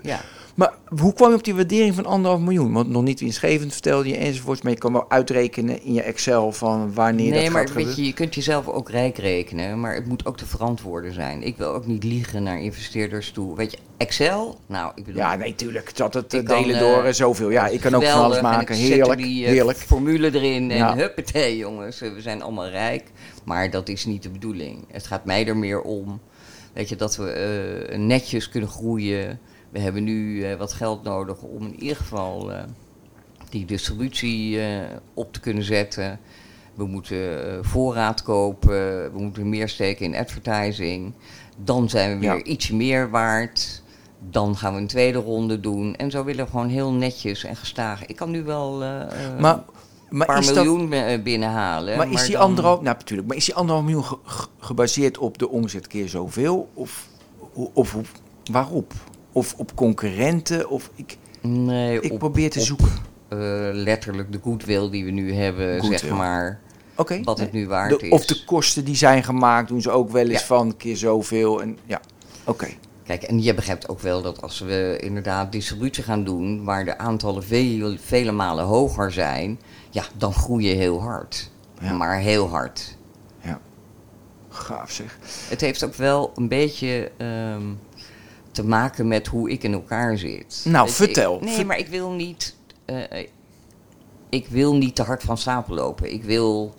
Ja, 0.00 0.20
Maar 0.54 0.72
hoe 0.98 1.12
kwam 1.12 1.30
je 1.30 1.36
op 1.36 1.44
die 1.44 1.54
waardering 1.54 1.94
van 1.94 2.06
anderhalf 2.06 2.40
miljoen? 2.40 2.72
Want 2.72 2.88
nog 2.88 3.02
niet 3.02 3.20
winstgevend 3.20 3.72
vertelde 3.72 4.08
je 4.08 4.16
enzovoorts. 4.16 4.62
Maar 4.62 4.72
je 4.72 4.78
kan 4.78 4.92
wel 4.92 5.10
uitrekenen 5.10 5.82
in 5.82 5.92
je 5.92 6.02
Excel 6.02 6.52
van 6.52 6.94
wanneer 6.94 7.30
nee, 7.30 7.42
dat 7.42 7.52
maar 7.52 7.66
gaat 7.66 7.76
weet 7.76 7.96
je, 7.96 8.04
je 8.06 8.12
kunt 8.12 8.34
jezelf 8.34 8.68
ook 8.68 8.90
rijk 8.90 9.18
rekenen, 9.18 9.80
maar 9.80 9.94
het 9.94 10.06
moet 10.06 10.26
ook 10.26 10.36
te 10.36 10.46
verantwoorden 10.46 11.12
zijn. 11.12 11.42
Ik 11.42 11.56
wil 11.56 11.68
ook 11.74 11.86
niet 11.86 12.04
liegen 12.04 12.42
naar 12.42 12.60
investeerders 12.60 13.30
toe. 13.30 13.56
Weet 13.56 13.70
je, 13.70 13.78
Excel? 13.96 14.58
Nou, 14.66 14.92
ik 14.94 15.04
bedoel... 15.04 15.20
Ja, 15.20 15.36
nee, 15.36 15.54
tuurlijk. 15.54 15.96
Dat 15.96 16.14
het 16.14 16.34
eh, 16.34 16.44
kan, 16.44 16.62
delen 16.62 16.74
eh, 16.74 16.80
door 16.80 17.04
en 17.04 17.14
zoveel. 17.14 17.50
Ja, 17.50 17.66
ik 17.66 17.80
kan 17.80 17.94
ook 17.94 18.04
van 18.04 18.22
alles 18.22 18.40
maken. 18.40 18.74
er 18.74 18.80
Heerlijk, 18.80 19.20
die, 19.22 19.44
eh, 19.44 19.50
heerlijk. 19.50 19.78
formule 19.78 20.34
erin 20.34 20.70
en 20.70 20.76
Ja. 20.76 20.96
huppatee 20.96 21.56
jongens, 21.56 22.00
eh, 22.00 22.12
we 22.12 22.20
zijn 22.20 22.42
allemaal 22.42 22.68
rijk. 22.68 23.04
Maar 23.44 23.70
dat 23.70 23.88
is 23.88 24.04
niet 24.04 24.22
de 24.22 24.30
bedoeling. 24.30 24.84
Het 24.90 25.06
gaat 25.06 25.24
mij 25.24 25.46
er 25.46 25.56
meer 25.56 25.80
om, 25.80 26.20
weet 26.72 26.88
je, 26.88 26.96
dat 26.96 27.16
we 27.16 27.30
eh, 27.30 27.98
netjes 27.98 28.48
kunnen 28.48 28.68
groeien. 28.68 29.40
We 29.74 29.80
hebben 29.80 30.04
nu 30.04 30.44
eh, 30.44 30.56
wat 30.56 30.72
geld 30.72 31.02
nodig 31.02 31.42
om 31.42 31.62
in 31.66 31.80
ieder 31.82 31.96
geval 31.96 32.52
eh, 32.52 32.62
die 33.50 33.64
distributie 33.64 34.60
eh, 34.60 34.80
op 35.14 35.32
te 35.32 35.40
kunnen 35.40 35.64
zetten. 35.64 36.18
We 36.74 36.84
moeten 36.86 37.58
voorraad 37.64 38.22
kopen, 38.22 39.12
we 39.12 39.18
moeten 39.22 39.48
meer 39.48 39.68
steken 39.68 40.04
in 40.06 40.16
advertising. 40.16 41.12
Dan 41.56 41.88
zijn 41.88 42.10
we 42.12 42.18
weer 42.18 42.36
Ja. 42.36 42.42
ietsje 42.42 42.74
meer 42.76 43.10
waard. 43.10 43.82
Dan 44.30 44.56
gaan 44.56 44.74
we 44.74 44.80
een 44.80 44.86
tweede 44.86 45.18
ronde 45.18 45.60
doen. 45.60 45.96
En 45.96 46.10
zo 46.10 46.24
willen 46.24 46.44
we 46.44 46.50
gewoon 46.50 46.68
heel 46.68 46.92
netjes 46.92 47.44
en 47.44 47.56
gestaag. 47.56 48.06
Ik 48.06 48.16
kan 48.16 48.30
nu 48.30 48.42
wel 48.42 48.78
Maar, 48.78 49.12
een 49.28 49.40
maar, 50.10 50.26
paar 50.26 50.42
dat, 50.44 50.54
miljoen 50.54 50.88
binnenhalen. 51.22 51.96
maar 51.96 52.10
is 52.12 52.26
die 52.26 52.38
anderhalf... 52.38 52.80
Nou, 52.80 52.96
natuurlijk. 52.96 53.28
Maar 53.28 53.36
is 53.36 53.44
die 53.44 53.54
anderhalf 53.54 53.84
miljoen 53.86 54.04
ge- 54.04 54.18
ge- 54.24 54.46
gebaseerd 54.58 55.18
op 55.18 55.38
de 55.38 55.48
omzet 55.48 55.86
keer 55.86 56.08
zoveel? 56.08 56.68
Of, 56.74 57.08
of, 57.52 57.94
of 57.94 58.12
waarop? 58.50 58.92
Of 59.34 59.54
op 59.56 59.74
concurrenten? 59.74 60.68
Of 60.70 60.90
ik, 60.94 61.16
Nee, 61.40 62.00
ik 62.00 62.12
op, 62.12 62.18
probeer 62.18 62.50
te 62.50 62.58
op, 62.58 62.64
zoeken. 62.64 62.92
eh, 63.28 63.38
letterlijk 63.72 64.32
de 64.32 64.38
goodwill 64.42 64.90
die 64.90 65.04
we 65.04 65.10
nu 65.10 65.34
hebben, 65.34 65.80
Goodwill. 65.80 65.98
zeg 65.98 66.10
maar. 66.10 66.60
Oké. 66.96 67.20
Wat 67.22 67.38
het 67.38 67.52
nu 67.52 67.66
waard 67.68 68.00
De- 68.00 68.06
is. 68.06 68.10
Of 68.12 68.26
de 68.26 68.44
kosten 68.44 68.84
die 68.84 68.96
zijn 68.96 69.22
gemaakt, 69.24 69.68
doen 69.68 69.82
ze 69.82 69.90
ook 69.90 70.10
wel 70.10 70.28
eens 70.28 70.40
Ja. 70.40 70.46
van 70.46 70.76
keer 70.76 70.96
zoveel. 70.96 71.62
En, 71.62 71.78
ja, 71.86 72.00
oké. 72.44 72.68
Kijk, 73.04 73.22
en 73.22 73.42
je 73.42 73.54
begrijpt 73.54 73.88
ook 73.88 74.00
wel 74.00 74.22
dat 74.22 74.42
als 74.42 74.60
we 74.60 74.98
inderdaad 75.00 75.52
distributie 75.52 76.02
gaan 76.04 76.24
doen, 76.24 76.64
waar 76.64 76.84
de 76.84 76.98
aantallen 76.98 77.44
vele 78.00 78.32
malen 78.32 78.64
hoger 78.64 79.12
zijn, 79.12 79.60
ja, 79.90 80.04
dan 80.16 80.32
groei 80.34 80.68
je 80.68 80.74
heel 80.74 81.00
hard. 81.02 81.50
Ja. 81.80 81.92
Maar 81.92 82.18
heel 82.18 82.48
hard. 82.48 82.96
Ja. 83.40 83.60
Gaaf 84.48 84.90
zeg. 84.90 85.18
Het 85.48 85.60
heeft 85.60 85.84
ook 85.84 85.94
wel 85.94 86.32
een 86.34 86.48
beetje 86.48 87.10
ehm, 87.16 87.62
te 88.54 88.64
maken 88.64 89.08
met 89.08 89.26
hoe 89.26 89.50
ik 89.50 89.62
in 89.62 89.72
elkaar 89.72 90.18
zit. 90.18 90.64
Nou, 90.68 90.88
vertel. 90.88 91.34
ik- 91.36 91.40
nee, 91.44 91.64
maar 91.64 91.78
ik 91.78 91.88
wil 91.88 92.10
niet. 92.10 92.56
eh, 92.84 93.26
ik 94.28 94.46
wil 94.48 94.74
niet 94.76 94.94
te 94.94 95.02
hard 95.02 95.22
van 95.22 95.38
stapel 95.38 95.74
lopen. 95.74 96.12
Ik 96.12 96.24
wil. 96.24 96.74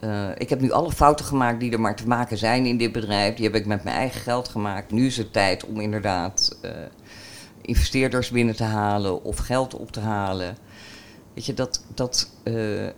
eh, 0.00 0.28
ik 0.36 0.48
heb 0.48 0.60
nu 0.60 0.70
alle 0.70 0.92
fouten 0.92 1.24
gemaakt 1.24 1.60
die 1.60 1.72
er 1.72 1.80
maar 1.80 1.96
te 1.96 2.06
maken 2.06 2.38
zijn 2.38 2.66
in 2.66 2.76
dit 2.76 2.92
bedrijf. 2.92 3.34
Die 3.34 3.44
heb 3.44 3.54
ik 3.54 3.66
met 3.66 3.84
mijn 3.84 3.96
eigen 3.96 4.20
geld 4.20 4.48
gemaakt. 4.48 4.90
Nu 4.90 5.06
is 5.06 5.16
het 5.16 5.32
tijd 5.32 5.64
om 5.66 5.80
inderdaad 5.80 6.58
eh, 6.62 6.70
investeerders 7.60 8.30
binnen 8.30 8.56
te 8.56 8.64
halen 8.64 9.24
of 9.24 9.36
geld 9.38 9.74
op 9.74 9.92
te 9.92 10.00
halen. 10.00 10.56
Weet 11.34 11.46
je, 11.46 11.54
dat, 11.54 11.84
dat, 11.94 12.30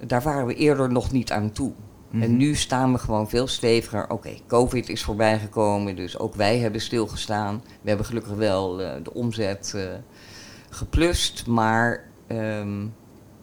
daar 0.07 0.23
waren 0.23 0.47
we 0.47 0.55
eerder 0.55 0.93
nog 0.93 1.13
niet 1.13 1.33
aan 1.33 1.53
toe. 1.53 1.73
Mhm. 2.15 2.23
En 2.23 2.37
nu 2.37 2.55
staan 2.55 2.93
we 2.93 2.99
gewoon 2.99 3.29
veel 3.29 3.47
steviger. 3.47 4.11
Oké, 4.11 4.35
COVID 4.47 4.89
is 4.89 5.03
voorbijgekomen, 5.03 5.97
dus 5.97 6.19
ook 6.19 6.35
wij 6.35 6.59
hebben 6.59 6.81
stilgestaan. 6.81 7.63
We 7.83 7.89
hebben 7.89 8.07
gelukkig 8.07 8.33
wel 8.33 8.83
eh, 8.83 8.93
de 9.03 9.15
omzet 9.15 9.73
eh, 9.77 9.83
geplust, 10.71 11.47
maar 11.47 12.05
ehm, 12.27 12.87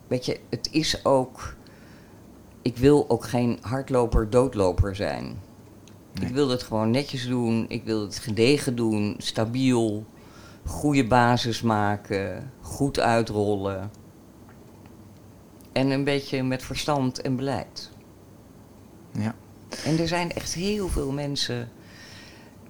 weet 0.08 0.26
je, 0.26 0.40
het 0.50 0.70
is 0.72 1.06
ook. 1.06 1.56
Ik 2.62 2.78
wil 2.78 3.06
ook 3.08 3.26
geen 3.26 3.58
hardloper, 3.62 4.30
doodloper 4.30 4.96
zijn. 4.96 5.40
Nee. 6.14 6.30
Ik 6.30 6.34
wil 6.34 6.50
het 6.50 6.64
gewoon 6.64 6.92
netjes 6.92 7.28
doen. 7.28 7.66
Ik 7.68 7.84
wil 7.84 8.02
het 8.02 8.20
gedegen 8.20 8.76
doen, 8.76 9.16
stabiel, 9.18 10.06
goede 10.66 11.08
basis 11.08 11.62
maken, 11.62 12.52
goed 12.62 13.00
uitrollen. 13.00 13.92
En 15.72 15.90
een 15.90 16.04
beetje 16.04 16.44
met 16.44 16.64
verstand 16.64 17.22
en 17.22 17.36
beleid. 17.36 17.91
Ja. 19.12 19.36
En 19.86 20.00
er 20.00 20.08
zijn 20.08 20.32
echt 20.32 20.54
heel 20.54 20.88
veel 20.90 21.12
mensen 21.12 21.70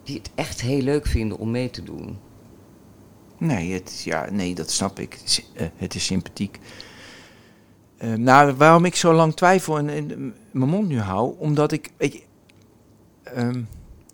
die 0.03 0.17
het 0.17 0.29
echt 0.35 0.61
heel 0.61 0.81
leuk 0.81 1.05
vinden 1.07 1.37
om 1.37 1.51
mee 1.51 1.69
te 1.69 1.83
doen. 1.83 2.17
Nee, 3.37 3.71
het, 3.73 3.89
is- 3.89 4.03
ja, 4.03 4.29
nee, 4.31 4.55
dat 4.55 4.71
snap 4.71 4.99
ik. 4.99 5.13
Het 5.13 5.23
is, 5.25 5.45
eh, 5.53 5.67
het 5.75 5.95
is 5.95 6.05
sympathiek. 6.05 6.59
Eh, 7.97 8.13
nou, 8.13 8.53
waarom 8.53 8.85
ik 8.85 8.95
zo 8.95 9.13
lang 9.13 9.35
twijfel 9.35 9.77
en, 9.77 10.33
mijn 10.51 10.69
mond 10.69 10.87
nu 10.87 10.99
hou, 10.99 11.35
omdat 11.37 11.71
ik, 11.71 11.89
weet 11.97 12.13
je, 12.13 12.21
ehm, 13.23 13.63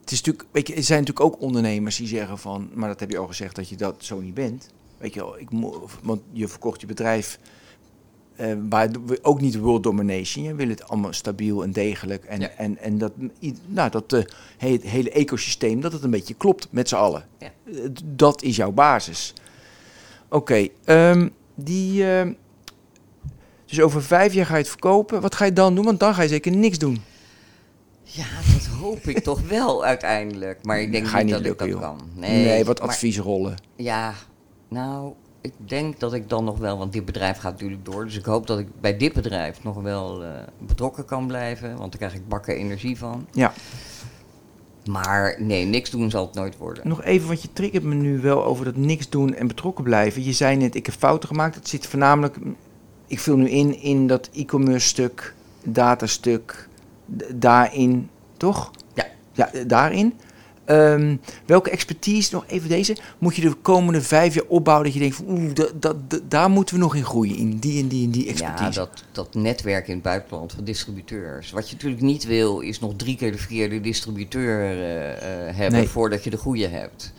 het 0.02 0.12
is 0.12 0.18
natuurlijk, 0.22 0.48
weet 0.52 0.68
je, 0.68 0.74
er 0.74 0.84
zijn 0.84 1.00
natuurlijk 1.00 1.26
ook 1.36 1.42
ondernemers 1.42 1.96
die 1.98 2.08
zeggen 2.08 2.38
van, 2.38 2.70
maar 2.74 2.90
dat 2.90 3.00
heb 3.00 3.10
je 3.12 3.18
al 3.18 3.28
gezegd 3.28 3.56
dat 3.56 3.70
je 3.70 3.76
dat 3.76 3.96
zo 4.04 4.20
niet 4.20 4.34
bent. 4.34 4.70
Weet 4.98 5.14
je 5.14 5.20
wel, 5.20 5.40
ik 5.40 5.48
want 6.04 6.22
je 6.32 6.48
verkocht 6.48 6.82
je 6.82 6.88
bedrijf, 6.88 7.40
eh, 8.38 8.54
waar 8.70 8.90
we 9.06 9.20
ook 9.22 9.42
niet 9.42 9.58
world 9.60 9.84
domination. 9.84 10.44
Je 10.46 10.56
wil 10.56 10.70
het 10.70 10.90
allemaal 10.90 11.14
stabiel 11.14 11.64
en 11.64 11.72
degelijk 11.72 12.24
en, 12.26 12.40
Ja. 12.40 12.50
en, 12.58 12.78
en 12.78 12.98
dat, 12.98 13.12
nou, 13.66 13.90
dat 13.90 14.14
eh, 14.14 14.24
he- 14.58 14.80
hele 14.82 15.12
ecosysteem, 15.12 15.82
dat 15.82 15.92
het 15.92 16.04
een 16.04 16.10
beetje 16.10 16.34
klopt 16.34 16.68
met 16.72 16.90
z'n 16.90 16.96
allen. 16.96 17.26
Ja. 17.40 17.52
Eh, 17.66 17.74
Dat 18.06 18.42
is 18.44 18.56
jouw 18.56 18.72
basis. 18.72 19.34
Oké, 20.30 20.68
ehm, 20.84 21.28
die. 21.56 22.12
ehm, 22.12 22.34
Dus 23.66 23.82
over 23.82 24.04
vijf 24.04 24.34
jaar 24.34 24.46
ga 24.46 24.54
je 24.54 24.60
het 24.60 24.70
verkopen. 24.70 25.22
Wat 25.22 25.36
ga 25.36 25.46
je 25.46 25.54
dan 25.54 25.76
doen? 25.76 25.86
Want 25.86 26.00
dan 26.00 26.14
ga 26.14 26.22
je 26.22 26.28
zeker 26.28 26.52
niks 26.56 26.78
doen. 26.78 27.02
Ja, 28.04 28.26
dat 28.54 28.66
hoop 28.66 29.00
ik 29.08 29.20
toch 29.20 29.42
wel 29.58 29.86
uiteindelijk. 29.86 30.60
Maar 30.64 30.82
ik 30.82 30.92
denk 30.92 31.08
Ga 31.08 31.16
niet 31.18 31.26
niet 31.26 31.34
dat 31.34 31.44
lukken, 31.44 31.66
ik 31.68 31.72
dat 31.72 31.82
joh. 31.82 31.90
kan. 31.98 32.08
Nee, 32.16 32.66
wat 32.66 32.80
maar- 32.80 32.88
adviesrollen. 32.90 33.56
Ja, 33.76 34.14
nou, 34.68 35.14
ik 35.48 35.70
denk 35.70 36.00
dat 36.00 36.14
ik 36.14 36.30
dan 36.30 36.44
nog 36.44 36.58
wel, 36.58 36.78
want 36.78 36.94
dit 36.94 37.06
bedrijf 37.06 37.38
gaat 37.38 37.52
natuurlijk 37.52 37.86
door. 37.86 38.06
Dus 38.06 38.18
ik 38.18 38.26
hoop 38.26 38.48
dat 38.48 38.60
ik 38.60 38.68
bij 38.82 38.98
dit 38.98 39.14
bedrijf 39.14 39.64
nog 39.64 39.82
wel 39.82 40.24
eh, 40.24 40.30
betrokken 40.60 41.06
kan 41.06 41.28
blijven. 41.28 41.78
Want 41.78 41.92
daar 41.92 42.00
krijg 42.00 42.14
ik 42.14 42.28
bakken 42.28 42.56
energie 42.56 42.98
van. 42.98 43.28
Ja. 43.32 43.54
Maar 44.86 45.36
nee, 45.40 45.66
niks 45.66 45.90
doen 45.90 46.10
zal 46.10 46.26
het 46.26 46.36
nooit 46.36 46.58
worden. 46.58 46.88
Nog 46.88 47.04
even, 47.04 47.28
want 47.28 47.42
je 47.42 47.54
triggert 47.54 47.84
me 47.84 47.96
nu 47.96 48.20
wel 48.20 48.46
over 48.46 48.66
dat 48.66 48.76
niks 48.76 49.10
doen 49.10 49.36
en 49.36 49.48
betrokken 49.48 49.84
blijven. 49.84 50.24
Je 50.24 50.34
zei 50.34 50.56
net, 50.56 50.76
ik 50.76 50.86
heb 50.86 50.96
fouten 50.96 51.30
gemaakt. 51.30 51.56
Het 51.56 51.68
zit 51.68 51.88
voornamelijk, 51.88 52.38
ik 53.08 53.20
vul 53.20 53.38
nu 53.38 53.50
in, 53.50 53.82
in 53.82 54.08
dat 54.08 54.30
e-commerce 54.34 54.88
stuk, 54.88 55.34
datastuk, 55.64 56.70
daarin, 57.34 58.10
toch? 58.38 58.72
Ja. 58.94 59.06
Ja, 59.32 59.50
daarin. 59.68 60.14
Ehm, 60.68 61.16
welke 61.46 61.70
expertise, 61.70 62.34
nog 62.34 62.44
even 62.48 62.70
deze, 62.70 62.98
moet 63.18 63.36
je 63.36 63.42
de 63.42 63.54
komende 63.54 64.02
vijf 64.02 64.34
jaar 64.34 64.44
opbouwen 64.48 64.86
dat 64.86 64.94
je 64.94 65.00
denkt 65.00 65.16
van, 65.16 65.26
oeh, 65.30 65.52
daar 66.24 66.50
moeten 66.50 66.76
we 66.76 66.82
nog 66.82 66.96
in 66.96 67.06
groeien, 67.06 67.36
in 67.36 67.58
die 67.58 67.82
en 67.82 67.88
die 67.88 68.06
en 68.06 68.12
die 68.12 68.28
expertise. 68.28 68.80
Ja, 68.80 68.86
dat, 68.86 69.04
dat 69.12 69.34
netwerk 69.34 69.88
in 69.88 69.94
het 69.94 70.04
buitenland 70.04 70.52
van 70.54 70.64
distributeurs. 70.64 71.52
Wat 71.52 71.70
je 71.70 71.76
natuurlijk 71.76 72.02
niet 72.02 72.26
wil, 72.26 72.60
is 72.60 72.80
nog 72.80 72.94
drie 72.96 73.18
keer 73.18 73.32
de 73.32 73.38
verkeerde 73.38 73.82
distributeur 73.82 74.62
eh, 74.62 75.12
eh, 75.12 75.56
hebben 75.56 75.80
Nee. 75.80 75.88
voordat 75.88 76.24
je 76.24 76.30
de 76.30 76.38
goede 76.38 76.68
hebt. 76.68 77.14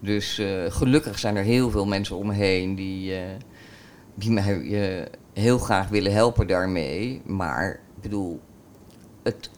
Dus 0.00 0.38
eh, 0.38 0.46
gelukkig 0.68 1.18
zijn 1.18 1.36
er 1.36 1.44
heel 1.44 1.70
veel 1.70 1.86
mensen 1.86 2.16
om 2.16 2.26
me 2.26 2.34
heen 2.34 2.74
die, 2.74 3.14
die 4.14 4.30
mij 4.30 5.08
heel 5.32 5.58
graag 5.58 5.88
willen 5.88 6.12
helpen 6.12 6.46
daarmee. 6.46 7.22
Maar 7.24 7.70
ik 7.96 8.02
bedoel, 8.02 8.40
het, 9.22 9.50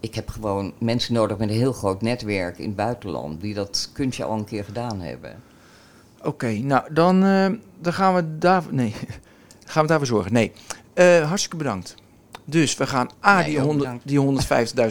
ik 0.00 0.14
heb 0.14 0.28
gewoon 0.28 0.72
mensen 0.78 1.14
nodig 1.14 1.38
met 1.38 1.48
een 1.48 1.54
heel 1.54 1.72
groot 1.72 2.02
netwerk 2.02 2.58
in 2.58 2.66
het 2.66 2.76
buitenland 2.76 3.40
die 3.40 3.54
dat 3.54 3.90
kunstje 3.92 4.24
al 4.24 4.38
een 4.38 4.44
keer 4.44 4.64
gedaan 4.64 5.00
hebben. 5.00 5.42
Oké, 6.22 6.48
nou 6.52 6.92
dan, 6.92 7.24
eh, 7.24 7.46
dan 7.80 7.92
gaan 7.92 8.14
we 8.14 8.38
daar. 8.38 8.62
Nee, 8.70 8.94
gaan 9.66 9.82
we 9.82 9.88
daarvoor 9.88 10.06
zorgen. 10.06 10.32
Nee. 10.32 10.52
Eh, 10.94 11.28
hartstikke 11.28 11.56
bedankt. 11.56 11.94
Dus 12.48 12.76
we 12.76 12.86
gaan 12.86 13.10
A, 13.26 13.42
die, 13.42 13.58
ook 13.58 13.64
100, 13.64 13.78
bedankt. 13.78 14.08
die 14.08 14.18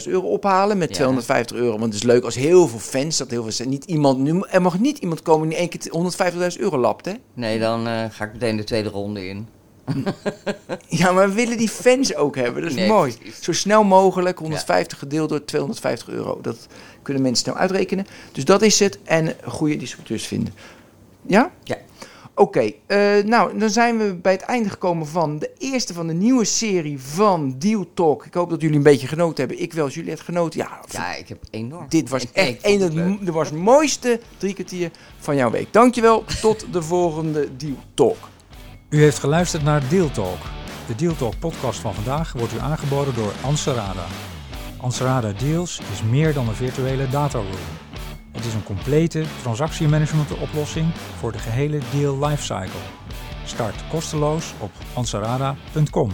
150.000 0.04 0.12
euro 0.12 0.26
ophalen 0.26 0.78
met 0.78 0.88
Ja. 0.88 0.94
250 0.94 1.56
euro. 1.56 1.70
Want 1.70 1.84
het 1.84 1.94
is 1.94 2.02
leuk 2.02 2.24
als 2.24 2.34
heel 2.34 2.68
veel 2.68 2.78
fans, 2.78 3.16
dat 3.16 3.30
heel 3.30 3.50
veel 3.50 3.66
niet 3.66 3.84
iemand, 3.84 4.18
nu, 4.18 4.40
er 4.50 4.62
mag 4.62 4.78
niet 4.78 4.98
iemand 4.98 5.22
komen 5.22 5.48
die 5.48 5.58
in 5.58 5.68
één 5.70 5.78
keer 5.78 6.52
150.000 6.52 6.60
euro 6.60 6.78
lapt, 6.78 7.04
hè? 7.04 7.12
Nee, 7.34 7.58
dan 7.58 7.86
eh, 7.86 8.04
ga 8.10 8.24
ik 8.24 8.32
meteen 8.32 8.56
de 8.56 8.64
tweede 8.64 8.88
ronde 8.88 9.28
in. 9.28 9.48
Ja, 10.88 11.12
maar 11.12 11.28
we 11.28 11.34
willen 11.34 11.56
die 11.58 11.68
fans 11.68 12.14
ook 12.14 12.36
hebben, 12.36 12.62
dat 12.62 12.70
is 12.70 12.76
Nee, 12.76 12.88
mooi. 12.88 13.16
precies. 13.16 13.42
Zo 13.42 13.52
snel 13.52 13.84
mogelijk, 13.84 14.38
150 14.38 14.98
gedeeld 14.98 15.28
door 15.28 15.44
250 15.44 16.08
euro. 16.08 16.38
Dat 16.42 16.66
kunnen 17.02 17.22
mensen 17.22 17.44
snel 17.44 17.56
uitrekenen. 17.56 18.06
Dus 18.32 18.44
dat 18.44 18.62
is 18.62 18.78
het. 18.78 18.98
En 19.04 19.34
goede 19.44 19.76
distributeurs 19.76 20.26
vinden. 20.26 20.54
Ja? 21.26 21.50
Ja. 21.64 21.76
Oké, 22.38 22.70
eh, 22.86 22.98
nou 23.24 23.58
dan 23.58 23.70
zijn 23.70 23.98
we 23.98 24.14
bij 24.14 24.32
het 24.32 24.40
einde 24.42 24.68
gekomen 24.68 25.06
van 25.06 25.38
de 25.38 25.50
eerste 25.58 25.94
van 25.94 26.06
de 26.06 26.12
nieuwe 26.12 26.44
serie 26.44 27.00
van 27.00 27.54
Deal 27.58 27.86
Talk. 27.94 28.26
Ik 28.26 28.34
hoop 28.34 28.50
dat 28.50 28.60
jullie 28.60 28.76
een 28.76 28.82
beetje 28.82 29.06
genoten 29.06 29.38
hebben. 29.46 29.62
Ik 29.62 29.72
wel, 29.72 29.88
Juliette 29.88 30.24
genoten. 30.24 30.60
Ja, 30.60 30.80
Ja, 30.90 31.14
ik 31.14 31.28
heb 31.28 31.38
enorm. 31.50 31.86
dit 31.88 32.08
was 32.08 32.32
echt 32.32 32.58
een 32.64 32.80
het 32.80 32.94
het, 32.94 33.18
dit 33.20 33.34
was 33.34 33.48
het 33.50 33.58
mooiste 33.58 34.20
drie 34.38 34.54
kwartier 34.54 34.90
van 35.18 35.36
jouw 35.36 35.50
week. 35.50 35.72
Dankjewel, 35.72 36.24
tot 36.40 36.66
de 36.72 36.82
volgende 36.82 37.56
Deal 37.56 37.76
Talk. 37.94 38.16
U 38.88 39.00
heeft 39.00 39.18
geluisterd 39.18 39.62
naar 39.62 39.88
Deal 39.88 40.10
Talk. 40.10 40.38
De 40.86 40.94
Deal 40.94 41.16
Talk 41.16 41.38
podcast 41.38 41.78
van 41.78 41.94
vandaag 41.94 42.32
wordt 42.32 42.52
u 42.52 42.58
aangeboden 42.58 43.14
door 43.14 43.32
Anserada. 43.42 44.04
Anserada 44.76 45.32
Deals 45.32 45.80
is 45.92 46.02
meer 46.02 46.34
dan 46.34 46.48
een 46.48 46.54
virtuele 46.54 47.08
dataroom. 47.08 47.46
Het 48.32 48.44
is 48.44 48.54
een 48.54 48.64
complete 48.64 49.24
transactiemanagement 49.42 50.38
oplossing 50.38 50.94
voor 50.94 51.32
de 51.32 51.38
gehele 51.38 51.80
deal 51.92 52.26
lifecycle. 52.26 52.80
Start 53.44 53.88
kosteloos 53.90 54.54
op 54.58 54.70
anserada.com. 54.94 56.10